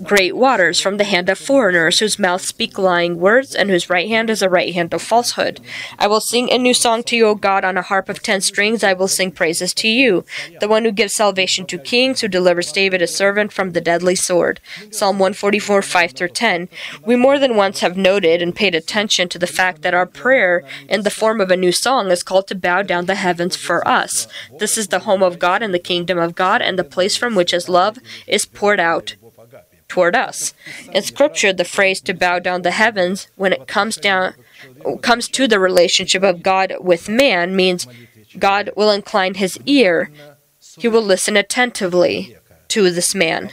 great 0.03 0.37
waters 0.37 0.81
from 0.81 0.97
the 0.97 1.05
hand 1.05 1.29
of 1.29 1.39
foreigners, 1.39 1.99
whose 1.99 2.19
mouths 2.19 2.47
speak 2.47 2.79
lying 2.79 3.19
words, 3.19 3.55
and 3.55 3.71
whose 3.71 3.91
right 3.91 4.09
hand 4.09 4.31
is 4.31 4.43
a 4.43 4.49
right 4.49 4.75
hand 4.75 4.93
of 4.95 5.03
falsehood. 5.03 5.61
I 5.99 6.07
will 6.07 6.21
sing 6.21 6.51
a 6.51 6.59
new 6.59 6.75
song 6.75 7.03
to 7.05 7.17
you, 7.17 7.27
O 7.27 7.35
God, 7.35 7.65
on 7.65 7.77
a 7.77 7.83
harp 7.83 8.09
of 8.09 8.23
ten 8.23 8.41
strings. 8.41 8.85
I 8.85 8.93
will 8.93 9.09
sing 9.09 9.33
praises 9.33 9.73
to 9.75 9.89
you, 9.89 10.25
the 10.61 10.69
one 10.69 10.85
who 10.85 10.93
gives 10.93 11.15
salvation 11.15 11.67
to 11.67 11.79
kings, 11.79 12.21
who 12.21 12.29
delivers 12.29 12.73
David 12.73 13.01
his 13.01 13.15
servant 13.15 13.53
from 13.53 13.73
the 13.73 13.81
deadly 13.81 14.15
sword. 14.15 14.61
Psalm 14.91 15.19
144, 15.19 15.83
5 15.83 16.13
through 16.13 16.29
10. 16.29 16.69
We 17.05 17.17
more 17.17 17.39
than 17.39 17.57
once 17.57 17.81
have 17.81 17.97
noted 17.97 18.43
and 18.43 18.55
paid 18.55 18.75
attention 18.75 19.29
to 19.29 19.39
the 19.39 19.47
fact 19.47 19.83
that 19.83 19.95
our 19.95 20.07
prayer, 20.07 20.65
in 20.89 21.03
the 21.03 21.11
form 21.11 21.41
of 21.41 21.51
a 21.51 21.57
new 21.57 21.73
song, 21.73 22.11
is 22.11 22.23
called 22.23 22.47
to 22.49 22.55
bow 22.55 22.83
down 22.83 23.07
the 23.07 23.15
heavens 23.15 23.57
for 23.57 23.87
us. 23.87 24.27
This 24.59 24.77
is 24.77 24.89
the 24.89 25.01
home 25.01 25.23
of 25.23 25.39
God 25.39 25.63
and 25.63 25.73
the 25.73 25.79
kingdom 25.79 26.19
of 26.19 26.35
God, 26.35 26.63
and 26.63 26.79
the 26.79 26.85
place 26.85 27.17
from 27.17 27.35
which 27.35 27.53
his 27.53 27.69
love 27.69 27.99
is 28.27 28.47
poured 28.47 28.81
out 28.81 29.17
toward 29.89 30.15
us. 30.15 30.55
In 30.93 31.03
scripture, 31.03 31.53
the 31.53 31.65
phrase 31.65 32.01
to 32.03 32.15
bow 32.15 32.39
down 32.39 32.63
the 32.63 32.71
heavens 32.71 33.29
when 33.37 33.53
it 33.53 33.67
comes 33.67 33.97
down 33.97 34.35
comes 35.03 35.29
to 35.29 35.49
the 35.49 35.59
relationship 35.59 36.23
of 36.23 36.43
God 36.43 36.75
with 36.81 37.09
man 37.09 37.57
means 37.57 37.87
God 38.39 38.71
will 38.77 38.91
incline 38.91 39.35
his 39.35 39.59
ear. 39.67 40.11
He 40.79 40.89
will 40.89 41.03
listen 41.03 41.37
attentively 41.37 42.37
to 42.69 42.91
this 42.91 43.15
man. 43.15 43.51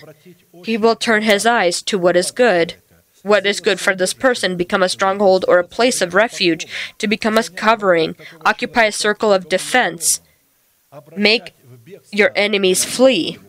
He 0.64 0.78
will 0.78 0.96
turn 0.96 1.24
his 1.24 1.46
eyes 1.46 1.82
to 1.84 1.98
what 1.98 2.18
is 2.18 2.32
good. 2.32 2.76
What 3.24 3.48
is 3.48 3.60
good 3.60 3.80
for 3.80 3.96
this 3.96 4.14
person, 4.14 4.56
become 4.56 4.84
a 4.84 4.90
stronghold 4.90 5.46
or 5.48 5.58
a 5.58 5.64
place 5.64 6.00
of 6.00 6.14
refuge, 6.14 6.68
to 7.00 7.08
become 7.08 7.40
a 7.40 7.44
covering, 7.44 8.16
occupy 8.46 8.84
a 8.84 8.92
circle 8.92 9.34
of 9.34 9.50
defense, 9.50 10.22
make 11.18 11.56
your 12.12 12.32
enemies 12.36 12.86
flee 12.86 13.40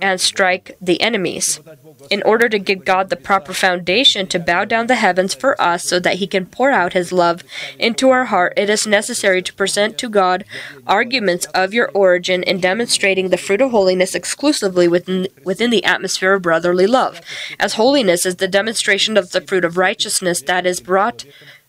and 0.00 0.18
strike 0.18 0.78
the 0.80 0.98
enemies. 1.02 1.60
In 2.08 2.22
order 2.22 2.48
to 2.48 2.58
give 2.58 2.86
God 2.86 3.10
the 3.10 3.16
proper 3.16 3.52
foundation 3.52 4.26
to 4.28 4.38
bow 4.38 4.64
down 4.64 4.86
the 4.86 4.94
heavens 4.94 5.34
for 5.34 5.60
us 5.60 5.84
so 5.84 6.00
that 6.00 6.14
He 6.16 6.26
can 6.26 6.46
pour 6.46 6.70
out 6.70 6.94
His 6.94 7.12
love 7.12 7.44
into 7.78 8.08
our 8.08 8.26
heart, 8.26 8.54
it 8.56 8.70
is 8.70 8.86
necessary 8.86 9.42
to 9.42 9.52
present 9.52 9.98
to 9.98 10.08
God 10.08 10.46
arguments 10.86 11.44
of 11.54 11.74
your 11.74 11.90
origin 11.90 12.42
in 12.44 12.60
demonstrating 12.60 13.28
the 13.28 13.36
fruit 13.36 13.60
of 13.60 13.70
holiness 13.70 14.14
exclusively 14.14 14.88
within, 14.88 15.28
within 15.44 15.68
the 15.68 15.84
atmosphere 15.84 16.32
of 16.32 16.42
brotherly 16.42 16.86
love. 16.86 17.20
As 17.60 17.74
holiness 17.74 18.24
is 18.24 18.36
the 18.36 18.48
demonstration 18.48 19.18
of 19.18 19.32
the 19.32 19.42
fruit 19.42 19.66
of 19.66 19.76
righteousness 19.76 20.40
that 20.42 20.64
is 20.64 20.80
brought 20.80 21.26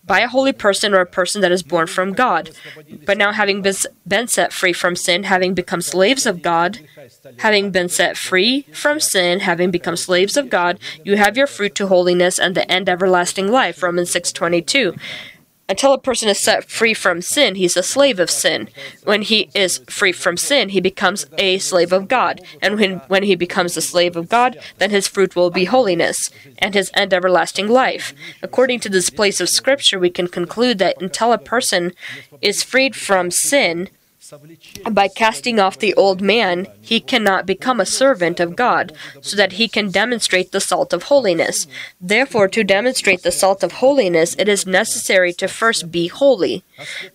by 0.09 0.19
a 0.21 0.27
holy 0.27 0.51
person 0.51 0.93
or 0.93 1.01
a 1.01 1.05
person 1.05 1.39
that 1.41 1.51
is 1.51 1.61
born 1.61 1.87
from 1.87 2.13
God. 2.13 2.49
But 3.05 3.17
now, 3.23 3.31
having 3.31 3.61
been 3.61 4.27
set 4.27 4.51
free 4.51 4.73
from 4.73 4.95
sin, 4.95 5.23
having 5.23 5.53
become 5.53 5.81
slaves 5.81 6.25
of 6.25 6.41
God, 6.41 6.79
having 7.37 7.69
been 7.69 7.89
set 7.89 8.17
free 8.17 8.65
from 8.73 8.99
sin, 8.99 9.41
having 9.41 9.69
become 9.69 9.95
slaves 9.95 10.35
of 10.35 10.49
God, 10.49 10.79
you 11.05 11.15
have 11.17 11.37
your 11.37 11.47
fruit 11.47 11.75
to 11.75 11.87
holiness 11.87 12.39
and 12.39 12.55
the 12.55 12.69
end 12.69 12.89
everlasting 12.89 13.51
life. 13.51 13.83
Romans 13.83 14.09
6:22. 14.09 14.95
Until 15.69 15.93
a 15.93 15.99
person 15.99 16.27
is 16.27 16.39
set 16.39 16.67
free 16.67 16.95
from 16.95 17.21
sin, 17.21 17.53
he's 17.53 17.77
a 17.77 17.83
slave 17.83 18.19
of 18.19 18.31
sin. 18.31 18.69
When 19.03 19.21
he 19.21 19.51
is 19.53 19.77
free 19.87 20.11
from 20.11 20.35
sin, 20.35 20.69
he 20.69 20.81
becomes 20.81 21.27
a 21.37 21.59
slave 21.59 21.93
of 21.93 22.07
God. 22.07 22.41
And 22.59 22.79
when, 22.79 22.97
when 23.07 23.21
he 23.21 23.35
becomes 23.35 23.77
a 23.77 23.81
slave 23.81 24.15
of 24.15 24.29
God, 24.29 24.59
then 24.79 24.89
his 24.89 25.07
fruit 25.07 25.35
will 25.35 25.51
be 25.51 25.65
holiness, 25.65 26.31
and 26.57 26.73
his 26.73 26.89
end 26.95 27.13
everlasting 27.13 27.67
life. 27.67 28.15
According 28.41 28.79
to 28.81 28.89
this 28.89 29.11
place 29.11 29.39
of 29.39 29.47
Scripture, 29.47 29.99
we 29.99 30.09
can 30.09 30.27
conclude 30.27 30.79
that 30.79 30.99
until 30.99 31.31
a 31.31 31.37
person 31.37 31.93
is 32.41 32.63
freed 32.63 32.95
from 32.95 33.29
sin, 33.29 33.89
by 34.89 35.07
casting 35.07 35.59
off 35.59 35.77
the 35.79 35.93
old 35.95 36.21
man, 36.21 36.67
he 36.81 36.99
cannot 36.99 37.45
become 37.45 37.79
a 37.79 37.85
servant 37.85 38.39
of 38.39 38.55
God, 38.55 38.93
so 39.21 39.35
that 39.35 39.53
he 39.53 39.67
can 39.67 39.91
demonstrate 39.91 40.51
the 40.51 40.61
salt 40.61 40.93
of 40.93 41.03
holiness. 41.03 41.67
Therefore, 41.99 42.47
to 42.49 42.63
demonstrate 42.63 43.23
the 43.23 43.31
salt 43.31 43.63
of 43.63 43.73
holiness, 43.73 44.35
it 44.37 44.47
is 44.47 44.65
necessary 44.65 45.33
to 45.33 45.47
first 45.47 45.91
be 45.91 46.07
holy. 46.07 46.63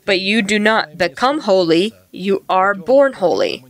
But 0.04 0.20
you 0.20 0.42
do 0.42 0.58
not 0.58 0.98
become 0.98 1.40
holy, 1.40 1.92
you 2.10 2.44
are 2.48 2.74
born 2.74 3.14
holy. 3.14 3.64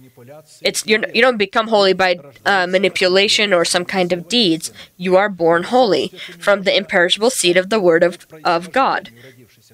It's 0.63 0.87
you're, 0.87 1.05
you 1.13 1.21
don't 1.23 1.37
become 1.37 1.69
holy 1.69 1.93
by 1.93 2.19
uh, 2.45 2.67
manipulation 2.67 3.53
or 3.53 3.65
some 3.65 3.85
kind 3.85 4.13
of 4.13 4.29
deeds. 4.29 4.73
You 4.97 5.17
are 5.17 5.29
born 5.29 5.65
holy 5.65 6.09
from 6.39 6.63
the 6.63 6.77
imperishable 6.77 7.31
seed 7.31 7.57
of 7.57 7.71
the 7.71 7.81
Word 7.81 8.03
of, 8.03 8.27
of 8.45 8.73
God. 8.73 9.11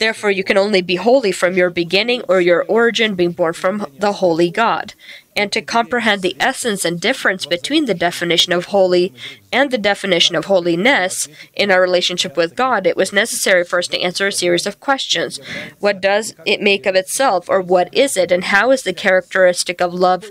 Therefore, 0.01 0.30
you 0.30 0.42
can 0.42 0.57
only 0.57 0.80
be 0.80 0.96
holy 0.96 1.30
from 1.30 1.59
your 1.59 1.68
beginning 1.68 2.22
or 2.26 2.40
your 2.40 2.64
origin 2.64 3.14
being 3.14 3.32
born 3.32 3.53
from 3.53 3.86
the 3.98 4.14
holy 4.14 4.51
God. 4.51 4.94
And 5.36 5.53
to 5.53 5.61
comprehend 5.61 6.22
the 6.22 6.36
essence 6.40 6.86
and 6.86 6.98
difference 6.98 7.44
between 7.44 7.84
the 7.84 7.92
definition 7.92 8.55
of 8.55 8.64
holy 8.66 9.12
and 9.53 9.70
the 9.70 9.78
definition 9.78 10.36
of 10.36 10.46
holiness 10.46 11.28
in 11.55 11.70
our 11.70 11.80
relationship 11.80 12.36
with 12.36 12.57
God, 12.57 12.86
it 12.86 12.96
was 12.96 13.12
necessary 13.12 13.64
for 13.64 13.78
us 13.78 13.88
to 13.88 14.01
answer 14.01 14.26
a 14.26 14.32
series 14.32 14.66
of 14.66 14.80
questions. 14.80 15.40
What 15.78 16.01
does 16.01 16.34
it 16.44 16.61
make 16.61 16.86
of 16.86 16.94
itself, 16.94 17.48
or 17.48 17.61
what 17.61 17.92
is 17.92 18.16
it, 18.16 18.30
and 18.30 18.44
how 18.44 18.70
is 18.70 18.82
the 18.82 18.92
characteristic 18.92 19.80
of 19.80 19.94
love 19.94 20.24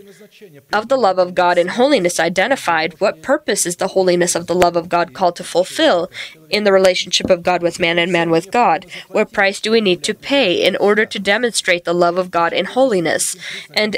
of 0.71 0.87
the 0.87 0.97
love 0.97 1.19
of 1.19 1.35
God 1.35 1.57
and 1.57 1.71
holiness 1.71 2.19
identified? 2.19 2.99
What 2.99 3.21
purpose 3.21 3.65
is 3.65 3.77
the 3.77 3.89
holiness 3.89 4.35
of 4.35 4.47
the 4.47 4.55
love 4.55 4.75
of 4.75 4.89
God 4.89 5.13
called 5.13 5.35
to 5.37 5.43
fulfill 5.43 6.09
in 6.49 6.63
the 6.63 6.73
relationship 6.73 7.29
of 7.29 7.43
God 7.43 7.61
with 7.61 7.79
man 7.79 7.99
and 7.99 8.11
man 8.11 8.29
with 8.29 8.51
God? 8.51 8.85
What 9.09 9.33
price 9.33 9.59
do 9.59 9.71
we 9.71 9.81
need 9.81 10.03
to 10.03 10.13
pay 10.13 10.65
in 10.65 10.75
order 10.77 11.05
to 11.05 11.19
demonstrate 11.19 11.85
the 11.85 11.93
love 11.93 12.17
of 12.17 12.31
God 12.31 12.53
in 12.53 12.65
holiness? 12.65 13.35
And 13.73 13.97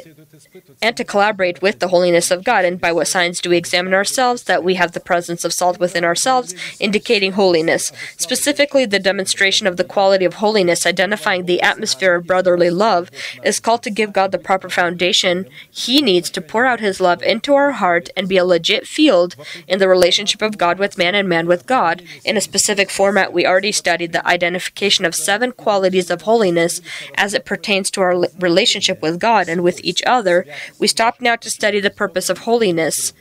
and 0.82 0.97
to 0.97 1.03
collaborate 1.03 1.61
with 1.61 1.80
the 1.80 1.89
holiness 1.89 2.32
of 2.32 2.43
God. 2.43 2.65
And 2.65 2.80
by 2.80 2.91
what 2.91 3.07
signs 3.07 3.39
do 3.39 3.49
we 3.49 3.57
examine 3.57 3.93
ourselves? 3.93 4.43
That 4.43 4.63
we 4.63 4.76
have 4.76 4.93
the 4.93 4.99
presence 5.12 5.43
of 5.43 5.53
salt 5.53 5.78
within 5.80 6.05
ourselves, 6.05 6.55
indicating 6.80 7.34
holiness. 7.34 7.91
Specifically, 8.18 8.86
the 8.86 9.07
demonstration 9.09 9.68
of 9.68 9.76
the 9.78 9.89
quality 9.95 10.26
of 10.26 10.36
holiness, 10.36 10.86
identifying 10.86 11.43
the 11.45 11.62
atmosphere 11.62 12.16
of 12.16 12.28
brotherly 12.28 12.70
love, 12.70 13.12
is 13.43 13.59
called 13.59 13.84
to 13.84 13.97
give 13.99 14.14
God 14.14 14.32
the 14.32 14.45
proper 14.49 14.70
foundation 14.70 15.36
He 15.70 16.01
needs 16.01 16.30
to 16.32 16.47
pour 16.51 16.66
out 16.66 16.80
His 16.80 17.01
love 17.01 17.22
into 17.24 17.53
our 17.53 17.74
heart 17.84 18.09
and 18.16 18.30
be 18.30 18.38
a 18.38 18.45
legit 18.45 18.88
field 18.88 19.36
in 19.68 19.80
the 19.80 19.89
relationship 19.95 20.41
of 20.41 20.57
God 20.57 20.80
with 20.80 20.97
man 20.97 21.16
and 21.16 21.28
man 21.28 21.45
with 21.47 21.66
God. 21.66 22.03
In 22.24 22.38
a 22.38 22.47
specific 22.49 22.89
format, 22.89 23.34
we 23.34 23.45
already 23.45 23.72
studied 23.72 24.14
the 24.14 24.26
identification 24.26 25.05
of 25.05 25.14
seven 25.14 25.51
qualities 25.51 26.09
of 26.09 26.22
holiness 26.22 26.82
as 27.16 27.34
it 27.34 27.45
pertains 27.45 27.91
to 27.91 28.01
our 28.01 28.16
relationship 28.39 29.01
with 29.01 29.20
God 29.20 29.49
and 29.49 29.62
with 29.62 29.84
each 29.84 30.01
other 30.05 30.45
we 30.80 30.88
stop 30.88 31.22
now 31.22 31.36
to 31.36 31.49
study 31.49 31.80
the 31.80 31.89
purpose 31.89 32.30
of 32.30 32.39
holiness. 32.39 33.14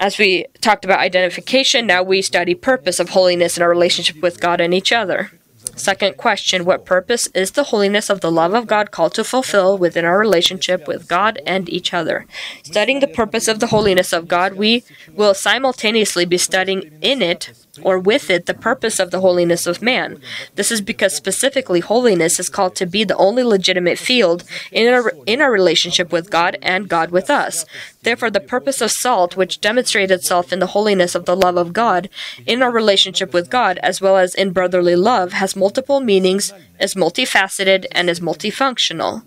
As 0.00 0.18
we 0.18 0.46
talked 0.60 0.84
about 0.84 0.98
identification, 0.98 1.86
now 1.86 2.02
we 2.02 2.22
study 2.22 2.54
purpose 2.54 3.00
of 3.00 3.10
holiness 3.10 3.56
in 3.56 3.62
our 3.62 3.68
relationship 3.68 4.22
with 4.22 4.40
God 4.40 4.60
and 4.60 4.74
each 4.74 4.92
other. 4.92 5.30
Second 5.76 6.16
question 6.16 6.64
What 6.64 6.84
purpose 6.84 7.26
is 7.28 7.52
the 7.52 7.64
holiness 7.64 8.10
of 8.10 8.20
the 8.20 8.30
love 8.30 8.54
of 8.54 8.66
God 8.66 8.90
called 8.90 9.14
to 9.14 9.24
fulfill 9.24 9.76
within 9.76 10.04
our 10.04 10.18
relationship 10.18 10.86
with 10.86 11.08
God 11.08 11.40
and 11.46 11.68
each 11.68 11.92
other? 11.92 12.26
Studying 12.62 13.00
the 13.00 13.08
purpose 13.08 13.48
of 13.48 13.60
the 13.60 13.68
holiness 13.68 14.12
of 14.12 14.28
God, 14.28 14.54
we 14.54 14.84
will 15.12 15.34
simultaneously 15.34 16.24
be 16.26 16.38
studying 16.38 16.92
in 17.00 17.22
it 17.22 17.52
or 17.82 17.98
with 17.98 18.30
it 18.30 18.46
the 18.46 18.54
purpose 18.54 19.00
of 19.00 19.10
the 19.10 19.20
holiness 19.20 19.66
of 19.66 19.82
man. 19.82 20.20
This 20.54 20.70
is 20.70 20.80
because 20.80 21.14
specifically 21.14 21.80
holiness 21.80 22.38
is 22.38 22.48
called 22.48 22.76
to 22.76 22.86
be 22.86 23.02
the 23.02 23.16
only 23.16 23.42
legitimate 23.42 23.98
field 23.98 24.44
in 24.70 24.92
our, 24.92 25.12
in 25.26 25.40
our 25.40 25.50
relationship 25.50 26.12
with 26.12 26.30
God 26.30 26.56
and 26.62 26.88
God 26.88 27.10
with 27.10 27.30
us. 27.30 27.64
Therefore, 28.04 28.30
the 28.30 28.40
purpose 28.40 28.80
of 28.80 28.90
salt, 28.90 29.36
which 29.36 29.60
demonstrates 29.60 30.12
itself 30.12 30.52
in 30.52 30.60
the 30.60 30.68
holiness 30.68 31.14
of 31.14 31.24
the 31.24 31.36
love 31.36 31.56
of 31.56 31.72
God 31.72 32.08
in 32.46 32.62
our 32.62 32.70
relationship 32.70 33.32
with 33.32 33.50
God 33.50 33.78
as 33.82 34.00
well 34.00 34.16
as 34.16 34.34
in 34.34 34.52
brotherly 34.52 34.94
love, 34.94 35.32
has 35.32 35.56
multiple 35.56 36.00
meanings, 36.00 36.52
is 36.78 36.94
multifaceted, 36.94 37.86
and 37.92 38.08
is 38.08 38.20
multifunctional. 38.20 39.22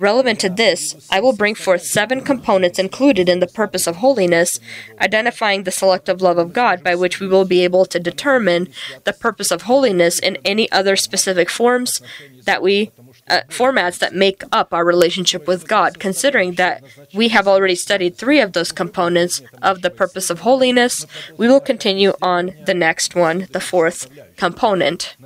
Relevant 0.00 0.40
to 0.40 0.48
this, 0.48 1.06
I 1.10 1.20
will 1.20 1.34
bring 1.34 1.54
forth 1.54 1.82
seven 1.82 2.22
components 2.22 2.78
included 2.78 3.28
in 3.28 3.40
the 3.40 3.46
purpose 3.46 3.86
of 3.86 3.96
holiness, 3.96 4.58
identifying 4.98 5.64
the 5.64 5.70
selective 5.70 6.22
love 6.22 6.38
of 6.38 6.54
God 6.54 6.82
by 6.82 6.94
which 6.94 7.20
we 7.20 7.28
will 7.28 7.44
be 7.44 7.62
able 7.64 7.84
to 7.84 8.00
determine 8.00 8.68
the 9.04 9.12
purpose 9.12 9.50
of 9.50 9.62
holiness 9.62 10.18
in 10.18 10.38
any 10.42 10.72
other 10.72 10.96
specific 10.96 11.50
forms 11.50 12.00
that 12.46 12.62
we 12.62 12.92
uh, 13.30 13.42
formats 13.48 13.98
that 13.98 14.14
make 14.14 14.42
up 14.52 14.74
our 14.74 14.84
relationship 14.84 15.46
with 15.46 15.68
God, 15.68 15.98
considering 15.98 16.54
that 16.54 16.82
we 17.14 17.28
have 17.28 17.46
already 17.46 17.76
studied 17.76 18.16
three 18.16 18.40
of 18.40 18.52
those 18.52 18.72
components 18.72 19.40
of 19.62 19.82
the 19.82 19.90
purpose 19.90 20.30
of 20.30 20.40
holiness, 20.40 21.06
we 21.36 21.46
will 21.48 21.60
continue 21.60 22.12
on 22.20 22.52
the 22.66 22.74
next 22.74 23.14
one, 23.14 23.46
the 23.52 23.60
fourth 23.60 24.08
component 24.36 25.16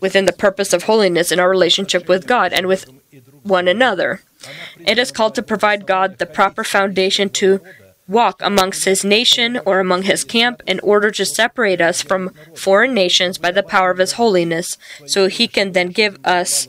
within 0.00 0.24
the 0.24 0.32
purpose 0.32 0.72
of 0.72 0.84
holiness 0.84 1.30
in 1.30 1.38
our 1.38 1.50
relationship 1.50 2.08
with 2.08 2.26
God 2.26 2.52
and 2.52 2.66
with 2.66 2.86
one 3.42 3.68
another. 3.68 4.22
It 4.86 4.98
is 4.98 5.12
called 5.12 5.34
to 5.36 5.42
provide 5.42 5.86
God 5.86 6.18
the 6.18 6.26
proper 6.26 6.64
foundation 6.64 7.28
to 7.30 7.60
walk 8.08 8.40
amongst 8.42 8.84
his 8.84 9.04
nation 9.04 9.60
or 9.64 9.80
among 9.80 10.02
his 10.02 10.24
camp 10.24 10.62
in 10.66 10.80
order 10.80 11.10
to 11.10 11.24
separate 11.24 11.80
us 11.80 12.02
from 12.02 12.30
foreign 12.54 12.94
nations 12.94 13.38
by 13.38 13.50
the 13.50 13.62
power 13.62 13.90
of 13.90 13.98
his 13.98 14.12
holiness, 14.12 14.76
so 15.06 15.28
he 15.28 15.48
can 15.48 15.72
then 15.72 15.88
give 15.88 16.18
us 16.24 16.68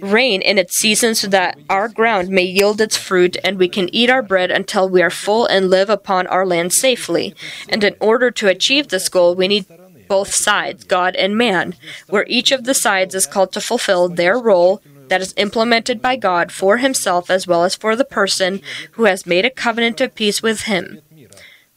rain 0.00 0.40
in 0.42 0.58
its 0.58 0.76
season 0.76 1.14
so 1.14 1.26
that 1.26 1.58
our 1.68 1.88
ground 1.88 2.28
may 2.28 2.44
yield 2.44 2.80
its 2.80 2.96
fruit 2.96 3.36
and 3.42 3.58
we 3.58 3.68
can 3.68 3.92
eat 3.94 4.10
our 4.10 4.22
bread 4.22 4.50
until 4.50 4.88
we 4.88 5.02
are 5.02 5.10
full 5.10 5.46
and 5.46 5.70
live 5.70 5.90
upon 5.90 6.26
our 6.28 6.46
land 6.46 6.72
safely. 6.72 7.34
And 7.68 7.82
in 7.82 7.96
order 8.00 8.30
to 8.30 8.48
achieve 8.48 8.88
this 8.88 9.08
goal, 9.08 9.34
we 9.34 9.48
need 9.48 9.66
both 10.08 10.32
sides, 10.32 10.84
God 10.84 11.16
and 11.16 11.36
man, 11.36 11.74
where 12.08 12.24
each 12.28 12.52
of 12.52 12.64
the 12.64 12.74
sides 12.74 13.14
is 13.14 13.26
called 13.26 13.52
to 13.52 13.60
fulfill 13.60 14.08
their 14.08 14.38
role 14.38 14.80
that 15.08 15.20
is 15.20 15.34
implemented 15.36 16.00
by 16.00 16.16
God 16.16 16.52
for 16.52 16.78
himself 16.78 17.30
as 17.30 17.46
well 17.46 17.64
as 17.64 17.74
for 17.74 17.96
the 17.96 18.04
person 18.04 18.60
who 18.92 19.04
has 19.04 19.26
made 19.26 19.44
a 19.44 19.50
covenant 19.50 20.00
of 20.00 20.14
peace 20.14 20.42
with 20.42 20.62
him. 20.62 21.00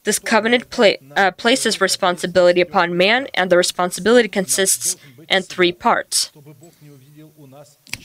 This 0.04 0.18
covenant 0.18 0.68
pla- 0.70 0.94
uh, 1.16 1.30
places 1.30 1.80
responsibility 1.80 2.60
upon 2.60 2.96
man, 2.96 3.28
and 3.34 3.50
the 3.50 3.56
responsibility 3.56 4.28
consists 4.28 4.96
in 5.28 5.42
three 5.42 5.70
parts. 5.70 6.32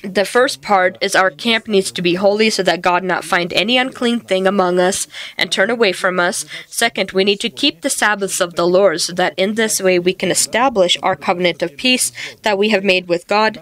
The 0.03 0.25
first 0.25 0.61
part 0.61 0.97
is 1.01 1.15
our 1.15 1.31
camp 1.31 1.67
needs 1.67 1.91
to 1.91 2.01
be 2.01 2.15
holy 2.15 2.49
so 2.49 2.61
that 2.63 2.81
God 2.81 3.03
not 3.03 3.23
find 3.23 3.51
any 3.53 3.77
unclean 3.77 4.19
thing 4.19 4.45
among 4.45 4.79
us 4.79 5.07
and 5.37 5.51
turn 5.51 5.69
away 5.69 5.91
from 5.91 6.19
us. 6.19 6.45
Second, 6.67 7.11
we 7.11 7.23
need 7.23 7.39
to 7.39 7.49
keep 7.49 7.81
the 7.81 7.89
Sabbaths 7.89 8.39
of 8.39 8.55
the 8.55 8.67
Lord 8.67 9.01
so 9.01 9.13
that 9.13 9.33
in 9.37 9.55
this 9.55 9.81
way 9.81 9.97
we 9.97 10.13
can 10.13 10.29
establish 10.29 10.97
our 11.01 11.15
covenant 11.15 11.61
of 11.63 11.77
peace 11.77 12.11
that 12.43 12.57
we 12.57 12.69
have 12.69 12.83
made 12.83 13.07
with 13.07 13.27
God. 13.27 13.61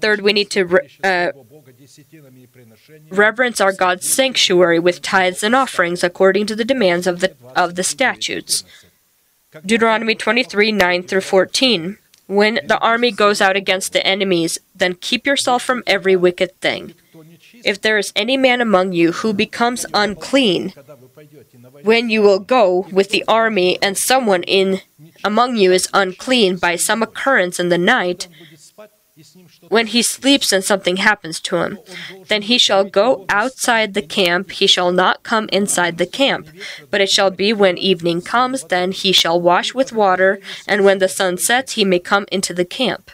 Third, 0.00 0.22
we 0.22 0.32
need 0.32 0.50
to 0.50 0.80
uh, 1.04 1.30
reverence 3.10 3.60
our 3.60 3.72
God's 3.72 4.12
sanctuary 4.12 4.78
with 4.78 5.02
tithes 5.02 5.42
and 5.42 5.54
offerings 5.54 6.02
according 6.02 6.46
to 6.46 6.56
the 6.56 6.64
demands 6.64 7.06
of 7.06 7.20
the 7.20 7.34
of 7.54 7.76
the 7.76 7.84
statutes. 7.84 8.64
Deuteronomy 9.64 10.14
23 10.14 10.72
9 10.72 11.02
through 11.04 11.20
14. 11.20 11.98
When 12.26 12.60
the 12.66 12.78
army 12.78 13.12
goes 13.12 13.40
out 13.40 13.56
against 13.56 13.92
the 13.92 14.04
enemies, 14.06 14.58
then 14.74 14.94
keep 14.94 15.26
yourself 15.26 15.62
from 15.62 15.82
every 15.86 16.16
wicked 16.16 16.60
thing. 16.60 16.94
If 17.64 17.80
there 17.80 17.98
is 17.98 18.12
any 18.14 18.36
man 18.36 18.60
among 18.60 18.92
you 18.92 19.12
who 19.12 19.32
becomes 19.32 19.86
unclean, 19.94 20.72
when 21.82 22.10
you 22.10 22.22
will 22.22 22.38
go 22.38 22.86
with 22.92 23.10
the 23.10 23.24
army 23.26 23.78
and 23.80 23.96
someone 23.96 24.42
in 24.42 24.80
among 25.24 25.56
you 25.56 25.72
is 25.72 25.88
unclean 25.94 26.56
by 26.56 26.76
some 26.76 27.02
occurrence 27.02 27.58
in 27.58 27.68
the 27.68 27.78
night, 27.78 28.28
when 29.68 29.86
he 29.88 30.02
sleeps 30.02 30.52
and 30.52 30.62
something 30.62 30.98
happens 30.98 31.40
to 31.40 31.56
him. 31.56 31.78
Then 32.28 32.42
he 32.42 32.58
shall 32.58 32.84
go 32.84 33.24
outside 33.28 33.94
the 33.94 34.02
camp, 34.02 34.50
he 34.50 34.66
shall 34.66 34.92
not 34.92 35.22
come 35.22 35.48
inside 35.50 35.96
the 35.96 36.06
camp. 36.06 36.48
But 36.90 37.00
it 37.00 37.10
shall 37.10 37.30
be 37.30 37.52
when 37.52 37.78
evening 37.78 38.20
comes, 38.20 38.64
then 38.64 38.92
he 38.92 39.12
shall 39.12 39.40
wash 39.40 39.72
with 39.72 39.92
water, 39.92 40.38
and 40.66 40.84
when 40.84 40.98
the 40.98 41.08
sun 41.08 41.38
sets, 41.38 41.72
he 41.72 41.84
may 41.84 41.98
come 41.98 42.26
into 42.30 42.52
the 42.52 42.64
camp. 42.64 43.10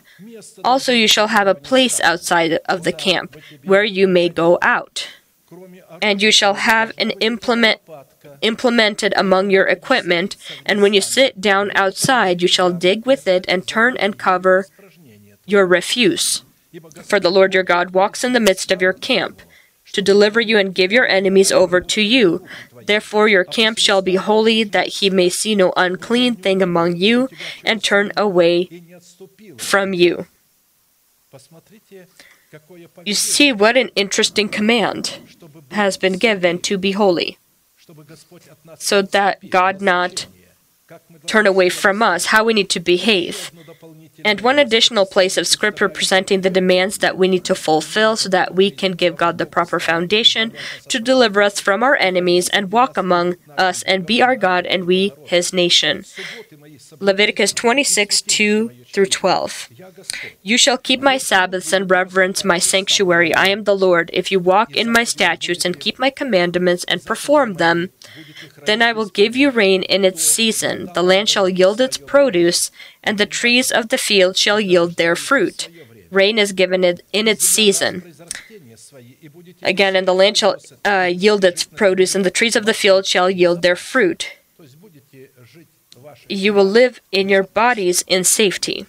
Also, 0.64 0.92
you 0.92 1.06
shall 1.06 1.28
have 1.28 1.46
a 1.46 1.54
place 1.54 2.00
outside 2.00 2.54
of 2.66 2.82
the 2.82 2.92
camp, 2.92 3.36
where 3.64 3.84
you 3.84 4.08
may 4.08 4.28
go 4.28 4.58
out. 4.60 5.08
And 6.00 6.22
you 6.22 6.32
shall 6.32 6.54
have 6.54 6.92
an 6.98 7.10
implement 7.20 7.80
implemented 8.40 9.12
among 9.16 9.50
your 9.50 9.66
equipment, 9.66 10.36
and 10.64 10.80
when 10.80 10.94
you 10.94 11.00
sit 11.00 11.40
down 11.40 11.70
outside, 11.74 12.42
you 12.42 12.48
shall 12.48 12.72
dig 12.72 13.06
with 13.06 13.28
it 13.28 13.44
and 13.46 13.68
turn 13.68 13.96
and 13.98 14.18
cover 14.18 14.66
your 15.46 15.66
refuse. 15.66 16.42
For 17.02 17.20
the 17.20 17.30
Lord 17.30 17.54
your 17.54 17.62
God 17.62 17.92
walks 17.92 18.24
in 18.24 18.32
the 18.32 18.40
midst 18.40 18.70
of 18.70 18.80
your 18.80 18.92
camp, 18.92 19.42
to 19.92 20.00
deliver 20.00 20.40
you 20.40 20.56
and 20.56 20.74
give 20.74 20.90
your 20.90 21.06
enemies 21.06 21.52
over 21.52 21.80
to 21.80 22.00
you. 22.00 22.46
Therefore 22.86 23.28
your 23.28 23.44
camp 23.44 23.78
shall 23.78 24.00
be 24.00 24.14
holy, 24.14 24.64
that 24.64 24.88
he 24.88 25.10
may 25.10 25.28
see 25.28 25.54
no 25.54 25.72
unclean 25.76 26.36
thing 26.36 26.62
among 26.62 26.96
you, 26.96 27.28
and 27.64 27.82
turn 27.84 28.10
away 28.16 28.70
from 29.58 29.92
you. 29.92 30.26
You 33.04 33.14
see 33.14 33.52
what 33.52 33.76
an 33.76 33.90
interesting 33.96 34.48
command 34.48 35.18
has 35.72 35.96
been 35.96 36.18
given 36.18 36.58
to 36.60 36.78
be 36.78 36.92
holy, 36.92 37.38
so 38.78 39.02
that 39.02 39.50
God 39.50 39.80
not 39.80 40.26
turn 41.26 41.46
away 41.46 41.68
from 41.68 42.02
us, 42.02 42.26
how 42.26 42.44
we 42.44 42.54
need 42.54 42.70
to 42.70 42.80
behave. 42.80 43.50
And 44.24 44.40
one 44.40 44.58
additional 44.58 45.06
place 45.06 45.36
of 45.36 45.46
scripture 45.46 45.88
presenting 45.88 46.40
the 46.40 46.50
demands 46.50 46.98
that 46.98 47.16
we 47.16 47.28
need 47.28 47.44
to 47.44 47.54
fulfill 47.54 48.16
so 48.16 48.28
that 48.28 48.54
we 48.54 48.70
can 48.70 48.92
give 48.92 49.16
God 49.16 49.38
the 49.38 49.46
proper 49.46 49.80
foundation 49.80 50.52
to 50.88 50.98
deliver 50.98 51.42
us 51.42 51.60
from 51.60 51.82
our 51.82 51.96
enemies 51.96 52.48
and 52.50 52.72
walk 52.72 52.96
among 52.96 53.36
us 53.58 53.82
and 53.82 54.06
be 54.06 54.22
our 54.22 54.36
God 54.36 54.66
and 54.66 54.84
we 54.84 55.12
his 55.24 55.52
nation. 55.52 56.04
Leviticus 57.00 57.52
26 57.52 58.22
2 58.22 58.70
through 58.92 59.06
12. 59.06 59.70
You 60.42 60.58
shall 60.58 60.78
keep 60.78 61.00
my 61.00 61.18
Sabbaths 61.18 61.72
and 61.72 61.90
reverence 61.90 62.44
my 62.44 62.58
sanctuary. 62.58 63.34
I 63.34 63.46
am 63.46 63.64
the 63.64 63.76
Lord. 63.76 64.10
If 64.12 64.30
you 64.30 64.38
walk 64.38 64.76
in 64.76 64.92
my 64.92 65.04
statutes 65.04 65.64
and 65.64 65.80
keep 65.80 65.98
my 65.98 66.10
commandments 66.10 66.84
and 66.88 67.04
perform 67.04 67.54
them, 67.54 67.90
then 68.66 68.82
I 68.82 68.92
will 68.92 69.08
give 69.08 69.36
you 69.36 69.50
rain 69.50 69.82
in 69.84 70.04
its 70.04 70.22
season. 70.22 70.90
The 70.94 71.02
land 71.02 71.28
shall 71.28 71.48
yield 71.48 71.80
its 71.80 71.96
produce, 71.96 72.70
and 73.02 73.18
the 73.18 73.26
trees 73.26 73.70
of 73.70 73.88
the 73.88 73.98
field 73.98 74.36
shall 74.36 74.60
yield 74.60 74.96
their 74.96 75.16
fruit. 75.16 75.68
Rain 76.10 76.38
is 76.38 76.52
given 76.52 76.84
it 76.84 77.04
in 77.12 77.26
its 77.26 77.48
season. 77.48 78.14
Again, 79.62 79.96
and 79.96 80.06
the 80.06 80.12
land 80.12 80.36
shall 80.36 80.56
uh, 80.84 81.10
yield 81.10 81.44
its 81.44 81.64
produce, 81.64 82.14
and 82.14 82.24
the 82.24 82.30
trees 82.30 82.54
of 82.54 82.66
the 82.66 82.74
field 82.74 83.06
shall 83.06 83.30
yield 83.30 83.62
their 83.62 83.76
fruit. 83.76 84.36
You 86.28 86.52
will 86.52 86.64
live 86.64 87.00
in 87.10 87.28
your 87.28 87.42
bodies 87.42 88.04
in 88.06 88.24
safety. 88.24 88.86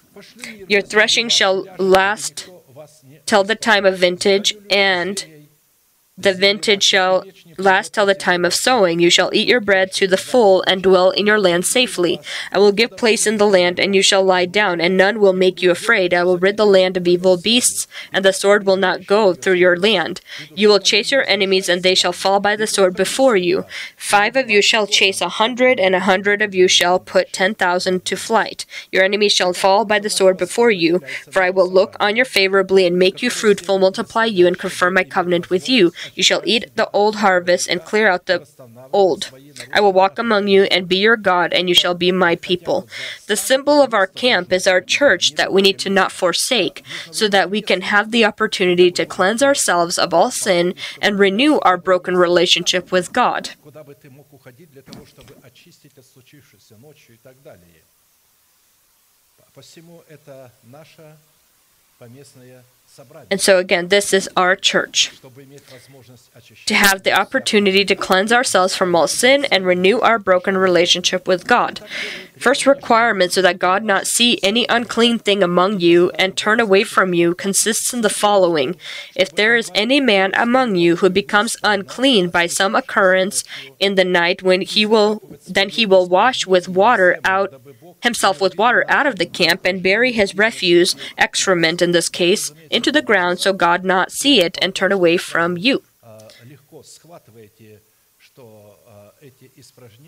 Your 0.68 0.82
threshing 0.82 1.30
shall 1.30 1.66
last 1.78 2.50
till 3.26 3.44
the 3.44 3.56
time 3.56 3.86
of 3.86 3.98
vintage, 3.98 4.54
and 4.70 5.26
the 6.18 6.34
vintage 6.34 6.84
shall 6.84 7.24
last 7.58 7.94
till 7.94 8.06
the 8.06 8.16
time 8.16 8.46
of 8.46 8.54
sowing. 8.54 9.00
You 9.00 9.10
shall 9.10 9.30
eat 9.34 9.48
your 9.48 9.60
bread 9.60 9.92
to 9.94 10.08
the 10.08 10.18
full 10.18 10.64
and 10.68 10.82
dwell 10.82 11.12
in 11.12 11.28
your 11.28 11.40
land 11.40 11.66
safely. 11.66 12.20
I 12.52 12.60
will 12.60 12.72
give 12.72 12.98
place 12.98 13.28
in 13.28 13.38
the 13.38 13.48
land, 13.48 13.80
and 13.80 13.96
you 13.96 14.02
shall 14.02 14.24
lie 14.24 14.46
down, 14.46 14.82
and 14.82 14.98
none 14.98 15.20
will 15.20 15.34
make 15.34 15.62
you 15.62 15.72
afraid. 15.72 16.14
I 16.14 16.24
will 16.24 16.38
rid 16.38 16.58
the 16.58 16.66
land 16.66 16.98
of 16.98 17.08
evil 17.08 17.38
beasts, 17.38 17.88
and 18.12 18.26
the 18.26 18.34
sword 18.34 18.66
will 18.66 18.78
not 18.78 19.06
go 19.06 19.34
through 19.34 19.54
your 19.54 19.78
land. 19.78 20.22
You 20.56 20.68
will 20.70 20.80
chase 20.80 21.12
your 21.12 21.28
enemies, 21.28 21.70
and 21.70 21.84
they 21.84 21.96
shall 21.96 22.14
fall 22.14 22.40
by 22.40 22.56
the 22.56 22.68
sword 22.68 22.96
before 22.96 23.38
you. 23.38 23.66
Five 23.96 24.36
of 24.36 24.50
you 24.50 24.62
shall 24.62 24.88
chase 24.88 25.22
a 25.22 25.30
hundred, 25.30 25.80
and 25.80 25.96
a 25.96 26.00
hundred 26.02 26.42
of 26.42 26.56
you 26.56 26.68
shall 26.68 27.00
put 27.00 27.34
ten 27.34 27.54
thousand 27.54 28.06
to 28.06 28.16
flight. 28.16 28.66
Your 28.92 29.04
enemies 29.04 29.34
shall 29.34 29.54
fall 29.54 29.86
by 29.86 30.00
the 30.00 30.10
sword 30.10 30.38
before 30.38 30.72
you, 30.72 31.00
for 31.32 31.44
I 31.44 31.50
will 31.50 31.70
look 31.70 31.96
on 32.00 32.16
you 32.16 32.26
favorably 32.26 32.86
and 32.86 32.98
make 32.98 33.22
you 33.22 33.30
fruitful, 33.30 33.80
multiply 33.80 34.26
you, 34.26 34.48
and 34.48 34.58
confirm 34.58 34.96
my 34.96 35.04
covenant 35.04 35.50
with 35.50 35.70
you. 35.70 35.92
You 36.16 36.24
shall 36.24 36.42
eat 36.46 36.76
the 36.76 36.90
old 36.92 37.18
harvest 37.18 37.43
harvest 37.43 37.69
and 37.69 37.85
clear 37.85 38.09
out 38.09 38.27
the 38.27 38.47
old. 38.93 39.31
I 39.73 39.81
will 39.81 39.93
walk 39.93 40.19
among 40.19 40.49
you 40.49 40.65
and 40.65 40.89
be 40.89 40.97
your 40.97 41.17
God, 41.17 41.53
and 41.53 41.69
you 41.69 41.75
shall 41.75 41.95
be 41.95 42.11
my 42.13 42.37
people. 42.37 42.89
The 43.27 43.37
symbol 43.37 43.83
of 43.83 43.95
our 43.95 44.07
camp 44.07 44.53
is 44.53 44.67
our 44.67 44.81
church 44.81 45.35
that 45.35 45.53
we 45.53 45.63
need 45.63 45.79
to 45.81 45.91
not 45.91 46.13
forsake, 46.13 46.83
so 47.11 47.29
that 47.29 47.51
we 47.51 47.61
can 47.61 47.83
have 47.83 48.11
the 48.11 48.25
opportunity 48.25 48.91
to 48.93 49.07
cleanse 49.07 49.43
ourselves 49.43 49.99
of 49.99 50.15
all 50.15 50.31
sin 50.31 50.75
and 51.03 51.19
renew 51.19 51.59
our 51.61 51.77
broken 51.77 52.17
relationship 52.17 52.91
with 52.93 53.13
God. 53.13 53.51
Посему 59.55 60.05
это 60.09 60.53
наша 60.63 61.17
поместная 61.99 62.63
and 63.32 63.42
so, 63.42 63.58
again, 63.58 63.88
this 63.88 64.14
is 64.14 64.30
our 64.38 64.56
church. 64.56 65.12
To 66.66 66.76
have 66.76 67.04
the 67.04 67.12
opportunity 67.12 67.86
to 67.86 67.96
cleanse 67.96 68.32
ourselves 68.32 68.76
from 68.76 68.96
all 68.96 69.08
sin 69.08 69.46
and 69.52 69.66
renew 69.66 70.00
our 70.00 70.20
broken 70.20 70.58
relationship 70.58 71.28
with 71.28 71.48
God. 71.48 71.82
First 72.44 72.66
requirement 72.66 73.32
so 73.32 73.42
that 73.42 73.58
God 73.58 73.86
not 73.86 74.06
see 74.06 74.38
any 74.44 74.66
unclean 74.68 75.18
thing 75.18 75.42
among 75.42 75.80
you 75.80 76.12
and 76.16 76.36
turn 76.36 76.60
away 76.60 76.84
from 76.84 77.14
you 77.14 77.34
consists 77.36 77.94
in 77.94 78.02
the 78.02 78.10
following 78.10 78.76
If 79.16 79.34
there 79.34 79.56
is 79.56 79.72
any 79.74 80.02
man 80.02 80.34
among 80.36 80.76
you 80.76 80.98
who 80.98 81.10
becomes 81.10 81.56
unclean 81.64 82.30
by 82.30 82.48
some 82.48 82.76
occurrence 82.76 83.46
in 83.80 83.96
the 83.96 84.04
night 84.04 84.44
when 84.44 84.60
he 84.60 84.86
will 84.86 85.22
then 85.48 85.70
he 85.70 85.86
will 85.86 86.10
wash 86.10 86.46
with 86.46 86.68
water 86.68 87.18
out 87.24 87.54
himself 88.02 88.42
with 88.42 88.58
water 88.58 88.84
out 88.90 89.08
of 89.08 89.20
the 89.20 89.26
camp 89.26 89.62
and 89.64 89.82
bury 89.82 90.12
his 90.12 90.36
refuse, 90.36 90.98
excrement 91.18 91.82
in 91.82 91.94
this 91.94 92.10
case, 92.10 92.52
into 92.70 92.92
the 92.92 93.02
ground 93.02 93.40
so 93.40 93.54
God 93.54 93.86
not 93.86 94.12
see 94.12 94.42
it 94.42 94.58
and 94.62 94.76
turn 94.76 94.92
away 94.92 95.16
from 95.16 95.56
you. 95.58 95.82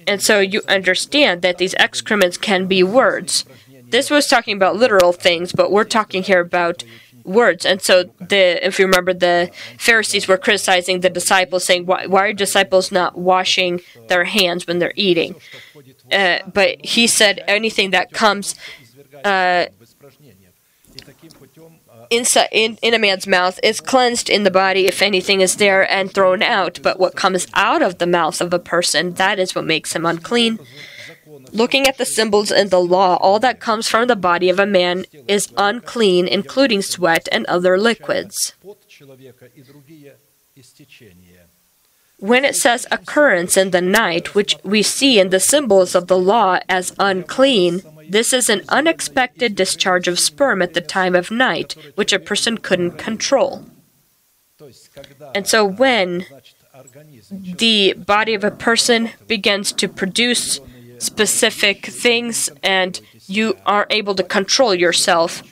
And 0.08 0.22
so 0.22 0.39
you 0.39 0.62
understand 0.68 1.41
that 1.41 1.58
these 1.58 1.74
excrements 1.76 2.38
can 2.38 2.68
be 2.68 2.84
words. 2.84 3.45
This 3.89 4.10
was 4.10 4.28
talking 4.28 4.56
about 4.56 4.76
literal 4.76 5.14
things, 5.14 5.51
but 5.51 5.72
we're 5.72 5.84
talking 5.84 6.24
here 6.24 6.41
about 6.41 6.84
words. 7.24 7.66
And 7.66 7.82
so, 7.82 8.06
the 8.20 8.66
if 8.66 8.80
you 8.80 8.86
remember, 8.86 9.14
the 9.14 9.51
Pharisees 9.78 10.28
were 10.28 10.38
criticizing 10.38 11.01
the 11.01 11.10
disciples, 11.10 11.66
saying, 11.66 11.86
"Why, 11.86 12.06
why 12.06 12.26
are 12.28 12.34
disciples 12.34 12.91
not 12.91 13.18
washing 13.18 13.82
their 14.08 14.26
hands 14.26 14.68
when 14.68 14.80
they're 14.80 14.93
eating?" 14.95 15.36
Uh, 16.12 16.39
but 16.53 16.84
he 16.86 17.08
said 17.08 17.43
anything 17.47 17.91
that 17.91 18.12
comes 18.12 18.56
uh, 19.24 19.66
inside 22.16 22.49
in, 22.51 22.78
in 22.82 22.93
a 22.93 22.99
man's 22.99 23.28
mouth 23.28 23.59
is 23.63 23.82
cleansed 23.82 24.30
in 24.30 24.43
the 24.43 24.51
body 24.51 24.88
if 24.88 25.01
anything 25.01 25.41
is 25.41 25.57
there 25.57 25.89
and 25.89 26.11
thrown 26.11 26.41
out. 26.41 26.80
But 26.82 26.99
what 26.99 27.16
comes 27.16 27.47
out 27.53 27.82
of 27.82 27.97
the 27.97 28.07
mouth 28.07 28.41
of 28.41 28.53
a 28.53 28.59
person, 28.59 29.13
that 29.16 29.39
is 29.39 29.55
what 29.55 29.66
makes 29.66 29.93
him 29.93 30.05
unclean. 30.05 30.59
Looking 31.51 31.88
at 31.88 31.97
the 31.97 32.05
symbols 32.05 32.51
in 32.51 32.70
the 32.70 32.82
law, 32.82 33.18
all 33.18 33.39
that 33.39 33.59
comes 33.59 33.88
from 33.88 34.07
the 34.07 34.16
body 34.16 34.49
of 34.49 34.59
a 34.59 34.66
man 34.66 35.05
is 35.28 35.51
unclean, 35.57 36.28
including 36.28 36.82
sweat 36.82 37.28
and 37.32 37.45
other 37.45 37.78
liquids. 37.78 38.53
When 42.18 42.45
it 42.45 42.55
says 42.55 42.88
occurrence 42.91 43.57
in 43.57 43.72
the 43.72 43.82
night, 43.82 44.36
which 44.36 44.55
we 44.63 44.82
see 44.82 45.20
in 45.20 45.30
the 45.30 45.39
symbols 45.39 45.95
of 45.95 46.07
the 46.07 46.18
law 46.18 46.59
as 46.70 46.93
unclean, 46.97 47.82
this 48.10 48.34
is 48.34 48.49
an 48.49 48.62
unexpected 48.70 49.56
discharge 49.56 50.08
of 50.08 50.20
sperm 50.20 50.62
at 50.62 50.74
the 50.74 50.82
time 50.82 51.16
of 51.16 51.32
night, 51.32 51.76
which 51.95 52.14
a 52.14 52.20
person 52.20 52.58
couldn't 52.58 52.97
control. 52.97 53.66
And 55.34 55.47
so 55.47 55.66
when 55.66 56.26
the 57.32 57.93
body 57.93 58.34
of 58.34 58.43
a 58.43 58.51
person 58.51 59.12
begins 59.28 59.72
to 59.74 59.88
produce 59.88 60.60
specific 60.97 61.86
things 61.88 62.49
and 62.64 62.99
you 63.28 63.58
are 63.66 63.88
able 63.89 64.16
to 64.16 64.24
control 64.24 64.74
yourself, 64.74 65.43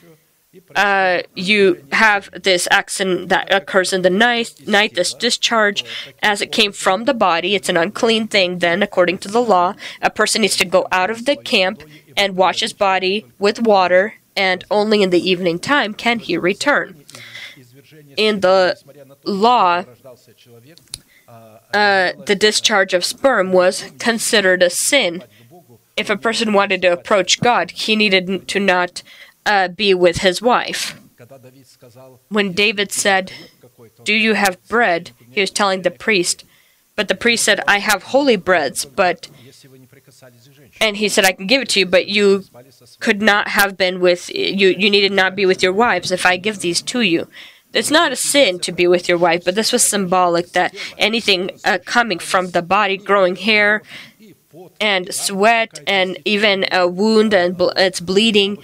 uh, 0.76 1.22
you 1.34 1.84
have 1.92 2.30
this 2.42 2.68
accident 2.70 3.28
that 3.28 3.52
occurs 3.52 3.92
in 3.92 4.02
the 4.02 4.10
night, 4.10 4.54
night, 4.66 4.94
this 4.94 5.12
discharge, 5.12 5.84
as 6.22 6.40
it 6.40 6.52
came 6.52 6.72
from 6.72 7.04
the 7.04 7.14
body. 7.14 7.54
It's 7.54 7.68
an 7.68 7.76
unclean 7.76 8.28
thing, 8.28 8.58
then, 8.58 8.82
according 8.82 9.18
to 9.18 9.28
the 9.28 9.42
law. 9.42 9.74
A 10.00 10.10
person 10.10 10.42
needs 10.42 10.56
to 10.56 10.64
go 10.64 10.86
out 10.92 11.10
of 11.10 11.24
the 11.24 11.36
camp 11.36 11.82
and 12.16 12.36
wash 12.36 12.60
his 12.60 12.72
body 12.72 13.26
with 13.38 13.60
water, 13.60 14.14
and 14.36 14.64
only 14.70 15.02
in 15.02 15.10
the 15.10 15.30
evening 15.30 15.58
time 15.58 15.94
can 15.94 16.18
he 16.18 16.36
return. 16.36 17.04
In 18.16 18.40
the 18.40 18.76
law, 19.24 19.84
uh, 21.72 22.12
the 22.26 22.36
discharge 22.38 22.94
of 22.94 23.04
sperm 23.04 23.52
was 23.52 23.90
considered 23.98 24.62
a 24.62 24.70
sin. 24.70 25.24
If 25.96 26.10
a 26.10 26.16
person 26.16 26.52
wanted 26.52 26.82
to 26.82 26.92
approach 26.92 27.40
God, 27.40 27.70
he 27.70 27.96
needed 27.96 28.48
to 28.48 28.60
not 28.60 29.02
uh, 29.46 29.68
be 29.68 29.94
with 29.94 30.18
his 30.18 30.42
wife. 30.42 30.98
when 32.28 32.52
David 32.52 32.92
said, 32.92 33.32
Do 34.02 34.14
you 34.14 34.34
have 34.34 34.66
bread? 34.68 35.12
He 35.30 35.40
was 35.40 35.50
telling 35.50 35.82
the 35.82 35.90
priest. 35.90 36.44
But 36.96 37.08
the 37.08 37.14
priest 37.14 37.44
said, 37.44 37.60
I 37.66 37.78
have 37.78 38.04
holy 38.04 38.36
breads, 38.36 38.84
but. 38.84 39.28
And 40.80 40.96
he 40.96 41.08
said, 41.08 41.24
I 41.24 41.32
can 41.32 41.46
give 41.46 41.62
it 41.62 41.68
to 41.70 41.80
you, 41.80 41.86
but 41.86 42.08
you 42.08 42.44
could 43.00 43.22
not 43.22 43.48
have 43.48 43.76
been 43.76 44.00
with. 44.00 44.28
You, 44.34 44.68
you 44.68 44.90
needed 44.90 45.12
not 45.12 45.36
be 45.36 45.46
with 45.46 45.62
your 45.62 45.72
wives 45.72 46.10
if 46.10 46.26
I 46.26 46.36
give 46.36 46.60
these 46.60 46.82
to 46.82 47.00
you. 47.00 47.28
It's 47.72 47.90
not 47.90 48.12
a 48.12 48.16
sin 48.16 48.60
to 48.60 48.72
be 48.72 48.86
with 48.86 49.08
your 49.08 49.18
wife, 49.18 49.44
but 49.44 49.56
this 49.56 49.72
was 49.72 49.82
symbolic 49.82 50.52
that 50.52 50.74
anything 50.96 51.50
uh, 51.64 51.78
coming 51.84 52.20
from 52.20 52.50
the 52.50 52.62
body, 52.62 52.96
growing 52.96 53.34
hair, 53.34 53.82
and 54.80 55.12
sweat, 55.12 55.80
and 55.86 56.16
even 56.24 56.66
a 56.70 56.86
wound 56.86 57.34
and 57.34 57.56
bl- 57.56 57.70
it's 57.76 57.98
bleeding, 57.98 58.58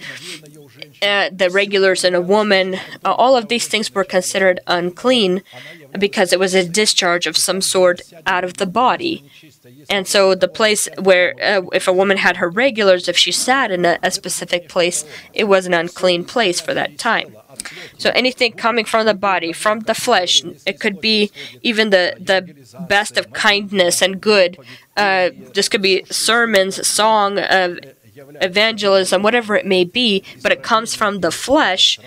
uh, 1.02 1.30
the 1.32 1.50
regulars 1.50 2.04
in 2.04 2.14
a 2.14 2.20
woman, 2.20 2.74
uh, 3.04 3.12
all 3.12 3.36
of 3.36 3.48
these 3.48 3.66
things 3.66 3.92
were 3.92 4.04
considered 4.04 4.60
unclean 4.66 5.42
because 5.98 6.32
it 6.32 6.38
was 6.38 6.54
a 6.54 6.68
discharge 6.68 7.26
of 7.26 7.36
some 7.36 7.60
sort 7.60 8.00
out 8.26 8.44
of 8.44 8.58
the 8.58 8.66
body. 8.66 9.24
And 9.88 10.06
so, 10.06 10.34
the 10.34 10.48
place 10.48 10.88
where, 10.98 11.34
uh, 11.42 11.62
if 11.72 11.88
a 11.88 11.92
woman 11.92 12.18
had 12.18 12.36
her 12.36 12.48
regulars, 12.48 13.08
if 13.08 13.16
she 13.16 13.32
sat 13.32 13.70
in 13.70 13.84
a, 13.84 13.98
a 14.02 14.10
specific 14.10 14.68
place, 14.68 15.04
it 15.32 15.44
was 15.44 15.66
an 15.66 15.74
unclean 15.74 16.24
place 16.24 16.60
for 16.60 16.74
that 16.74 16.98
time. 16.98 17.36
So 17.98 18.10
anything 18.14 18.52
coming 18.52 18.84
from 18.84 19.06
the 19.06 19.14
body, 19.14 19.52
from 19.52 19.80
the 19.80 19.94
flesh, 19.94 20.42
it 20.66 20.80
could 20.80 21.00
be 21.00 21.30
even 21.62 21.90
the, 21.90 22.16
the 22.18 22.54
best 22.88 23.16
of 23.16 23.32
kindness 23.32 24.02
and 24.02 24.20
good. 24.20 24.56
Uh, 24.96 25.30
this 25.54 25.68
could 25.68 25.82
be 25.82 26.04
sermons, 26.10 26.86
song, 26.86 27.38
uh, 27.38 27.76
evangelism, 28.40 29.22
whatever 29.22 29.56
it 29.56 29.66
may 29.66 29.84
be, 29.84 30.22
but 30.42 30.52
it 30.52 30.62
comes 30.62 30.94
from 30.94 31.20
the 31.20 31.30
flesh. 31.30 31.98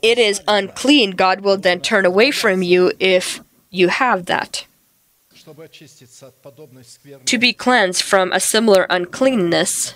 It 0.00 0.18
is 0.18 0.40
unclean. 0.48 1.12
God 1.12 1.40
will 1.40 1.56
then 1.56 1.80
turn 1.80 2.04
away 2.06 2.30
from 2.30 2.62
you 2.62 2.92
if 2.98 3.40
you 3.70 3.88
have 3.88 4.26
that. 4.26 4.66
To 7.26 7.38
be 7.38 7.52
cleansed 7.52 8.02
from 8.02 8.32
a 8.32 8.38
similar 8.38 8.86
uncleanness, 8.88 9.94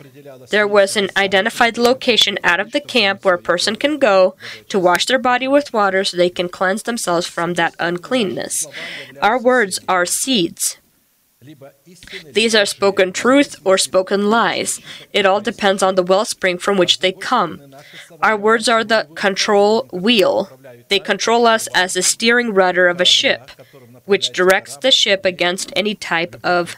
there 0.51 0.66
was 0.66 0.97
an 0.97 1.11
identified 1.16 1.78
location 1.78 2.36
out 2.42 2.59
of 2.59 2.72
the 2.72 2.80
camp 2.80 3.24
where 3.24 3.34
a 3.34 3.38
person 3.38 3.76
can 3.76 3.99
go 3.99 4.34
to 4.68 4.78
wash 4.78 5.07
their 5.07 5.20
body 5.20 5.47
with 5.47 5.72
water 5.72 6.03
so 6.03 6.16
they 6.16 6.30
can 6.30 6.49
cleanse 6.49 6.82
themselves 6.82 7.28
from 7.28 7.55
that 7.55 7.76
uncleanness. 7.78 8.66
Our 9.22 9.40
words 9.40 9.78
are 9.88 10.05
seeds. 10.05 10.78
These 12.32 12.55
are 12.55 12.66
spoken 12.66 13.12
truth 13.12 13.57
or 13.64 13.78
spoken 13.78 14.30
lies. 14.30 14.80
It 15.12 15.26
all 15.26 15.40
depends 15.40 15.82
on 15.82 15.94
the 15.94 16.03
wellspring 16.03 16.59
from 16.59 16.76
which 16.76 17.01
they 17.01 17.12
come. 17.12 17.74
Our 18.22 18.36
words 18.36 18.68
are 18.68 18.84
the 18.84 19.09
control 19.14 19.88
wheel. 19.92 20.51
They 20.88 20.99
control 20.99 21.47
us 21.47 21.68
as 21.74 21.94
the 21.94 22.03
steering 22.03 22.53
rudder 22.55 22.88
of 22.88 23.01
a 23.01 23.05
ship 23.05 23.51
which 24.05 24.32
directs 24.32 24.76
the 24.76 24.90
ship 24.90 25.24
against 25.24 25.72
any 25.76 25.94
type 25.94 26.36
of 26.42 26.76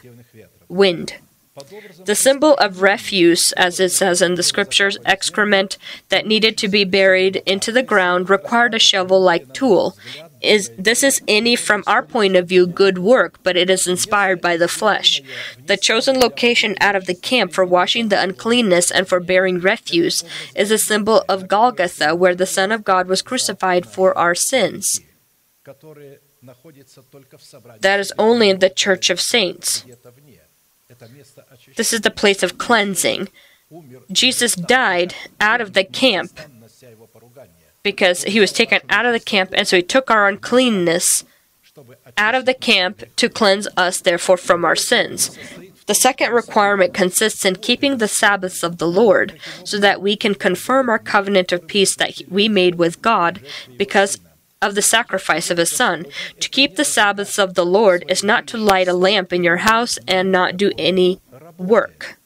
wind. 0.67 1.15
The 2.05 2.15
symbol 2.15 2.53
of 2.55 2.81
refuse, 2.81 3.51
as 3.53 3.79
it 3.79 3.89
says 3.89 4.21
in 4.21 4.35
the 4.35 4.43
scriptures, 4.43 4.97
excrement 5.05 5.77
that 6.07 6.25
needed 6.25 6.57
to 6.59 6.67
be 6.67 6.85
buried 6.85 7.37
into 7.45 7.71
the 7.71 7.83
ground 7.83 8.29
required 8.29 8.73
a 8.73 8.79
shovel 8.79 9.21
like 9.21 9.53
tool. 9.53 9.97
Is 10.41 10.71
this 10.77 11.03
is 11.03 11.21
any 11.27 11.55
from 11.55 11.83
our 11.85 12.01
point 12.01 12.35
of 12.35 12.47
view 12.47 12.65
good 12.65 12.97
work, 12.97 13.43
but 13.43 13.57
it 13.57 13.69
is 13.69 13.87
inspired 13.87 14.39
by 14.39 14.55
the 14.55 14.69
flesh. 14.69 15.21
The 15.65 15.75
chosen 15.75 16.19
location 16.19 16.75
out 16.79 16.95
of 16.95 17.05
the 17.05 17.15
camp 17.15 17.51
for 17.51 17.65
washing 17.65 18.07
the 18.07 18.21
uncleanness 18.21 18.89
and 18.89 19.07
for 19.07 19.19
bearing 19.19 19.59
refuse 19.59 20.23
is 20.55 20.71
a 20.71 20.77
symbol 20.77 21.25
of 21.27 21.49
Golgotha, 21.49 22.15
where 22.15 22.35
the 22.35 22.45
Son 22.45 22.71
of 22.71 22.85
God 22.85 23.07
was 23.07 23.21
crucified 23.21 23.85
for 23.85 24.17
our 24.17 24.33
sins. 24.33 25.01
That 27.81 27.99
is 27.99 28.13
only 28.17 28.49
in 28.49 28.59
the 28.59 28.69
Church 28.69 29.09
of 29.09 29.19
Saints. 29.19 29.83
This 31.75 31.93
is 31.93 32.01
the 32.01 32.11
place 32.11 32.43
of 32.43 32.57
cleansing. 32.57 33.27
Jesus 34.11 34.55
died 34.55 35.15
out 35.39 35.61
of 35.61 35.73
the 35.73 35.83
camp 35.83 36.39
because 37.83 38.23
he 38.23 38.39
was 38.39 38.51
taken 38.51 38.81
out 38.89 39.05
of 39.05 39.13
the 39.13 39.19
camp, 39.19 39.51
and 39.53 39.67
so 39.67 39.77
he 39.77 39.83
took 39.83 40.09
our 40.11 40.27
uncleanness 40.27 41.23
out 42.17 42.35
of 42.35 42.45
the 42.45 42.53
camp 42.53 43.03
to 43.15 43.29
cleanse 43.29 43.67
us, 43.77 44.01
therefore, 44.01 44.37
from 44.37 44.65
our 44.65 44.75
sins. 44.75 45.37
The 45.85 45.95
second 45.95 46.33
requirement 46.33 46.93
consists 46.93 47.45
in 47.45 47.55
keeping 47.55 47.97
the 47.97 48.07
Sabbaths 48.07 48.63
of 48.63 48.77
the 48.77 48.87
Lord, 48.87 49.39
so 49.63 49.79
that 49.79 50.01
we 50.01 50.15
can 50.15 50.35
confirm 50.35 50.89
our 50.89 50.99
covenant 50.99 51.51
of 51.51 51.67
peace 51.67 51.95
that 51.95 52.21
we 52.29 52.47
made 52.47 52.75
with 52.75 53.01
God, 53.01 53.41
because 53.77 54.19
of 54.61 54.75
the 54.75 54.81
sacrifice 54.81 55.49
of 55.49 55.57
his 55.57 55.71
son. 55.71 56.05
To 56.41 56.49
keep 56.49 56.75
the 56.75 56.83
Sabbaths 56.83 57.39
of 57.39 57.53
the 57.53 57.65
Lord 57.65 58.03
is 58.09 58.23
not 58.23 58.45
to 58.47 58.57
light 58.57 58.89
a 58.89 58.93
lamp 58.93 59.31
in 59.31 59.43
your 59.43 59.57
house 59.57 59.97
and 60.07 60.31
not 60.31 60.57
do 60.57 60.71
any 60.77 61.21
work. 61.57 62.19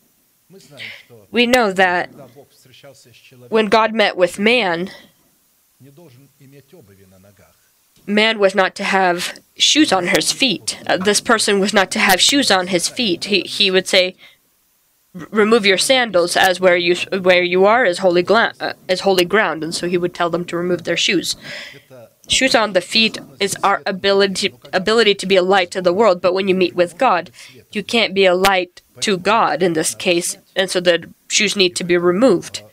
We 1.31 1.45
know 1.45 1.71
that 1.71 2.09
when 3.49 3.67
God 3.67 3.93
met 3.93 4.17
with 4.17 4.39
man, 4.39 4.89
man 8.05 8.39
was 8.39 8.53
not 8.55 8.75
to 8.75 8.83
have 8.83 9.39
shoes 9.55 9.93
on 9.93 10.07
his 10.07 10.31
feet. 10.31 10.79
Uh, 10.87 10.97
this 10.97 11.21
person 11.21 11.59
was 11.59 11.73
not 11.73 11.91
to 11.91 11.99
have 11.99 12.19
shoes 12.19 12.51
on 12.51 12.67
his 12.67 12.89
feet. 12.89 13.25
He, 13.25 13.41
he 13.41 13.71
would 13.71 13.87
say, 13.87 14.15
remove 15.29 15.65
your 15.65 15.77
sandals 15.77 16.35
as 16.35 16.59
where 16.59 16.75
you 16.75 16.95
where 17.19 17.43
you 17.43 17.65
are 17.65 17.85
is 17.85 17.99
holy 17.99 18.23
gla- 18.23 18.53
uh, 18.59 18.73
is 18.87 19.01
holy 19.01 19.25
ground 19.25 19.63
and 19.63 19.75
so 19.75 19.87
he 19.87 19.97
would 19.97 20.13
tell 20.13 20.31
them 20.31 20.43
to 20.43 20.57
remove 20.57 20.85
their 20.85 20.97
shoes 20.97 21.35
shoes 22.27 22.55
on 22.55 22.73
the 22.73 22.81
feet 22.81 23.19
is 23.39 23.55
our 23.63 23.83
ability 23.85 24.55
ability 24.73 25.13
to 25.13 25.27
be 25.27 25.35
a 25.35 25.43
light 25.43 25.69
to 25.69 25.83
the 25.83 25.93
world 25.93 26.19
but 26.19 26.33
when 26.33 26.47
you 26.47 26.55
meet 26.55 26.73
with 26.73 26.97
god 26.97 27.29
you 27.71 27.83
can't 27.83 28.15
be 28.15 28.25
a 28.25 28.33
light 28.33 28.81
to 29.01 29.15
god 29.15 29.61
in 29.61 29.73
this 29.73 29.93
case 29.93 30.37
and 30.55 30.71
so 30.71 30.79
the 30.79 31.07
shoes 31.27 31.55
need 31.55 31.75
to 31.75 31.83
be 31.83 31.95
removed 31.95 32.63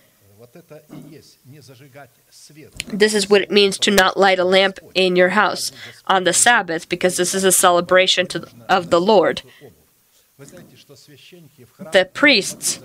this 2.86 3.14
is 3.14 3.28
what 3.30 3.42
it 3.42 3.50
means 3.50 3.78
to 3.78 3.90
not 3.90 4.16
light 4.16 4.38
a 4.38 4.44
lamp 4.44 4.78
in 4.94 5.16
your 5.16 5.30
house 5.30 5.72
on 6.06 6.24
the 6.24 6.32
sabbath 6.32 6.88
because 6.88 7.16
this 7.16 7.34
is 7.34 7.44
a 7.44 7.52
celebration 7.52 8.26
to, 8.26 8.46
of 8.68 8.90
the 8.90 9.00
lord 9.00 9.42
the 11.92 12.08
priests 12.12 12.80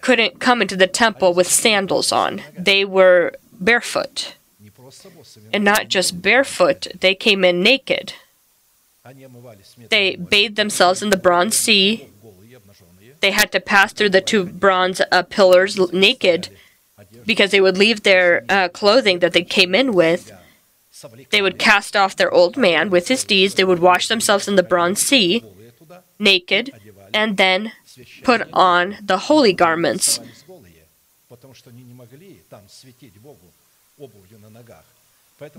couldn't 0.00 0.40
come 0.40 0.62
into 0.62 0.76
the 0.76 0.86
temple 0.86 1.34
with 1.34 1.46
sandals 1.46 2.12
on 2.12 2.42
they 2.56 2.84
were 2.84 3.32
barefoot 3.52 4.34
and 5.52 5.64
not 5.64 5.88
just 5.88 6.22
barefoot, 6.22 6.88
they 7.00 7.14
came 7.14 7.44
in 7.44 7.62
naked. 7.62 8.14
They 9.88 10.16
bathed 10.16 10.56
themselves 10.56 11.02
in 11.02 11.10
the 11.10 11.16
bronze 11.16 11.56
sea. 11.56 12.08
They 13.20 13.30
had 13.30 13.52
to 13.52 13.60
pass 13.60 13.92
through 13.92 14.10
the 14.10 14.20
two 14.20 14.44
bronze 14.44 15.00
uh, 15.10 15.22
pillars 15.22 15.78
naked 15.92 16.48
because 17.26 17.50
they 17.50 17.60
would 17.60 17.78
leave 17.78 18.02
their 18.02 18.44
uh, 18.48 18.68
clothing 18.68 19.20
that 19.20 19.32
they 19.32 19.42
came 19.42 19.74
in 19.74 19.92
with. 19.92 20.32
They 21.30 21.42
would 21.42 21.58
cast 21.58 21.96
off 21.96 22.16
their 22.16 22.30
old 22.30 22.56
man 22.56 22.90
with 22.90 23.08
his 23.08 23.24
deeds. 23.24 23.54
They 23.54 23.64
would 23.64 23.80
wash 23.80 24.08
themselves 24.08 24.46
in 24.46 24.56
the 24.56 24.62
bronze 24.62 25.00
sea 25.00 25.44
naked 26.18 26.72
and 27.12 27.36
then 27.36 27.72
put 28.22 28.48
on 28.52 28.96
the 29.02 29.18
holy 29.18 29.52
garments. 29.52 30.20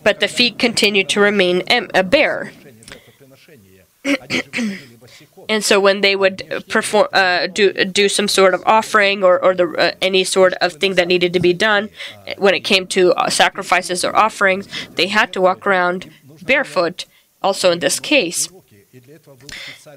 But 0.02 0.20
the 0.20 0.28
feet 0.28 0.58
continued 0.58 1.10
to 1.10 1.20
remain 1.20 1.64
a 1.70 2.04
bare. 2.04 2.52
and 5.50 5.64
so 5.64 5.80
when 5.80 6.02
they 6.02 6.16
would 6.16 6.64
perform, 6.70 7.08
uh, 7.14 7.48
do 7.48 7.74
do 7.86 8.10
some 8.10 8.28
sort 8.28 8.54
of 8.54 8.64
offering 8.66 9.24
or 9.24 9.44
or 9.44 9.54
the 9.54 9.68
uh, 9.78 9.92
any 10.02 10.24
sort 10.24 10.54
of 10.54 10.74
thing 10.74 10.96
that 10.96 11.08
needed 11.08 11.34
to 11.34 11.40
be 11.40 11.54
done, 11.54 11.90
when 12.38 12.54
it 12.54 12.62
came 12.62 12.88
to 12.88 13.14
uh, 13.14 13.30
sacrifices 13.30 14.04
or 14.04 14.16
offerings, 14.16 14.68
they 14.96 15.08
had 15.08 15.34
to 15.34 15.42
walk 15.42 15.66
around 15.68 16.10
barefoot. 16.42 17.06
Also, 17.42 17.72
in 17.72 17.80
this 17.80 18.00
case. 18.00 18.48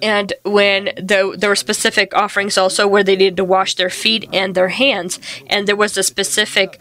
And 0.03 0.33
when 0.43 0.87
the, 0.97 1.37
there 1.39 1.51
were 1.51 1.57
specific 1.57 2.15
offerings 2.15 2.59
also 2.59 2.89
where 2.89 3.05
they 3.05 3.15
needed 3.15 3.37
to 3.37 3.45
wash 3.45 3.75
their 3.75 3.91
feet 3.91 4.29
and 4.33 4.55
their 4.55 4.69
hands, 4.69 5.21
and 5.47 5.69
there 5.69 5.77
was 5.77 5.97
a 5.97 6.03
specific 6.03 6.81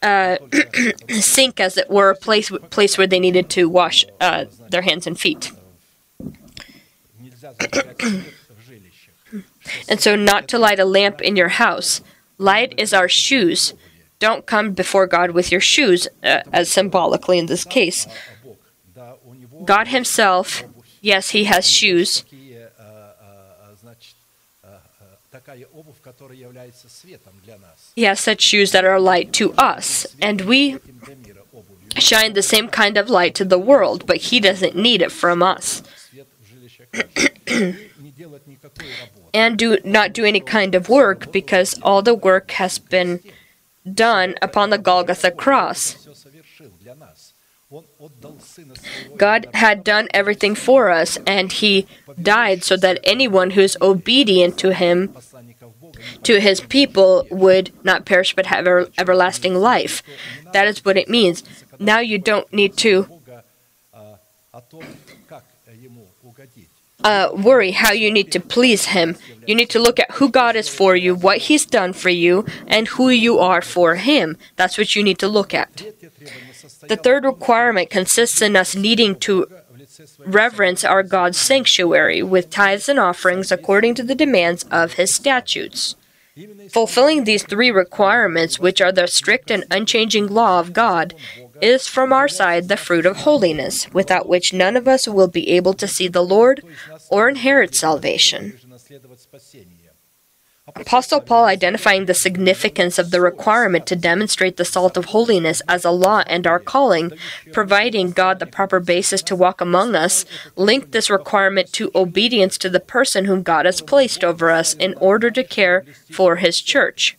uh, 0.00 0.36
sink, 1.10 1.60
as 1.60 1.76
it 1.76 1.90
were, 1.90 2.10
a 2.10 2.16
place 2.16 2.50
place 2.70 2.96
where 2.96 3.06
they 3.06 3.18
needed 3.18 3.50
to 3.50 3.68
wash 3.68 4.04
uh, 4.20 4.44
their 4.70 4.82
hands 4.82 5.06
and 5.06 5.18
feet. 5.18 5.52
and 9.88 10.00
so, 10.00 10.16
not 10.16 10.48
to 10.48 10.58
light 10.58 10.78
a 10.78 10.84
lamp 10.84 11.20
in 11.20 11.36
your 11.36 11.48
house. 11.48 12.00
Light 12.38 12.74
is 12.76 12.92
our 12.92 13.08
shoes. 13.08 13.74
Don't 14.18 14.46
come 14.46 14.72
before 14.72 15.06
God 15.06 15.32
with 15.32 15.52
your 15.52 15.60
shoes, 15.60 16.08
uh, 16.22 16.40
as 16.52 16.70
symbolically 16.70 17.38
in 17.38 17.46
this 17.46 17.64
case. 17.64 18.06
God 19.64 19.88
Himself, 19.88 20.64
yes, 21.00 21.30
He 21.30 21.44
has 21.44 21.68
shoes. 21.68 22.24
He 27.94 28.02
has 28.04 28.20
such 28.20 28.40
shoes 28.40 28.72
that 28.72 28.84
are 28.84 29.00
light 29.00 29.32
to 29.34 29.52
us, 29.54 30.06
and 30.20 30.42
we 30.42 30.78
shine 31.98 32.34
the 32.34 32.42
same 32.42 32.68
kind 32.68 32.96
of 32.96 33.10
light 33.10 33.34
to 33.34 33.44
the 33.44 33.58
world, 33.58 34.06
but 34.06 34.16
He 34.16 34.40
doesn't 34.40 34.76
need 34.76 35.02
it 35.02 35.12
from 35.12 35.42
us. 35.42 35.82
And 39.34 39.58
do 39.58 39.78
not 39.84 40.12
do 40.12 40.24
any 40.24 40.40
kind 40.40 40.74
of 40.74 40.88
work 40.88 41.32
because 41.32 41.78
all 41.82 42.02
the 42.02 42.14
work 42.14 42.52
has 42.52 42.78
been 42.78 43.20
done 43.92 44.34
upon 44.42 44.70
the 44.70 44.78
Golgotha 44.78 45.30
cross. 45.30 46.06
God 49.16 49.48
had 49.54 49.82
done 49.82 50.08
everything 50.14 50.54
for 50.54 50.90
us, 50.90 51.18
and 51.26 51.50
He 51.50 51.86
died 52.20 52.62
so 52.62 52.76
that 52.76 53.00
anyone 53.02 53.50
who 53.50 53.60
is 53.60 53.76
obedient 53.82 54.56
to 54.58 54.72
Him, 54.72 55.16
to 56.22 56.40
His 56.40 56.60
people, 56.60 57.26
would 57.30 57.72
not 57.82 58.04
perish 58.04 58.36
but 58.36 58.46
have 58.46 58.66
ever, 58.66 58.88
everlasting 58.96 59.56
life. 59.56 60.02
That 60.52 60.68
is 60.68 60.84
what 60.84 60.96
it 60.96 61.08
means. 61.08 61.42
Now 61.78 61.98
you 61.98 62.18
don't 62.18 62.50
need 62.52 62.76
to 62.78 63.08
uh, 67.06 67.30
worry 67.32 67.70
how 67.70 67.92
you 67.92 68.10
need 68.10 68.32
to 68.32 68.40
please 68.40 68.86
Him. 68.86 69.16
You 69.46 69.54
need 69.54 69.70
to 69.70 69.78
look 69.78 70.00
at 70.00 70.10
who 70.18 70.28
God 70.28 70.56
is 70.56 70.68
for 70.68 70.96
you, 70.96 71.14
what 71.14 71.38
He's 71.46 71.64
done 71.64 71.92
for 71.92 72.10
you, 72.10 72.44
and 72.66 72.88
who 72.88 73.10
you 73.10 73.38
are 73.38 73.62
for 73.62 73.94
Him. 73.94 74.36
That's 74.56 74.76
what 74.76 74.96
you 74.96 75.04
need 75.04 75.20
to 75.20 75.28
look 75.28 75.54
at. 75.54 75.76
The 76.88 77.00
third 77.00 77.24
requirement 77.24 77.90
consists 77.90 78.42
in 78.42 78.56
us 78.56 78.74
needing 78.74 79.14
to 79.20 79.46
reverence 80.26 80.82
our 80.84 81.04
God's 81.04 81.38
sanctuary 81.38 82.22
with 82.24 82.50
tithes 82.50 82.88
and 82.88 82.98
offerings 82.98 83.52
according 83.52 83.94
to 83.94 84.02
the 84.02 84.16
demands 84.16 84.64
of 84.64 84.94
His 84.94 85.14
statutes. 85.14 85.94
Fulfilling 86.70 87.24
these 87.24 87.44
three 87.44 87.70
requirements, 87.70 88.58
which 88.58 88.82
are 88.82 88.92
the 88.92 89.06
strict 89.06 89.50
and 89.50 89.64
unchanging 89.70 90.26
law 90.26 90.60
of 90.60 90.74
God, 90.74 91.14
is 91.62 91.88
from 91.88 92.12
our 92.12 92.28
side 92.28 92.68
the 92.68 92.76
fruit 92.76 93.06
of 93.06 93.18
holiness, 93.18 93.90
without 93.94 94.28
which 94.28 94.52
none 94.52 94.76
of 94.76 94.86
us 94.86 95.08
will 95.08 95.28
be 95.28 95.48
able 95.50 95.72
to 95.72 95.88
see 95.88 96.08
the 96.08 96.24
Lord 96.24 96.62
or 97.10 97.28
inherit 97.28 97.74
salvation. 97.74 98.58
Apostle 100.74 101.20
Paul 101.20 101.44
identifying 101.44 102.06
the 102.06 102.14
significance 102.14 102.98
of 102.98 103.12
the 103.12 103.20
requirement 103.20 103.86
to 103.86 103.94
demonstrate 103.94 104.56
the 104.56 104.64
salt 104.64 104.96
of 104.96 105.06
holiness 105.06 105.62
as 105.68 105.84
a 105.84 105.92
law 105.92 106.24
and 106.26 106.44
our 106.44 106.58
calling, 106.58 107.12
providing 107.52 108.10
God 108.10 108.40
the 108.40 108.46
proper 108.46 108.80
basis 108.80 109.22
to 109.22 109.36
walk 109.36 109.60
among 109.60 109.94
us, 109.94 110.24
linked 110.56 110.90
this 110.90 111.08
requirement 111.08 111.72
to 111.74 111.92
obedience 111.94 112.58
to 112.58 112.68
the 112.68 112.80
person 112.80 113.26
whom 113.26 113.44
God 113.44 113.64
has 113.64 113.80
placed 113.80 114.24
over 114.24 114.50
us 114.50 114.74
in 114.74 114.94
order 114.94 115.30
to 115.30 115.44
care 115.44 115.84
for 116.10 116.36
his 116.36 116.60
church. 116.60 117.16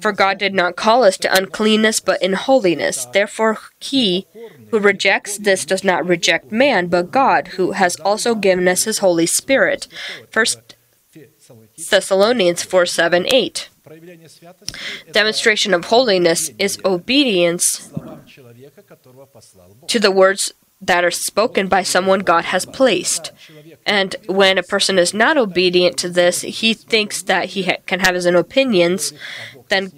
For 0.00 0.12
God 0.12 0.38
did 0.38 0.54
not 0.54 0.76
call 0.76 1.04
us 1.04 1.16
to 1.18 1.34
uncleanness 1.34 2.00
but 2.00 2.22
in 2.22 2.34
holiness. 2.34 3.06
Therefore, 3.06 3.58
he 3.80 4.26
who 4.70 4.78
rejects 4.78 5.38
this 5.38 5.64
does 5.64 5.84
not 5.84 6.06
reject 6.06 6.52
man, 6.52 6.88
but 6.88 7.10
God, 7.10 7.48
who 7.48 7.72
has 7.72 7.96
also 7.96 8.34
given 8.34 8.68
us 8.68 8.84
his 8.84 8.98
Holy 8.98 9.26
Spirit. 9.26 9.88
First 10.30 10.76
Thessalonians 11.90 12.62
4 12.62 12.86
7 12.86 13.26
8. 13.32 13.68
Demonstration 15.12 15.74
of 15.74 15.86
holiness 15.86 16.50
is 16.58 16.78
obedience 16.84 17.92
to 19.88 20.00
the 20.00 20.10
words 20.10 20.52
that 20.80 21.04
are 21.04 21.10
spoken 21.10 21.68
by 21.68 21.82
someone 21.82 22.20
God 22.20 22.46
has 22.46 22.66
placed. 22.66 23.32
And 23.86 24.16
when 24.26 24.56
a 24.58 24.62
person 24.62 24.98
is 24.98 25.12
not 25.12 25.36
obedient 25.36 25.96
to 25.98 26.08
this, 26.08 26.40
he 26.40 26.74
thinks 26.74 27.22
that 27.22 27.50
he 27.50 27.64
ha- 27.64 27.82
can 27.86 28.00
have 28.00 28.14
his 28.14 28.26
own 28.26 28.36
opinions, 28.36 29.12
then 29.68 29.92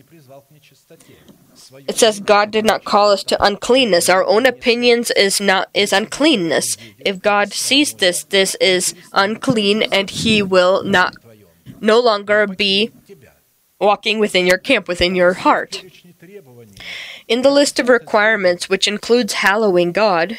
it 1.89 1.97
says 1.97 2.21
God 2.21 2.51
did 2.51 2.65
not 2.65 2.85
call 2.85 3.11
us 3.11 3.25
to 3.25 3.43
uncleanness. 3.43 4.09
Our 4.09 4.25
own 4.25 4.47
opinions 4.47 5.11
is 5.13 5.41
not 5.41 5.69
is 5.75 5.93
uncleanness. 5.93 6.77
If 6.99 7.23
God 7.23 7.53
sees 7.53 7.95
this, 7.95 8.25
this 8.25 8.55
is 8.61 8.95
unclean 9.13 9.83
and 9.83 10.11
he 10.11 10.43
will 10.43 10.83
not 10.83 11.17
no 11.81 12.01
longer 12.01 12.47
be 12.47 12.93
walking 13.81 14.19
within 14.19 14.47
your 14.47 14.59
camp, 14.59 14.89
within 14.89 15.15
your 15.15 15.35
heart. 15.35 15.85
In 17.29 17.43
the 17.43 17.51
list 17.51 17.79
of 17.79 17.89
requirements, 17.89 18.69
which 18.69 18.89
includes 18.89 19.35
hallowing 19.35 19.93
God, 19.93 20.39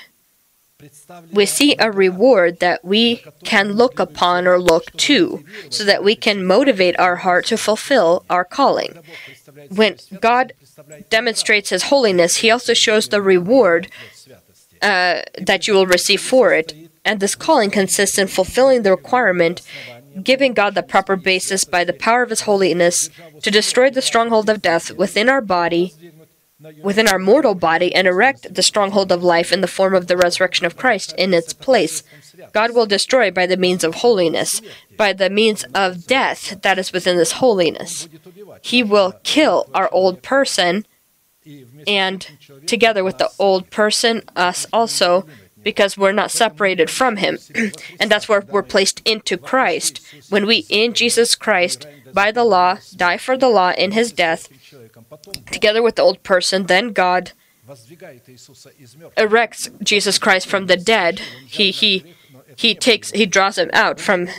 we 1.32 1.47
see 1.47 1.75
a 1.80 1.91
reward 1.91 2.59
that 2.59 2.86
we 2.86 3.23
can 3.43 3.73
look 3.73 3.97
upon 3.99 4.47
or 4.47 4.59
look 4.59 4.95
to, 4.97 5.43
so 5.71 5.84
that 5.84 6.03
we 6.03 6.15
can 6.15 6.45
motivate 6.45 6.99
our 6.99 7.17
heart 7.17 7.47
to 7.47 7.57
fulfill 7.57 8.23
our 8.30 8.45
calling. 8.45 8.99
When 9.69 9.97
God 10.21 10.53
demonstrates 11.09 11.71
His 11.71 11.84
holiness, 11.84 12.38
He 12.38 12.51
also 12.51 12.75
shows 12.75 13.07
the 13.07 13.23
reward 13.23 13.89
uh, 14.84 15.21
that 15.41 15.67
you 15.67 15.73
will 15.73 15.88
receive 15.88 16.21
for 16.21 16.53
it. 16.53 16.73
And 17.03 17.19
this 17.19 17.34
calling 17.36 17.71
consists 17.71 18.19
in 18.19 18.28
fulfilling 18.28 18.84
the 18.84 18.91
requirement 18.91 19.61
giving 20.23 20.53
God 20.53 20.75
the 20.75 20.84
proper 20.84 21.15
basis 21.15 21.63
by 21.63 21.84
the 21.84 21.93
power 21.93 22.23
of 22.23 22.30
His 22.30 22.41
holiness 22.41 23.09
to 23.41 23.51
destroy 23.51 23.89
the 23.89 24.01
stronghold 24.01 24.49
of 24.49 24.61
death 24.61 24.91
within 24.91 25.30
our 25.30 25.41
body, 25.41 25.93
within 26.83 27.07
our 27.07 27.19
mortal 27.19 27.53
body, 27.53 27.93
and 27.93 28.07
erect 28.07 28.53
the 28.53 28.63
stronghold 28.63 29.11
of 29.11 29.23
life 29.23 29.51
in 29.51 29.61
the 29.61 29.67
form 29.67 29.93
of 29.93 30.07
the 30.07 30.17
resurrection 30.17 30.65
of 30.65 30.77
Christ 30.77 31.13
in 31.17 31.33
its 31.33 31.53
place. 31.53 32.03
God 32.51 32.73
will 32.73 32.85
destroy 32.85 33.29
by 33.29 33.45
the 33.45 33.57
means 33.57 33.83
of 33.83 33.95
holiness, 33.95 34.61
by 34.95 35.13
the 35.13 35.29
means 35.29 35.65
of 35.75 36.07
death 36.07 36.61
that 36.61 36.79
is 36.79 36.91
within 36.91 37.17
this 37.17 37.33
holiness. 37.33 38.09
He 38.61 38.83
will 38.83 39.19
kill 39.23 39.69
our 39.73 39.89
old 39.91 40.23
person, 40.23 40.85
and 41.85 42.27
together 42.65 43.03
with 43.03 43.19
the 43.19 43.29
old 43.39 43.69
person, 43.69 44.23
us 44.35 44.65
also 44.73 45.25
because 45.63 45.97
we're 45.97 46.13
not 46.13 46.31
separated 46.31 46.89
from 46.89 47.17
Him. 47.17 47.37
and 47.99 48.09
that's 48.09 48.29
where 48.29 48.39
we're 48.39 48.63
placed 48.63 49.01
into 49.05 49.37
Christ. 49.37 49.99
When 50.29 50.45
we, 50.45 50.65
in 50.69 50.93
Jesus 50.93 51.35
Christ, 51.35 51.85
by 52.13 52.31
the 52.31 52.45
law, 52.45 52.77
die 52.95 53.17
for 53.17 53.35
the 53.35 53.49
law 53.49 53.71
in 53.71 53.91
His 53.91 54.13
death, 54.13 54.47
together 55.51 55.81
with 55.81 55.95
the 55.95 56.01
old 56.01 56.23
person, 56.23 56.67
then 56.67 56.93
God 56.93 57.31
erects 59.17 59.69
Jesus 59.83 60.17
Christ 60.17 60.47
from 60.47 60.67
the 60.67 60.77
dead. 60.77 61.19
He, 61.45 61.71
he, 61.71 62.15
he 62.55 62.73
takes, 62.73 63.11
he 63.11 63.25
draws 63.25 63.57
him 63.57 63.69
out 63.73 63.99
from 63.99 64.29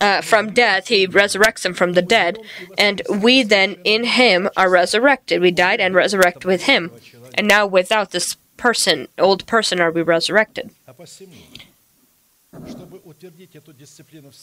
uh, 0.00 0.20
from 0.20 0.52
death, 0.52 0.88
he 0.88 1.06
resurrects 1.06 1.64
him 1.64 1.74
from 1.74 1.92
the 1.94 2.02
dead, 2.02 2.38
and 2.76 3.02
we 3.08 3.42
then 3.42 3.76
in 3.84 4.04
him 4.04 4.48
are 4.56 4.70
resurrected. 4.70 5.40
We 5.40 5.50
died 5.50 5.80
and 5.80 5.94
resurrect 5.94 6.44
with 6.44 6.64
him. 6.64 6.90
And 7.34 7.46
now, 7.48 7.66
without 7.66 8.10
this 8.10 8.36
person, 8.56 9.08
old 9.18 9.46
person, 9.46 9.80
are 9.80 9.90
we 9.90 10.02
resurrected. 10.02 10.70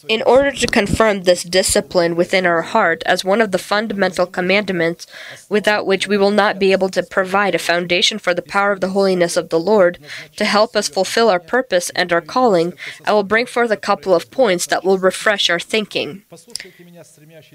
In 0.08 0.24
order 0.24 0.52
to 0.52 0.68
confirm 0.68 1.24
this 1.24 1.44
discipline 1.44 2.16
within 2.16 2.46
our 2.46 2.62
heart 2.62 3.04
as 3.06 3.26
one 3.26 3.42
of 3.42 3.52
the 3.52 3.58
fundamental 3.58 4.26
commandments, 4.26 5.08
without 5.50 5.86
which 5.86 6.08
we 6.08 6.18
will 6.18 6.32
not 6.32 6.58
be 6.58 6.72
able 6.72 6.88
to 6.90 7.04
provide 7.04 7.54
a 7.54 7.60
foundation 7.60 8.18
for 8.18 8.34
the 8.34 8.42
power 8.42 8.72
of 8.72 8.80
the 8.80 8.90
holiness 8.90 9.36
of 9.36 9.50
the 9.50 9.60
Lord, 9.60 10.00
to 10.38 10.46
help 10.46 10.76
us 10.76 10.88
fulfill 10.88 11.30
our 11.30 11.40
purpose 11.40 11.90
and 11.92 12.14
our 12.14 12.22
calling, 12.22 12.74
I 13.04 13.12
will 13.12 13.24
bring 13.24 13.46
forth 13.46 13.72
a 13.72 13.78
couple 13.78 14.16
of 14.16 14.32
points 14.32 14.66
that 14.68 14.86
will 14.86 14.98
refresh 14.98 15.50
our 15.50 15.60
thinking. 15.60 16.24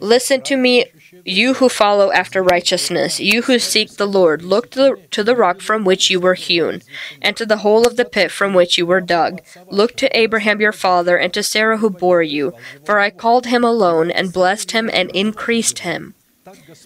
Listen 0.01 0.43
to 0.43 0.57
me, 0.59 0.85
you 1.25 1.55
who 1.55 1.71
follow 1.71 2.13
after 2.13 2.43
righteousness, 2.43 3.19
you 3.19 3.43
who 3.43 3.59
seek 3.59 3.97
the 3.97 4.07
Lord, 4.07 4.43
look 4.43 4.71
to 4.73 4.79
the, 4.79 4.97
to 5.13 5.25
the 5.25 5.37
rock 5.37 5.63
from 5.63 5.85
which 5.85 6.11
you 6.11 6.21
were 6.21 6.35
hewn, 6.35 6.83
and 7.23 7.37
to 7.39 7.47
the 7.47 7.59
hole 7.59 7.87
of 7.87 7.97
the 7.97 8.05
pit 8.05 8.31
from 8.31 8.53
which 8.53 8.77
you 8.77 8.85
were 8.85 9.01
dug. 9.01 9.41
Look 9.71 9.97
to 9.97 10.15
Abraham 10.17 10.42
your 10.61 10.73
father, 10.73 11.17
and 11.17 11.33
to 11.35 11.43
Sarah 11.43 11.79
who 11.79 11.91
bore 11.91 12.23
you. 12.23 12.53
For 12.85 12.99
I 12.99 13.11
called 13.11 13.47
him 13.47 13.65
alone, 13.65 14.11
and 14.11 14.33
blessed 14.33 14.73
him, 14.73 14.91
and 14.93 15.11
increased 15.11 15.81
him. 15.81 16.15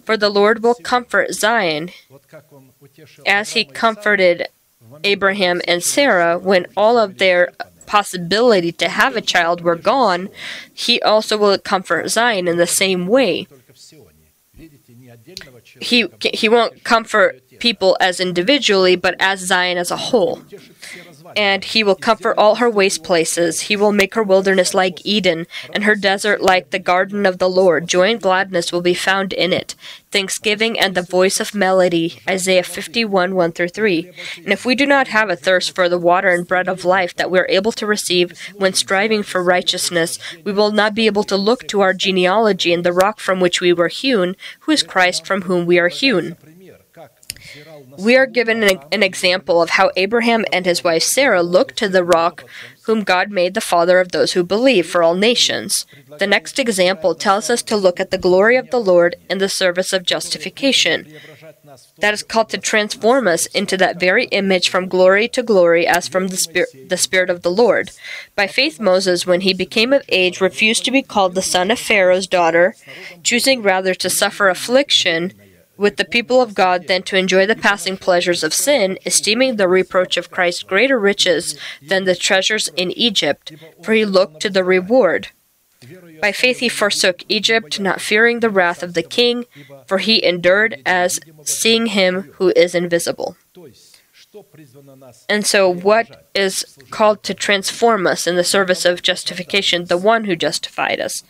For 0.05 0.17
the 0.17 0.29
Lord 0.29 0.63
will 0.63 0.75
comfort 0.75 1.33
Zion, 1.33 1.91
as 3.27 3.53
he 3.53 3.65
comforted 3.65 4.49
Abraham 5.03 5.61
and 5.67 5.83
Sarah 5.83 6.39
when 6.39 6.67
all 6.77 6.99
of 6.99 7.19
their 7.19 7.53
possibility 7.87 8.73
to 8.73 8.89
have 8.89 9.17
a 9.17 9.21
child 9.21 9.61
were 9.63 9.77
gone, 9.77 10.29
he 10.73 11.01
also 11.03 11.37
will 11.39 11.59
comfort 11.59 12.09
Zion 12.11 12.49
in 12.49 12.57
the 12.57 12.67
same 12.67 13.07
way. 13.07 13.47
He, 15.81 16.07
he 16.35 16.49
won't 16.49 16.85
comfort 16.85 17.46
people 17.59 17.97
as 18.01 18.21
individually, 18.21 18.97
but 18.97 19.15
as 19.19 19.41
Zion 19.41 19.79
as 19.79 19.91
a 19.91 19.97
whole. 19.97 20.43
And 21.35 21.65
he 21.65 21.83
will 21.83 21.97
comfort 21.97 22.39
all 22.39 22.57
her 22.57 22.71
waste 22.71 23.03
places. 23.03 23.63
He 23.63 23.77
will 23.77 23.93
make 23.93 24.15
her 24.15 24.23
wilderness 24.23 24.75
like 24.75 25.05
Eden, 25.05 25.47
and 25.73 25.85
her 25.85 25.95
desert 25.95 26.41
like 26.41 26.71
the 26.71 26.79
garden 26.79 27.27
of 27.27 27.39
the 27.39 27.49
Lord. 27.49 27.89
Joy 27.89 28.13
and 28.13 28.21
gladness 28.21 28.73
will 28.73 28.81
be 28.81 28.95
found 28.95 29.33
in 29.33 29.53
it. 29.53 29.75
Thanksgiving 30.13 30.79
and 30.79 30.95
the 30.95 31.03
voice 31.03 31.41
of 31.41 31.55
melody. 31.55 32.21
Isaiah 32.29 32.63
51 32.63 33.35
1 33.35 33.53
through 33.53 33.69
3. 33.69 34.13
And 34.39 34.53
if 34.53 34.65
we 34.65 34.75
do 34.75 34.87
not 34.87 35.09
have 35.09 35.29
a 35.29 35.37
thirst 35.37 35.75
for 35.75 35.89
the 35.89 35.99
water 35.99 36.29
and 36.29 36.49
bread 36.49 36.69
of 36.69 36.85
life 36.85 37.15
that 37.17 37.31
we 37.31 37.39
are 37.39 37.49
able 37.51 37.73
to 37.73 37.87
receive 37.87 38.33
when 38.55 38.73
striving 38.73 39.23
for 39.23 39.43
righteousness, 39.43 40.19
we 40.45 40.53
will 40.53 40.71
not 40.71 40.95
be 40.95 41.07
able 41.07 41.25
to 41.25 41.37
look 41.37 41.67
to 41.69 41.81
our 41.81 41.93
genealogy 41.93 42.73
and 42.73 42.85
the 42.85 42.93
rock 42.93 43.21
from 43.21 43.41
which 43.41 43.61
we 43.61 43.73
were 43.73 43.89
hewn, 43.89 44.37
who 44.61 44.73
is 44.73 44.83
Christ 44.83 45.27
from 45.27 45.43
whom 45.43 45.67
we 45.67 45.79
are 45.79 45.89
hewn. 45.89 46.37
We 47.99 48.17
are 48.17 48.27
given 48.27 48.63
an, 48.63 48.79
an, 48.93 49.03
example 49.03 49.63
of 49.63 49.71
how 49.71 49.91
Abraham 49.97 50.45
and 50.53 50.67
his 50.67 50.85
wife 50.85 51.03
Sarah 51.03 51.43
looked 51.43 51.77
to 51.79 51.89
the 51.89 52.05
rock 52.05 52.45
whom 52.87 53.03
God 53.03 53.31
made 53.31 53.55
the 53.55 53.61
father 53.61 53.99
of 53.99 54.13
those 54.13 54.33
who 54.33 54.45
believe 54.45 54.87
for 54.87 55.03
all 55.03 55.15
nations. 55.15 55.87
The 56.19 56.27
next 56.27 56.59
example 56.59 57.15
tells 57.15 57.51
us 57.51 57.63
to 57.63 57.77
look 57.77 57.99
at 57.99 58.13
the 58.13 58.19
glory 58.19 58.57
of 58.57 58.71
the 58.71 58.79
Lord 58.79 59.17
in 59.29 59.39
the 59.39 59.49
service 59.49 59.93
of 59.93 60.05
justification. 60.05 61.13
That 61.99 62.15
is 62.15 62.23
called 62.23 62.49
to 62.51 62.59
transform 62.59 63.27
us 63.27 63.47
into 63.47 63.77
that 63.79 63.99
very 63.99 64.27
image 64.27 64.69
from 64.69 64.87
glory 64.89 65.27
to 65.29 65.43
glory 65.43 65.85
as 65.87 66.07
from 66.07 66.29
the 66.29 66.37
Spirit, 66.37 66.89
the 66.89 66.97
Spirit 66.97 67.29
of 67.29 67.43
the 67.43 67.51
Lord. 67.51 67.91
By 68.37 68.47
faith, 68.47 68.79
Moses, 68.79 69.27
when 69.27 69.41
he 69.41 69.53
became 69.53 69.93
of 69.93 70.05
age, 70.09 70.41
refused 70.41 70.85
to 70.85 70.93
be 70.93 71.03
called 71.03 71.35
the 71.35 71.43
son 71.43 71.73
of 71.73 71.81
Pharaoh's 71.81 72.29
daughter, 72.29 72.77
choosing 73.25 73.63
rather 73.63 73.95
to 73.95 74.09
suffer 74.09 74.49
affliction 74.49 75.33
with 75.77 75.97
the 75.97 76.05
people 76.05 76.41
of 76.41 76.55
God 76.55 76.87
than 76.87 77.03
to 77.05 77.17
enjoy 77.17 77.47
the 77.47 77.57
passing 77.57 77.97
pleasures 77.97 78.43
of 78.43 78.55
sin, 78.55 78.99
esteeming 79.05 79.57
the 79.57 79.69
reproach 79.69 80.17
of 80.17 80.31
Christ 80.31 80.67
greater 80.67 80.99
riches 80.99 81.59
than 81.83 82.05
the 82.05 82.17
treasures 82.17 82.69
in 82.77 82.91
Egypt, 82.93 83.53
for 83.83 83.93
he 83.93 84.05
looked 84.05 84.41
to 84.41 84.51
the 84.51 84.65
reward. 84.65 85.29
By 86.21 86.33
faith 86.33 86.59
he 86.59 86.69
forsook 86.69 87.23
Egypt, 87.29 87.79
not 87.79 88.01
fearing 88.01 88.41
the 88.41 88.51
wrath 88.51 88.83
of 88.83 88.95
the 88.95 89.03
king, 89.03 89.45
for 89.87 89.99
he 89.99 90.25
endured 90.25 90.83
as 90.87 91.21
seeing 91.43 91.87
him 91.87 92.33
who 92.35 92.53
is 92.57 92.75
invisible. 92.75 93.37
And 95.29 95.47
so, 95.47 95.69
what 95.69 96.29
is 96.35 96.77
called 96.91 97.23
to 97.25 97.35
transform 97.35 98.07
us 98.07 98.27
in 98.27 98.37
the 98.37 98.45
service 98.45 98.85
of 98.85 99.03
justification? 99.03 99.87
The 99.87 99.97
one 99.97 100.25
who 100.25 100.37
justified 100.37 101.01
us. 101.01 101.23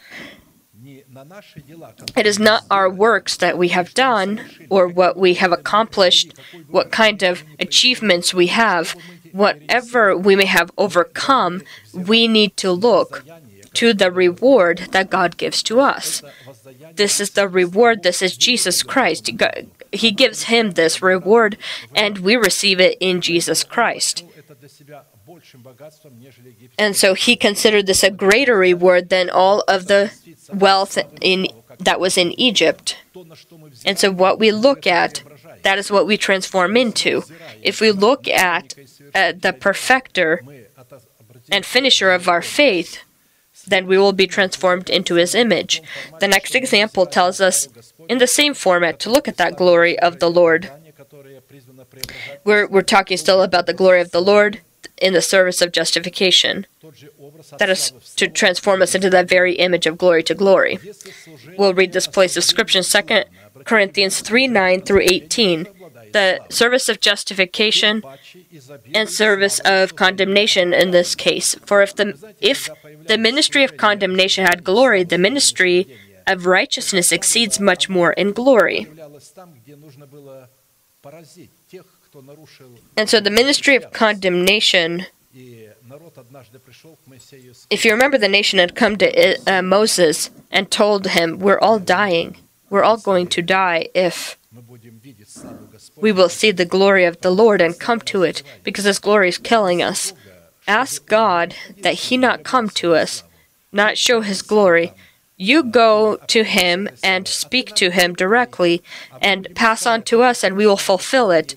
It 2.17 2.27
is 2.27 2.39
not 2.39 2.65
our 2.71 2.91
works 2.91 3.37
that 3.37 3.57
we 3.59 3.69
have 3.69 3.95
done 3.95 4.41
or 4.69 4.87
what 4.87 5.17
we 5.17 5.35
have 5.35 5.53
accomplished, 5.53 6.35
what 6.69 6.91
kind 6.91 7.23
of 7.23 7.45
achievements 7.59 8.35
we 8.35 8.49
have, 8.49 8.95
whatever 9.33 10.17
we 10.17 10.37
may 10.37 10.47
have 10.47 10.71
overcome, 10.77 11.63
we 11.93 12.29
need 12.29 12.57
to 12.59 12.73
look 12.73 13.25
to 13.75 13.93
the 13.93 14.11
reward 14.11 14.89
that 14.93 15.11
God 15.11 15.37
gives 15.37 15.63
to 15.65 15.81
us. 15.81 16.23
This 16.95 17.21
is 17.21 17.31
the 17.31 17.49
reward, 17.49 18.03
this 18.03 18.23
is 18.23 18.37
Jesus 18.37 18.83
Christ. 18.83 19.31
He 19.93 20.11
gives 20.11 20.45
him 20.45 20.73
this 20.73 21.03
reward, 21.03 21.59
and 21.95 22.19
we 22.19 22.37
receive 22.37 22.81
it 22.81 22.97
in 23.01 23.21
Jesus 23.21 23.65
Christ. 23.65 24.25
And 26.79 26.97
so 26.97 27.15
he 27.15 27.37
considered 27.37 27.87
this 27.87 28.03
a 28.03 28.11
greater 28.11 28.57
reward 28.57 29.09
than 29.11 29.29
all 29.29 29.61
of 29.69 29.87
the 29.87 30.13
wealth 30.53 30.99
in 31.21 31.49
that 31.79 32.01
was 32.01 32.17
in 32.17 32.39
Egypt. 32.41 32.97
And 33.85 33.99
so 33.99 34.11
what 34.11 34.39
we 34.39 34.53
look 34.53 34.87
at, 34.87 35.23
that 35.63 35.79
is 35.79 35.91
what 35.91 36.07
we 36.07 36.17
transform 36.17 36.77
into. 36.77 37.23
If 37.63 37.81
we 37.81 37.91
look 37.91 38.29
at 38.29 38.75
uh, 39.15 39.33
the 39.39 39.53
perfecter 39.53 40.43
and 41.51 41.65
finisher 41.65 42.11
of 42.11 42.29
our 42.29 42.43
faith, 42.43 43.03
then 43.67 43.87
we 43.87 43.99
will 43.99 44.13
be 44.13 44.27
transformed 44.27 44.89
into 44.89 45.17
his 45.17 45.35
image. 45.35 45.83
The 46.21 46.29
next 46.29 46.55
example 46.55 47.05
tells 47.05 47.41
us 47.41 47.69
in 48.09 48.19
the 48.19 48.27
same 48.27 48.55
format 48.55 48.99
to 49.01 49.11
look 49.11 49.29
at 49.29 49.39
that 49.39 49.57
glory 49.57 49.99
of 49.99 50.21
the 50.21 50.31
Lord. 50.31 50.71
We're, 52.45 52.67
we're 52.69 52.83
talking 52.83 53.17
still 53.17 53.43
about 53.43 53.67
the 53.67 53.75
glory 53.75 54.01
of 54.01 54.13
the 54.13 54.23
Lord 54.23 54.61
in 54.99 55.13
the 55.13 55.23
service 55.23 55.61
of 55.61 55.73
justification. 55.73 56.67
That 57.59 57.69
is 57.69 57.93
to 58.17 58.29
transform 58.29 58.83
us 58.83 58.95
into 58.95 59.11
that 59.11 59.29
very 59.29 59.55
image 59.55 59.87
of 59.87 59.99
glory 59.99 60.23
to 60.25 60.35
glory. 60.35 60.79
We'll 61.59 61.75
read 61.75 61.93
this 61.93 62.07
place 62.07 62.37
of 62.37 62.45
Scripture 62.45 62.79
in 62.79 62.85
2 62.85 63.25
Corinthians 63.65 64.21
3 64.21 64.47
9 64.49 64.83
through 64.83 65.03
18. 65.03 65.69
The 66.13 66.41
service 66.49 66.89
of 66.89 67.01
justification 67.01 68.03
and 68.95 69.11
service 69.11 69.59
of 69.61 69.97
condemnation 69.97 70.73
in 70.73 70.91
this 70.91 71.15
case. 71.15 71.55
For 71.67 71.83
if 71.83 71.95
the 71.95 72.35
if 72.41 72.71
the 73.07 73.19
ministry 73.19 73.65
of 73.65 73.77
condemnation 73.77 74.47
had 74.47 74.65
glory, 74.65 75.03
the 75.05 75.19
ministry 75.19 75.87
of 76.27 76.47
righteousness 76.47 77.13
exceeds 77.13 77.61
much 77.61 77.89
more 77.89 78.13
in 78.13 78.33
glory. 78.33 78.87
And 82.97 83.09
so 83.09 83.21
the 83.21 83.31
ministry 83.31 83.77
of 83.77 83.93
condemnation, 83.93 85.07
if 87.71 87.85
you 87.85 87.93
remember, 87.93 88.19
the 88.19 88.29
nation 88.29 88.59
had 88.59 88.75
come 88.75 88.97
to 88.97 89.39
uh, 89.47 89.63
Moses 89.63 90.31
and 90.51 90.71
told 90.71 91.09
him, 91.09 91.39
We're 91.39 91.59
all 91.59 91.79
dying. 91.79 92.39
We're 92.71 92.83
all 92.83 92.97
going 92.97 93.29
to 93.29 93.43
die 93.43 93.89
if 93.95 94.37
we 95.97 96.13
will 96.13 96.29
see 96.29 96.51
the 96.51 96.65
glory 96.65 97.05
of 97.05 97.21
the 97.21 97.31
Lord 97.31 97.61
and 97.61 97.79
come 97.79 98.01
to 98.01 98.23
it, 98.23 98.43
because 98.65 98.85
His 98.85 98.99
glory 98.99 99.29
is 99.29 99.39
killing 99.39 99.83
us. 99.83 100.13
Ask 100.67 101.07
God 101.07 101.55
that 101.83 101.95
He 101.95 102.17
not 102.17 102.43
come 102.43 102.69
to 102.71 102.95
us, 102.95 103.23
not 103.73 103.99
show 103.99 104.21
His 104.21 104.43
glory. 104.43 104.93
You 105.37 105.63
go 105.63 106.17
to 106.29 106.45
Him 106.45 106.89
and 107.03 107.29
speak 107.29 107.75
to 107.77 107.91
Him 107.91 108.15
directly 108.15 108.83
and 109.21 109.49
pass 109.55 109.87
on 109.87 110.03
to 110.05 110.23
us, 110.23 110.43
and 110.43 110.57
we 110.57 110.67
will 110.67 110.77
fulfill 110.77 111.31
it 111.31 111.55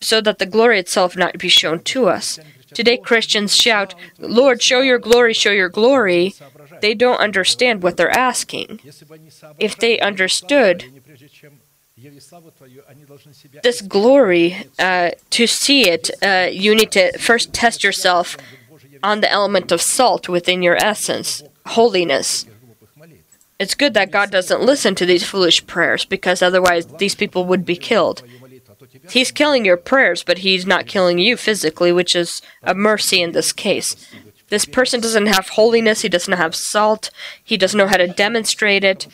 so 0.00 0.20
that 0.20 0.38
the 0.38 0.46
glory 0.46 0.78
itself 0.78 1.16
not 1.16 1.38
be 1.38 1.48
shown 1.48 1.80
to 1.80 2.08
us. 2.08 2.38
Today, 2.74 2.96
Christians 2.96 3.56
shout, 3.56 3.94
Lord, 4.18 4.62
show 4.62 4.80
your 4.80 4.98
glory, 4.98 5.32
show 5.32 5.50
your 5.50 5.68
glory. 5.68 6.34
They 6.80 6.94
don't 6.94 7.18
understand 7.18 7.82
what 7.82 7.96
they're 7.96 8.10
asking. 8.10 8.80
If 9.58 9.76
they 9.76 9.98
understood 9.98 10.84
this 13.62 13.80
glory, 13.80 14.68
uh, 14.78 15.10
to 15.30 15.46
see 15.46 15.88
it, 15.88 16.10
uh, 16.22 16.48
you 16.52 16.74
need 16.74 16.92
to 16.92 17.16
first 17.18 17.54
test 17.54 17.82
yourself 17.82 18.36
on 19.02 19.20
the 19.20 19.30
element 19.30 19.72
of 19.72 19.80
salt 19.80 20.28
within 20.28 20.62
your 20.62 20.76
essence, 20.76 21.42
holiness. 21.64 22.46
It's 23.58 23.74
good 23.74 23.94
that 23.94 24.10
God 24.10 24.30
doesn't 24.30 24.60
listen 24.60 24.94
to 24.96 25.06
these 25.06 25.24
foolish 25.24 25.66
prayers 25.66 26.04
because 26.04 26.42
otherwise 26.42 26.86
these 26.98 27.14
people 27.14 27.46
would 27.46 27.64
be 27.64 27.76
killed. 27.76 28.22
He's 29.10 29.30
killing 29.30 29.64
your 29.64 29.76
prayers, 29.76 30.22
but 30.22 30.38
he's 30.38 30.66
not 30.66 30.86
killing 30.86 31.18
you 31.18 31.36
physically, 31.36 31.92
which 31.92 32.16
is 32.16 32.42
a 32.62 32.74
mercy 32.74 33.22
in 33.22 33.32
this 33.32 33.52
case. 33.52 33.96
This 34.48 34.64
person 34.64 35.00
doesn't 35.00 35.26
have 35.26 35.50
holiness, 35.50 36.02
he 36.02 36.08
doesn't 36.08 36.32
have 36.32 36.54
salt, 36.54 37.10
he 37.42 37.56
doesn't 37.56 37.76
know 37.76 37.88
how 37.88 37.96
to 37.96 38.06
demonstrate 38.06 38.84
it. 38.84 39.06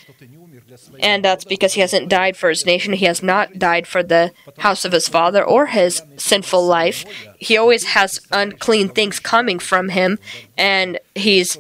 And 1.01 1.25
that's 1.25 1.45
because 1.45 1.75
he 1.75 1.81
hasn't 1.81 2.09
died 2.09 2.37
for 2.37 2.49
his 2.49 2.67
nation. 2.67 2.93
He 2.93 3.07
has 3.07 3.23
not 3.23 3.59
died 3.59 3.87
for 3.87 4.03
the 4.03 4.33
house 4.59 4.85
of 4.85 4.93
his 4.93 5.09
father 5.09 5.45
or 5.45 5.67
his 5.67 6.03
sinful 6.17 6.65
life. 6.65 7.05
He 7.39 7.57
always 7.57 7.85
has 7.85 8.21
unclean 8.31 8.89
things 8.89 9.19
coming 9.19 9.59
from 9.59 9.91
him, 9.91 10.19
and 10.57 10.99
he's 11.15 11.59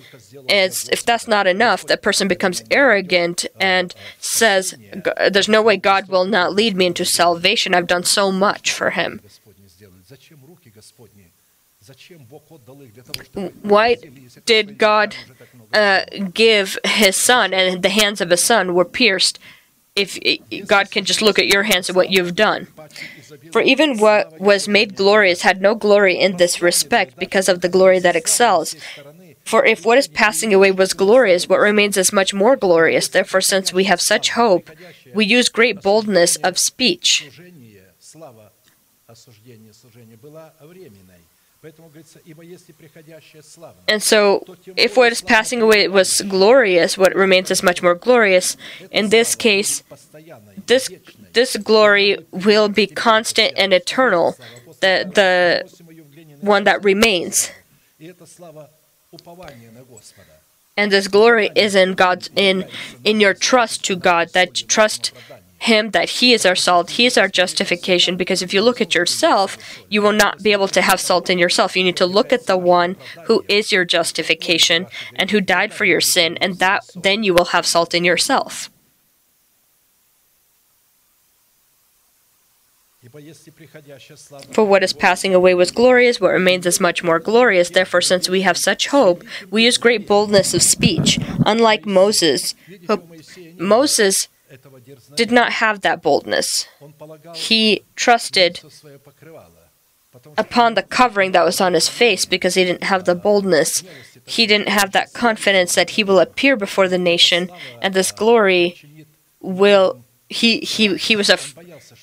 if 0.48 1.04
that's 1.04 1.28
not 1.28 1.46
enough, 1.46 1.86
that 1.86 2.02
person 2.02 2.28
becomes 2.28 2.62
arrogant 2.70 3.46
and 3.60 3.94
says, 4.18 4.74
There's 5.30 5.48
no 5.48 5.62
way 5.62 5.76
God 5.76 6.08
will 6.08 6.24
not 6.24 6.54
lead 6.54 6.76
me 6.76 6.86
into 6.86 7.04
salvation. 7.04 7.74
I've 7.74 7.86
done 7.86 8.04
so 8.04 8.32
much 8.32 8.72
for 8.72 8.90
him. 8.90 9.20
Why 13.62 13.96
did 14.44 14.78
God 14.78 15.16
uh, 15.72 16.04
give 16.32 16.78
his 16.84 17.16
son, 17.16 17.52
and 17.54 17.82
the 17.82 17.88
hands 17.88 18.20
of 18.20 18.30
his 18.30 18.42
son 18.42 18.74
were 18.74 18.84
pierced 18.84 19.38
if 19.94 20.18
God 20.66 20.90
can 20.90 21.04
just 21.04 21.20
look 21.20 21.38
at 21.38 21.46
your 21.46 21.64
hands 21.64 21.88
and 21.88 21.96
what 21.96 22.10
you've 22.10 22.34
done? 22.34 22.68
For 23.50 23.60
even 23.60 23.98
what 23.98 24.40
was 24.40 24.66
made 24.66 24.96
glorious 24.96 25.42
had 25.42 25.60
no 25.60 25.74
glory 25.74 26.18
in 26.18 26.36
this 26.36 26.62
respect 26.62 27.18
because 27.18 27.48
of 27.48 27.60
the 27.60 27.68
glory 27.68 27.98
that 27.98 28.16
excels. 28.16 28.74
For 29.44 29.64
if 29.64 29.84
what 29.84 29.98
is 29.98 30.08
passing 30.08 30.54
away 30.54 30.70
was 30.70 30.94
glorious, 30.94 31.48
what 31.48 31.60
remains 31.60 31.96
is 31.96 32.12
much 32.12 32.32
more 32.32 32.56
glorious. 32.56 33.08
Therefore, 33.08 33.40
since 33.40 33.72
we 33.72 33.84
have 33.84 34.00
such 34.00 34.30
hope, 34.30 34.70
we 35.14 35.24
use 35.26 35.48
great 35.48 35.82
boldness 35.82 36.36
of 36.36 36.58
speech. 36.58 37.30
And 43.88 44.02
so, 44.02 44.44
if 44.76 44.96
what 44.96 45.12
is 45.12 45.22
passing 45.22 45.62
away 45.62 45.86
was 45.86 46.20
glorious, 46.22 46.98
what 46.98 47.14
remains 47.14 47.50
is 47.52 47.62
much 47.62 47.82
more 47.82 47.94
glorious. 47.94 48.56
In 48.90 49.10
this 49.10 49.36
case, 49.36 49.84
this 50.66 50.90
this 51.32 51.56
glory 51.56 52.18
will 52.32 52.68
be 52.68 52.88
constant 52.88 53.54
and 53.56 53.72
eternal, 53.72 54.36
the 54.80 55.08
the 55.14 55.62
one 56.40 56.64
that 56.64 56.82
remains. 56.82 57.52
And 60.76 60.90
this 60.90 61.06
glory 61.06 61.50
is 61.54 61.76
in 61.76 61.94
God's 61.94 62.28
in 62.34 62.64
in 63.04 63.20
your 63.20 63.34
trust 63.34 63.84
to 63.84 63.94
God, 63.94 64.30
that 64.32 64.54
trust 64.66 65.12
him 65.62 65.90
that 65.90 66.08
he 66.08 66.32
is 66.32 66.44
our 66.44 66.56
salt, 66.56 66.90
he 66.92 67.06
is 67.06 67.16
our 67.16 67.28
justification. 67.28 68.16
Because 68.16 68.42
if 68.42 68.52
you 68.52 68.62
look 68.62 68.80
at 68.80 68.94
yourself, 68.94 69.56
you 69.88 70.02
will 70.02 70.12
not 70.12 70.42
be 70.42 70.52
able 70.52 70.68
to 70.68 70.82
have 70.82 71.00
salt 71.00 71.30
in 71.30 71.38
yourself. 71.38 71.76
You 71.76 71.84
need 71.84 71.96
to 71.98 72.06
look 72.06 72.32
at 72.32 72.46
the 72.46 72.56
one 72.56 72.96
who 73.26 73.44
is 73.48 73.70
your 73.70 73.84
justification 73.84 74.86
and 75.14 75.30
who 75.30 75.40
died 75.40 75.72
for 75.72 75.84
your 75.84 76.00
sin, 76.00 76.36
and 76.40 76.58
that 76.58 76.82
then 76.94 77.22
you 77.22 77.32
will 77.32 77.46
have 77.46 77.66
salt 77.66 77.94
in 77.94 78.04
yourself. 78.04 78.70
For 84.52 84.64
what 84.64 84.82
is 84.82 84.92
passing 84.92 85.34
away 85.34 85.54
was 85.54 85.70
glorious, 85.70 86.20
what 86.20 86.32
remains 86.32 86.66
is 86.66 86.80
much 86.80 87.04
more 87.04 87.18
glorious. 87.18 87.68
Therefore, 87.70 88.00
since 88.00 88.28
we 88.28 88.42
have 88.42 88.56
such 88.56 88.88
hope, 88.88 89.22
we 89.50 89.64
use 89.64 89.76
great 89.76 90.08
boldness 90.08 90.54
of 90.54 90.62
speech, 90.62 91.18
unlike 91.44 91.84
Moses. 91.84 92.54
Moses 93.58 94.28
did 95.14 95.30
not 95.30 95.52
have 95.52 95.80
that 95.80 96.02
boldness. 96.02 96.66
He 97.34 97.82
trusted 97.96 98.60
upon 100.36 100.74
the 100.74 100.82
covering 100.82 101.32
that 101.32 101.44
was 101.44 101.60
on 101.60 101.72
his 101.74 101.88
face 101.88 102.24
because 102.24 102.54
he 102.54 102.64
didn't 102.64 102.84
have 102.84 103.04
the 103.04 103.14
boldness. 103.14 103.82
He 104.26 104.46
didn't 104.46 104.68
have 104.68 104.92
that 104.92 105.12
confidence 105.12 105.74
that 105.74 105.90
he 105.90 106.04
will 106.04 106.20
appear 106.20 106.56
before 106.56 106.88
the 106.88 106.98
nation 106.98 107.50
and 107.80 107.94
this 107.94 108.12
glory 108.12 108.76
will 109.40 110.04
he 110.28 110.60
he 110.60 110.96
he 110.96 111.14
was 111.16 111.28
a 111.28 111.38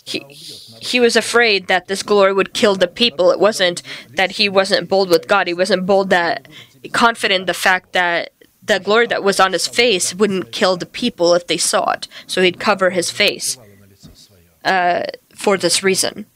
he, 0.06 0.20
he 0.30 1.00
was 1.00 1.16
afraid 1.16 1.68
that 1.68 1.88
this 1.88 2.04
glory 2.04 2.34
would 2.34 2.54
kill 2.54 2.76
the 2.76 2.88
people. 2.88 3.32
It 3.32 3.40
wasn't 3.40 3.82
that 4.10 4.34
he 4.34 4.50
wasn't 4.50 4.90
bold 4.90 5.10
with 5.10 5.28
God. 5.28 5.48
He 5.48 5.54
wasn't 5.54 5.86
bold 5.86 6.10
that 6.10 6.48
confident 6.92 7.48
the 7.48 7.54
fact 7.54 7.94
that 7.94 8.32
the 8.70 8.80
glory 8.80 9.08
that 9.08 9.24
was 9.24 9.40
on 9.40 9.54
his 9.54 9.68
face 9.68 10.14
wouldn't 10.14 10.52
kill 10.52 10.78
the 10.78 10.86
people 10.86 11.34
if 11.34 11.48
they 11.48 11.58
saw 11.58 11.92
it. 11.92 12.08
So 12.28 12.42
he'd 12.42 12.60
cover 12.60 12.92
his 12.92 13.10
face 13.10 13.58
uh, 14.64 15.04
for 15.36 15.58
this 15.58 15.84
reason. 15.84 16.28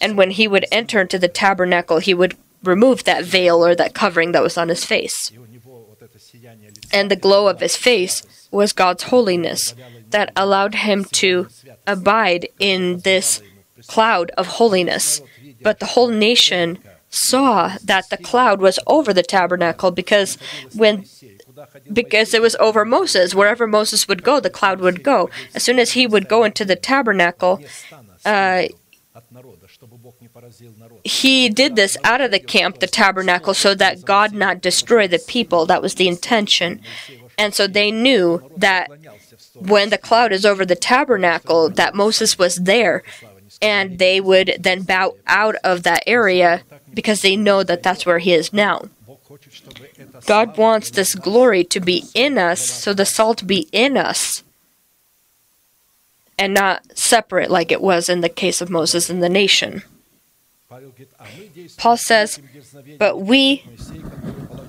And 0.00 0.16
when 0.16 0.30
he 0.30 0.48
would 0.48 0.64
enter 0.72 1.00
into 1.00 1.18
the 1.18 1.28
tabernacle, 1.28 1.98
he 1.98 2.14
would 2.14 2.36
remove 2.64 3.04
that 3.04 3.24
veil 3.24 3.64
or 3.64 3.74
that 3.74 3.94
covering 3.94 4.32
that 4.32 4.42
was 4.42 4.56
on 4.56 4.68
his 4.70 4.84
face. 4.84 5.30
And 6.92 7.10
the 7.10 7.16
glow 7.16 7.48
of 7.48 7.60
his 7.60 7.76
face 7.76 8.48
was 8.50 8.72
God's 8.72 9.04
holiness 9.04 9.74
that 10.08 10.32
allowed 10.34 10.74
him 10.76 11.04
to 11.22 11.48
abide 11.86 12.48
in 12.58 13.00
this 13.00 13.42
cloud 13.86 14.30
of 14.38 14.46
holiness. 14.58 15.20
But 15.62 15.78
the 15.78 15.92
whole 15.92 16.08
nation 16.08 16.78
saw 17.10 17.76
that 17.84 18.08
the 18.08 18.16
cloud 18.16 18.60
was 18.60 18.78
over 18.86 19.12
the 19.12 19.22
tabernacle 19.22 19.90
because 19.90 20.38
when 20.74 21.04
because 21.92 22.34
it 22.34 22.42
was 22.42 22.56
over 22.56 22.84
Moses. 22.84 23.34
Wherever 23.34 23.66
Moses 23.66 24.08
would 24.08 24.22
go, 24.22 24.40
the 24.40 24.50
cloud 24.50 24.80
would 24.80 25.02
go. 25.02 25.30
As 25.54 25.62
soon 25.62 25.78
as 25.78 25.92
he 25.92 26.06
would 26.06 26.28
go 26.28 26.44
into 26.44 26.64
the 26.64 26.76
tabernacle, 26.76 27.60
uh, 28.24 28.64
he 31.04 31.48
did 31.48 31.76
this 31.76 31.96
out 32.04 32.20
of 32.20 32.30
the 32.30 32.38
camp, 32.40 32.78
the 32.78 32.86
tabernacle, 32.86 33.54
so 33.54 33.74
that 33.74 34.04
God 34.04 34.32
not 34.32 34.60
destroy 34.60 35.08
the 35.08 35.18
people. 35.18 35.66
That 35.66 35.82
was 35.82 35.94
the 35.94 36.08
intention. 36.08 36.80
And 37.38 37.54
so 37.54 37.66
they 37.66 37.90
knew 37.90 38.42
that 38.56 38.90
when 39.54 39.90
the 39.90 39.98
cloud 39.98 40.32
is 40.32 40.44
over 40.44 40.64
the 40.64 40.76
tabernacle, 40.76 41.70
that 41.70 41.94
Moses 41.94 42.38
was 42.38 42.56
there. 42.56 43.02
And 43.62 43.98
they 43.98 44.20
would 44.20 44.56
then 44.58 44.82
bow 44.82 45.16
out 45.26 45.56
of 45.56 45.82
that 45.82 46.02
area 46.06 46.62
because 46.94 47.22
they 47.22 47.36
know 47.36 47.62
that 47.62 47.82
that's 47.82 48.06
where 48.06 48.18
he 48.18 48.32
is 48.32 48.52
now. 48.52 48.88
God 50.26 50.56
wants 50.56 50.90
this 50.90 51.14
glory 51.14 51.64
to 51.64 51.80
be 51.80 52.04
in 52.14 52.38
us, 52.38 52.60
so 52.60 52.92
the 52.92 53.06
salt 53.06 53.46
be 53.46 53.68
in 53.72 53.96
us 53.96 54.42
and 56.38 56.54
not 56.54 56.82
separate 56.96 57.50
like 57.50 57.70
it 57.70 57.82
was 57.82 58.08
in 58.08 58.22
the 58.22 58.28
case 58.28 58.60
of 58.60 58.70
Moses 58.70 59.10
and 59.10 59.22
the 59.22 59.28
nation. 59.28 59.82
Paul 61.76 61.96
says, 61.96 62.40
But 62.98 63.20
we, 63.20 63.64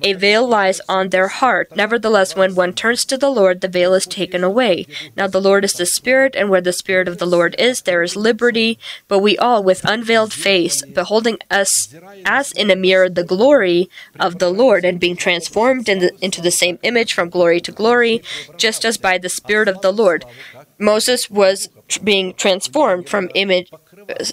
a 0.00 0.14
veil 0.14 0.46
lies 0.46 0.80
on 0.88 1.10
their 1.10 1.28
heart. 1.28 1.76
Nevertheless, 1.76 2.34
when 2.34 2.54
one 2.54 2.72
turns 2.72 3.04
to 3.04 3.18
the 3.18 3.30
Lord, 3.30 3.60
the 3.60 3.68
veil 3.68 3.92
is 3.92 4.06
taken 4.06 4.42
away. 4.42 4.86
Now 5.16 5.26
the 5.26 5.40
Lord 5.40 5.64
is 5.64 5.74
the 5.74 5.84
Spirit, 5.84 6.34
and 6.34 6.48
where 6.48 6.62
the 6.62 6.72
Spirit 6.72 7.08
of 7.08 7.18
the 7.18 7.26
Lord 7.26 7.54
is, 7.58 7.82
there 7.82 8.02
is 8.02 8.16
liberty. 8.16 8.78
But 9.06 9.18
we 9.18 9.36
all, 9.36 9.62
with 9.62 9.84
unveiled 9.84 10.32
face, 10.32 10.82
beholding 10.82 11.38
us 11.50 11.94
as 12.24 12.52
in 12.52 12.70
a 12.70 12.76
mirror 12.76 13.10
the 13.10 13.24
glory 13.24 13.90
of 14.18 14.38
the 14.38 14.50
Lord, 14.50 14.84
and 14.84 14.98
being 14.98 15.16
transformed 15.16 15.88
in 15.88 15.98
the, 15.98 16.24
into 16.24 16.40
the 16.40 16.50
same 16.50 16.78
image 16.82 17.12
from 17.12 17.28
glory 17.28 17.60
to 17.60 17.72
glory, 17.72 18.22
just 18.56 18.84
as 18.84 18.96
by 18.96 19.18
the 19.18 19.28
Spirit 19.28 19.68
of 19.68 19.82
the 19.82 19.92
Lord. 19.92 20.24
Moses 20.78 21.30
was 21.30 21.68
being 22.02 22.32
transformed 22.34 23.08
from 23.08 23.30
image 23.34 23.70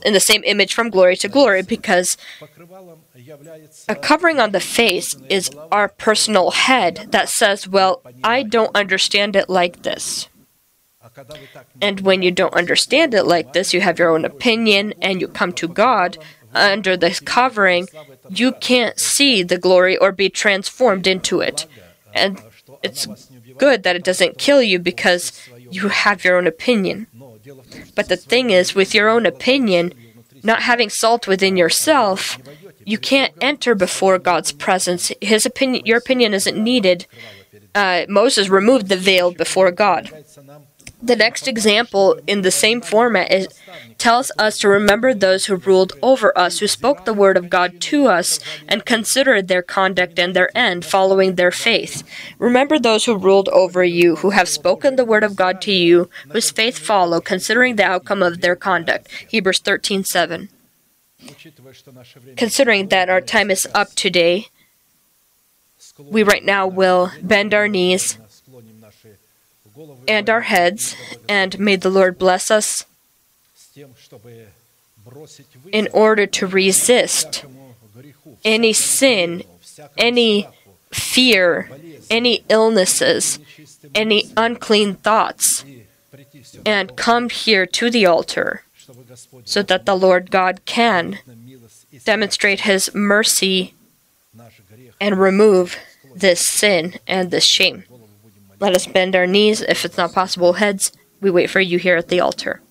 in 0.04 0.14
the 0.14 0.20
same 0.20 0.44
image 0.46 0.74
from 0.74 0.90
glory 0.90 1.16
to 1.18 1.28
glory 1.28 1.62
because 1.62 2.18
a 3.88 3.96
covering 3.96 4.40
on 4.40 4.52
the 4.52 4.60
face 4.60 5.16
is 5.30 5.50
our 5.72 5.90
personal 5.90 6.52
head 6.52 7.08
that 7.12 7.30
says, 7.30 7.68
Well, 7.68 8.02
I 8.24 8.44
don't 8.44 8.76
understand 8.76 9.36
it 9.36 9.50
like 9.50 9.84
this. 9.84 10.30
And 11.82 12.02
when 12.02 12.22
you 12.22 12.32
don't 12.32 12.54
understand 12.54 13.14
it 13.14 13.24
like 13.24 13.54
this, 13.54 13.74
you 13.74 13.82
have 13.82 14.00
your 14.00 14.10
own 14.10 14.26
opinion 14.26 14.94
and 15.02 15.22
you 15.22 15.28
come 15.28 15.54
to 15.54 15.68
God 15.68 16.18
under 16.54 16.98
this 16.98 17.20
covering, 17.20 17.88
you 18.30 18.52
can't 18.54 19.00
see 19.00 19.44
the 19.44 19.58
glory 19.58 19.98
or 19.98 20.12
be 20.12 20.30
transformed 20.30 21.08
into 21.08 21.42
it. 21.42 21.66
And 22.14 22.42
it's 22.84 23.08
good 23.58 23.84
that 23.84 23.96
it 23.96 24.04
doesn't 24.04 24.38
kill 24.38 24.62
you 24.62 24.80
because 24.80 25.32
you 25.70 25.90
have 25.90 26.24
your 26.24 26.38
own 26.38 26.48
opinion. 26.48 27.08
But 27.96 28.10
the 28.10 28.18
thing 28.18 28.50
is, 28.50 28.76
with 28.76 28.94
your 28.94 29.10
own 29.10 29.26
opinion, 29.26 29.94
not 30.44 30.64
having 30.64 30.90
salt 30.90 31.28
within 31.28 31.58
yourself, 31.58 32.40
you 32.90 32.98
can't 32.98 33.34
enter 33.40 33.76
before 33.76 34.18
God's 34.18 34.52
presence. 34.52 35.12
His 35.22 35.46
opinion, 35.46 35.86
your 35.86 36.00
opinion 36.00 36.34
isn't 36.34 36.58
needed. 36.58 37.06
Uh, 37.76 38.06
Moses 38.10 38.50
removed 38.50 38.88
the 38.90 38.98
veil 38.98 39.32
before 39.32 39.72
God. 39.72 40.12
The 41.02 41.16
next 41.16 41.48
example 41.48 42.20
in 42.28 42.42
the 42.42 42.52
same 42.52 42.82
format 42.82 43.32
is, 43.32 43.48
tells 43.98 44.32
us 44.38 44.58
to 44.60 44.68
remember 44.68 45.14
those 45.14 45.46
who 45.46 45.56
ruled 45.56 45.94
over 46.02 46.38
us, 46.38 46.60
who 46.60 46.68
spoke 46.68 47.06
the 47.06 47.14
word 47.14 47.38
of 47.38 47.50
God 47.50 47.80
to 47.82 48.08
us, 48.08 48.40
and 48.68 48.84
considered 48.84 49.48
their 49.48 49.62
conduct 49.62 50.20
and 50.20 50.36
their 50.36 50.50
end, 50.58 50.84
following 50.84 51.36
their 51.36 51.52
faith. 51.52 52.04
Remember 52.38 52.78
those 52.78 53.06
who 53.06 53.16
ruled 53.16 53.50
over 53.50 53.84
you, 53.84 54.18
who 54.18 54.32
have 54.32 54.50
spoken 54.50 54.96
the 54.96 55.06
word 55.06 55.24
of 55.24 55.38
God 55.38 55.62
to 55.62 55.72
you, 55.72 56.10
whose 56.30 56.52
faith 56.52 56.78
follow, 56.78 57.22
considering 57.22 57.76
the 57.76 57.86
outcome 57.86 58.24
of 58.24 58.42
their 58.42 58.56
conduct. 58.58 59.08
Hebrews 59.30 59.60
13 59.60 60.04
7. 60.04 60.50
Considering 62.38 62.88
that 62.88 63.10
our 63.10 63.22
time 63.22 63.52
is 63.52 63.68
up 63.74 63.94
today, 63.96 64.48
we 66.00 66.24
right 66.24 66.44
now 66.44 66.68
will 66.68 67.12
bend 67.22 67.54
our 67.54 67.68
knees 67.68 68.18
and 70.08 70.30
our 70.30 70.42
heads, 70.42 70.96
and 71.28 71.60
may 71.60 71.76
the 71.76 71.90
Lord 71.90 72.18
bless 72.18 72.52
us 72.52 72.86
in 75.72 75.88
order 75.94 76.26
to 76.26 76.48
resist 76.48 77.46
any 78.44 78.74
sin, 78.74 79.44
any 79.98 80.48
fear, 80.92 81.70
any 82.10 82.44
illnesses, 82.50 83.40
any 83.96 84.32
unclean 84.36 84.96
thoughts, 84.96 85.64
and 86.66 86.96
come 86.96 87.30
here 87.30 87.66
to 87.66 87.90
the 87.90 88.06
altar 88.06 88.64
so 89.46 89.64
that 89.64 89.86
the 89.86 89.96
Lord 89.96 90.32
God 90.32 90.66
can 90.66 91.20
demonstrate 92.06 92.62
His 92.62 92.94
mercy 92.94 93.74
and 95.00 95.20
remove 95.20 95.78
this 96.16 96.48
sin 96.48 96.96
and 97.08 97.32
this 97.32 97.46
shame. 97.46 97.84
Let 98.60 98.76
us 98.76 98.88
bend 98.88 99.16
our 99.16 99.28
knees. 99.28 99.62
If 99.62 99.86
it's 99.86 99.98
not 99.98 100.14
possible, 100.14 100.54
heads, 100.54 100.92
we 101.22 101.30
wait 101.32 101.50
for 101.50 101.62
you 101.62 101.80
here 101.80 101.96
at 101.96 102.10
the 102.10 102.20
altar. 102.20 102.62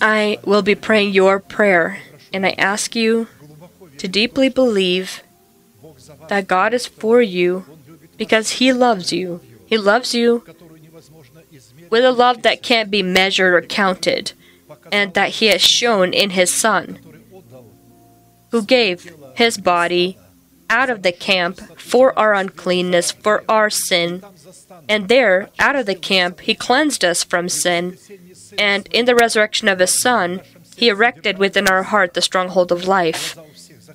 I 0.00 0.38
will 0.44 0.62
be 0.62 0.74
praying 0.74 1.12
your 1.12 1.38
prayer, 1.40 1.98
and 2.32 2.46
I 2.46 2.50
ask 2.56 2.96
you 2.96 3.28
to 3.98 4.08
deeply 4.08 4.48
believe 4.48 5.22
that 6.28 6.48
God 6.48 6.72
is 6.72 6.86
for 6.86 7.20
you 7.20 7.64
because 8.16 8.52
He 8.52 8.72
loves 8.72 9.12
you. 9.12 9.40
He 9.66 9.76
loves 9.76 10.14
you 10.14 10.44
with 11.90 12.04
a 12.04 12.12
love 12.12 12.42
that 12.42 12.62
can't 12.62 12.90
be 12.90 13.02
measured 13.02 13.54
or 13.54 13.62
counted, 13.62 14.32
and 14.90 15.12
that 15.14 15.30
He 15.30 15.46
has 15.46 15.60
shown 15.60 16.12
in 16.12 16.30
His 16.30 16.52
Son, 16.54 16.98
who 18.50 18.62
gave 18.62 19.12
His 19.34 19.58
body 19.58 20.18
out 20.70 20.88
of 20.88 21.02
the 21.02 21.12
camp 21.12 21.60
for 21.78 22.16
our 22.18 22.32
uncleanness, 22.32 23.10
for 23.10 23.44
our 23.48 23.68
sin. 23.68 24.22
And 24.88 25.08
there, 25.08 25.50
out 25.58 25.76
of 25.76 25.86
the 25.86 25.94
camp, 25.94 26.40
He 26.40 26.54
cleansed 26.54 27.04
us 27.04 27.24
from 27.24 27.48
sin. 27.48 27.98
And 28.58 28.86
in 28.88 29.04
the 29.04 29.14
resurrection 29.14 29.68
of 29.68 29.78
His 29.78 29.92
Son, 29.92 30.40
He 30.76 30.88
erected 30.88 31.38
within 31.38 31.68
our 31.68 31.84
heart 31.84 32.14
the 32.14 32.22
stronghold 32.22 32.72
of 32.72 32.88
life. 32.88 33.36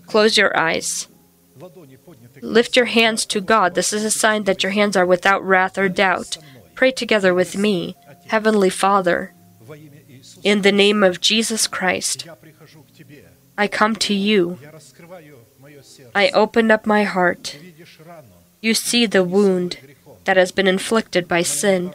Close 0.07 0.37
your 0.37 0.55
eyes. 0.57 1.07
Lift 2.41 2.75
your 2.75 2.85
hands 2.85 3.25
to 3.27 3.41
God. 3.41 3.75
This 3.75 3.93
is 3.93 4.03
a 4.03 4.11
sign 4.11 4.43
that 4.43 4.61
your 4.63 4.71
hands 4.71 4.95
are 4.95 5.05
without 5.05 5.43
wrath 5.43 5.77
or 5.77 5.89
doubt. 5.89 6.37
Pray 6.75 6.91
together 6.91 7.33
with 7.33 7.57
me. 7.57 7.95
Heavenly 8.27 8.69
Father, 8.69 9.33
in 10.43 10.61
the 10.61 10.71
name 10.71 11.03
of 11.03 11.21
Jesus 11.21 11.67
Christ, 11.67 12.27
I 13.57 13.67
come 13.67 13.95
to 13.95 14.13
you. 14.13 14.59
I 16.13 16.29
open 16.29 16.71
up 16.71 16.85
my 16.85 17.03
heart. 17.03 17.57
You 18.61 18.73
see 18.73 19.05
the 19.05 19.23
wound 19.23 19.77
that 20.25 20.37
has 20.37 20.51
been 20.51 20.67
inflicted 20.67 21.27
by 21.27 21.43
sin. 21.43 21.93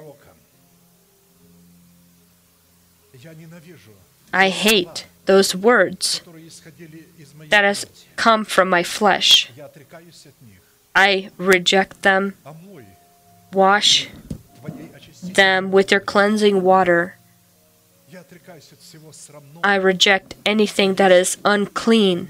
I 4.32 4.48
hate 4.48 5.06
those 5.26 5.54
words 5.54 6.22
that 7.48 7.64
has 7.64 7.86
come 8.16 8.44
from 8.44 8.68
my 8.68 8.82
flesh. 8.82 9.50
I 10.94 11.30
reject 11.36 12.02
them. 12.02 12.34
Wash 13.52 14.08
them 15.22 15.70
with 15.70 15.90
your 15.90 16.00
cleansing 16.00 16.62
water. 16.62 17.16
I 19.62 19.74
reject 19.76 20.34
anything 20.44 20.94
that 20.94 21.12
is 21.12 21.36
unclean 21.44 22.28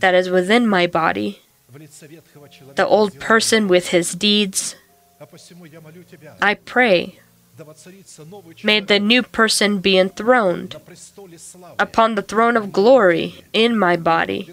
that 0.00 0.14
is 0.14 0.30
within 0.30 0.66
my 0.66 0.86
body, 0.86 1.42
the 2.74 2.86
old 2.86 3.18
person 3.20 3.68
with 3.68 3.88
his 3.88 4.12
deeds. 4.14 4.74
I 6.40 6.54
pray, 6.54 7.20
may 8.62 8.80
the 8.80 8.98
new 8.98 9.22
person 9.22 9.78
be 9.78 9.98
enthroned 9.98 10.76
upon 11.78 12.14
the 12.14 12.22
throne 12.22 12.56
of 12.56 12.72
glory 12.72 13.44
in 13.52 13.78
my 13.78 13.96
body, 13.96 14.52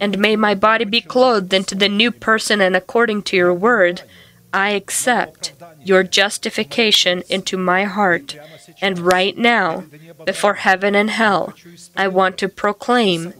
and 0.00 0.18
may 0.18 0.36
my 0.36 0.54
body 0.54 0.84
be 0.84 1.00
clothed 1.00 1.52
into 1.52 1.74
the 1.74 1.88
new 1.88 2.10
person, 2.10 2.60
and 2.60 2.76
according 2.76 3.22
to 3.22 3.36
your 3.36 3.54
word, 3.54 4.02
I 4.52 4.70
accept 4.70 5.52
your 5.84 6.02
justification 6.02 7.22
into 7.28 7.56
my 7.56 7.84
heart. 7.84 8.36
And 8.80 8.98
right 8.98 9.36
now, 9.36 9.84
before 10.24 10.54
heaven 10.54 10.94
and 10.94 11.10
hell, 11.10 11.54
I 11.96 12.08
want 12.08 12.38
to 12.38 12.48
proclaim 12.48 13.34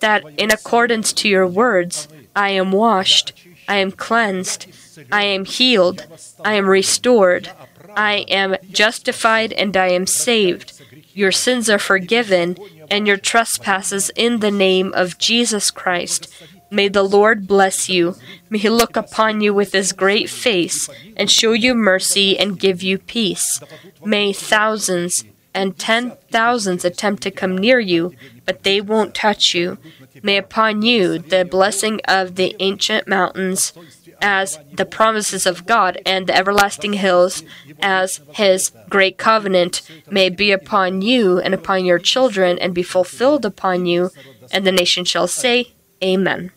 that 0.00 0.24
in 0.36 0.50
accordance 0.50 1.12
to 1.14 1.28
your 1.28 1.46
words, 1.46 2.08
I 2.36 2.50
am 2.50 2.72
washed, 2.72 3.32
I 3.68 3.76
am 3.76 3.92
cleansed, 3.92 4.66
I 5.10 5.24
am 5.24 5.44
healed, 5.44 6.06
I 6.44 6.54
am 6.54 6.68
restored, 6.68 7.50
I 7.96 8.24
am 8.28 8.56
justified, 8.70 9.52
and 9.52 9.76
I 9.76 9.88
am 9.88 10.06
saved. 10.06 10.80
Your 11.14 11.32
sins 11.32 11.68
are 11.68 11.78
forgiven, 11.78 12.56
and 12.90 13.06
your 13.06 13.16
trespasses 13.16 14.10
in 14.16 14.40
the 14.40 14.50
name 14.50 14.92
of 14.94 15.18
Jesus 15.18 15.70
Christ. 15.70 16.32
May 16.70 16.88
the 16.88 17.02
Lord 17.02 17.46
bless 17.46 17.88
you. 17.88 18.16
May 18.48 18.58
he 18.58 18.70
look 18.70 18.96
upon 18.96 19.42
you 19.42 19.52
with 19.52 19.72
his 19.72 19.92
great 19.92 20.30
face 20.30 20.88
and 21.16 21.30
show 21.30 21.52
you 21.52 21.74
mercy 21.74 22.38
and 22.38 22.58
give 22.58 22.82
you 22.82 22.96
peace. 22.98 23.60
May 24.04 24.32
thousands 24.32 25.24
and 25.54 25.78
ten 25.78 26.16
thousands 26.30 26.82
attempt 26.82 27.22
to 27.24 27.30
come 27.30 27.58
near 27.58 27.78
you, 27.78 28.14
but 28.46 28.62
they 28.62 28.80
won't 28.80 29.14
touch 29.14 29.54
you. 29.54 29.76
May 30.22 30.38
upon 30.38 30.80
you 30.80 31.18
the 31.18 31.44
blessing 31.44 32.00
of 32.08 32.36
the 32.36 32.56
ancient 32.58 33.06
mountains 33.06 33.74
as 34.22 34.58
the 34.72 34.86
promises 34.86 35.44
of 35.44 35.66
God 35.66 36.00
and 36.06 36.26
the 36.26 36.36
everlasting 36.36 36.94
hills 36.94 37.42
as 37.80 38.20
his 38.32 38.70
great 38.88 39.18
covenant 39.18 39.82
may 40.10 40.30
be 40.30 40.52
upon 40.52 41.02
you 41.02 41.38
and 41.40 41.52
upon 41.52 41.84
your 41.84 41.98
children 41.98 42.58
and 42.58 42.72
be 42.72 42.82
fulfilled 42.82 43.44
upon 43.44 43.84
you. 43.84 44.10
And 44.52 44.64
the 44.64 44.72
nation 44.72 45.04
shall 45.04 45.26
say, 45.26 45.72
Amen. 46.02 46.52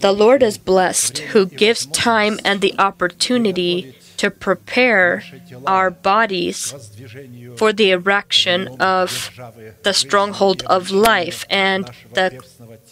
The 0.00 0.12
Lord 0.12 0.42
is 0.42 0.58
blessed 0.58 1.18
who 1.18 1.46
gives 1.46 1.86
time 1.86 2.40
and 2.44 2.60
the 2.60 2.74
opportunity 2.78 3.96
to 4.24 4.30
prepare 4.30 5.22
our 5.66 5.90
bodies 5.90 6.72
for 7.58 7.74
the 7.74 7.90
erection 7.90 8.68
of 8.80 9.30
the 9.82 9.92
stronghold 9.92 10.62
of 10.62 10.90
life 10.90 11.44
and 11.50 11.90
the 12.14 12.42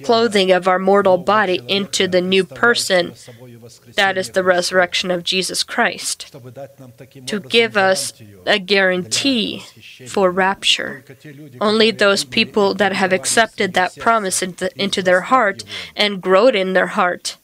clothing 0.05 0.51
of 0.51 0.69
our 0.69 0.79
mortal 0.79 1.17
body 1.17 1.59
into 1.69 2.07
the 2.07 2.21
new 2.21 2.45
person. 2.45 3.15
That 3.95 4.19
is 4.19 4.29
the 4.31 4.45
resurrection 4.45 5.11
of 5.11 5.25
Jesus 5.25 5.63
Christ. 5.63 6.37
To 7.27 7.41
give 7.41 7.79
us 7.79 8.13
a 8.45 8.59
guarantee 8.59 9.65
for 10.07 10.31
rapture. 10.31 11.03
Only 11.63 11.91
those 11.93 12.25
people 12.25 12.75
that 12.75 12.93
have 12.93 13.15
accepted 13.15 13.73
that 13.73 13.97
promise 13.97 14.43
into 14.43 15.03
their 15.03 15.23
heart 15.33 15.65
and 15.97 16.21
growed 16.21 16.55
in 16.55 16.75
their 16.75 16.89
heart 16.89 17.39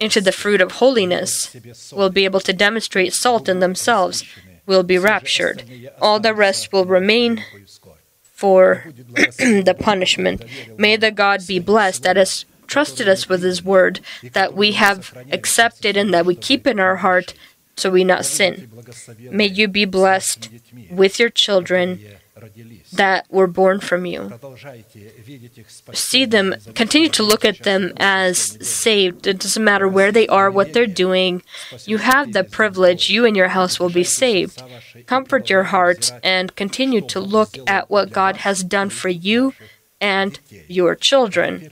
into 0.00 0.20
the 0.20 0.32
fruit 0.32 0.60
of 0.60 0.72
holiness 0.72 1.54
will 1.92 2.10
be 2.10 2.24
able 2.24 2.40
to 2.40 2.52
demonstrate 2.52 3.12
salt 3.12 3.48
in 3.48 3.60
themselves, 3.60 4.24
will 4.66 4.82
be 4.82 4.98
raptured. 4.98 5.64
All 6.00 6.20
the 6.20 6.34
rest 6.34 6.72
will 6.72 6.84
remain 6.84 7.44
for 8.22 8.84
the 9.68 9.76
punishment. 9.78 10.44
May 10.78 10.96
the 10.96 11.10
God 11.10 11.46
be 11.46 11.58
blessed 11.58 12.02
that 12.02 12.16
has 12.16 12.44
trusted 12.66 13.08
us 13.08 13.28
with 13.28 13.42
His 13.42 13.62
word, 13.64 14.00
that 14.32 14.54
we 14.54 14.72
have 14.72 15.16
accepted 15.30 15.96
and 15.96 16.12
that 16.14 16.26
we 16.26 16.34
keep 16.34 16.66
in 16.66 16.80
our 16.80 16.96
heart 16.96 17.34
so 17.76 17.90
we 17.90 18.04
not 18.04 18.24
sin. 18.24 18.70
May 19.30 19.46
you 19.46 19.68
be 19.68 19.84
blessed 19.84 20.48
with 20.90 21.18
your 21.18 21.30
children 21.30 22.00
that 22.92 23.26
were 23.30 23.46
born 23.46 23.80
from 23.80 24.06
you. 24.06 24.32
See 25.92 26.24
them, 26.24 26.54
continue 26.74 27.08
to 27.10 27.22
look 27.22 27.44
at 27.44 27.62
them 27.62 27.92
as 27.96 28.38
saved. 28.66 29.26
It 29.26 29.38
doesn't 29.38 29.62
matter 29.62 29.86
where 29.86 30.10
they 30.10 30.26
are, 30.28 30.50
what 30.50 30.72
they're 30.72 30.86
doing. 30.86 31.42
You 31.84 31.98
have 31.98 32.32
the 32.32 32.44
privilege, 32.44 33.08
you 33.08 33.24
and 33.24 33.36
your 33.36 33.48
house 33.48 33.78
will 33.78 33.90
be 33.90 34.04
saved. 34.04 34.62
Comfort 35.06 35.48
your 35.48 35.64
heart 35.64 36.12
and 36.22 36.54
continue 36.56 37.00
to 37.02 37.20
look 37.20 37.56
at 37.66 37.90
what 37.90 38.10
God 38.12 38.38
has 38.38 38.64
done 38.64 38.90
for 38.90 39.08
you 39.08 39.54
and 40.04 40.38
your 40.68 40.94
children. 40.94 41.70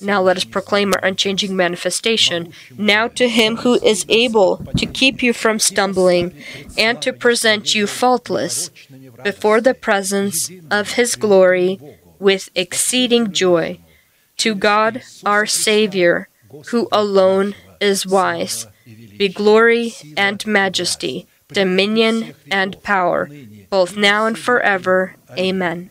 Now 0.00 0.22
let 0.22 0.36
us 0.36 0.44
proclaim 0.44 0.92
our 0.94 1.04
unchanging 1.04 1.56
manifestation. 1.56 2.52
Now 2.78 3.08
to 3.08 3.28
him 3.28 3.56
who 3.64 3.74
is 3.82 4.06
able 4.08 4.58
to 4.76 4.86
keep 4.86 5.20
you 5.20 5.32
from 5.32 5.58
stumbling 5.58 6.32
and 6.78 7.02
to 7.02 7.12
present 7.12 7.74
you 7.74 7.88
faultless 7.88 8.70
before 9.24 9.60
the 9.60 9.74
presence 9.74 10.48
of 10.70 10.92
his 10.92 11.16
glory 11.16 11.80
with 12.20 12.50
exceeding 12.54 13.32
joy. 13.32 13.80
To 14.44 14.54
God 14.54 15.02
our 15.24 15.44
Savior, 15.44 16.28
who 16.70 16.88
alone 16.92 17.56
is 17.80 18.06
wise, 18.06 18.68
be 19.18 19.28
glory 19.28 19.94
and 20.16 20.38
majesty, 20.46 21.26
dominion 21.48 22.34
and 22.48 22.80
power, 22.82 23.28
both 23.70 23.96
now 23.96 24.26
and 24.26 24.38
forever. 24.38 25.16
Amen. 25.36 25.90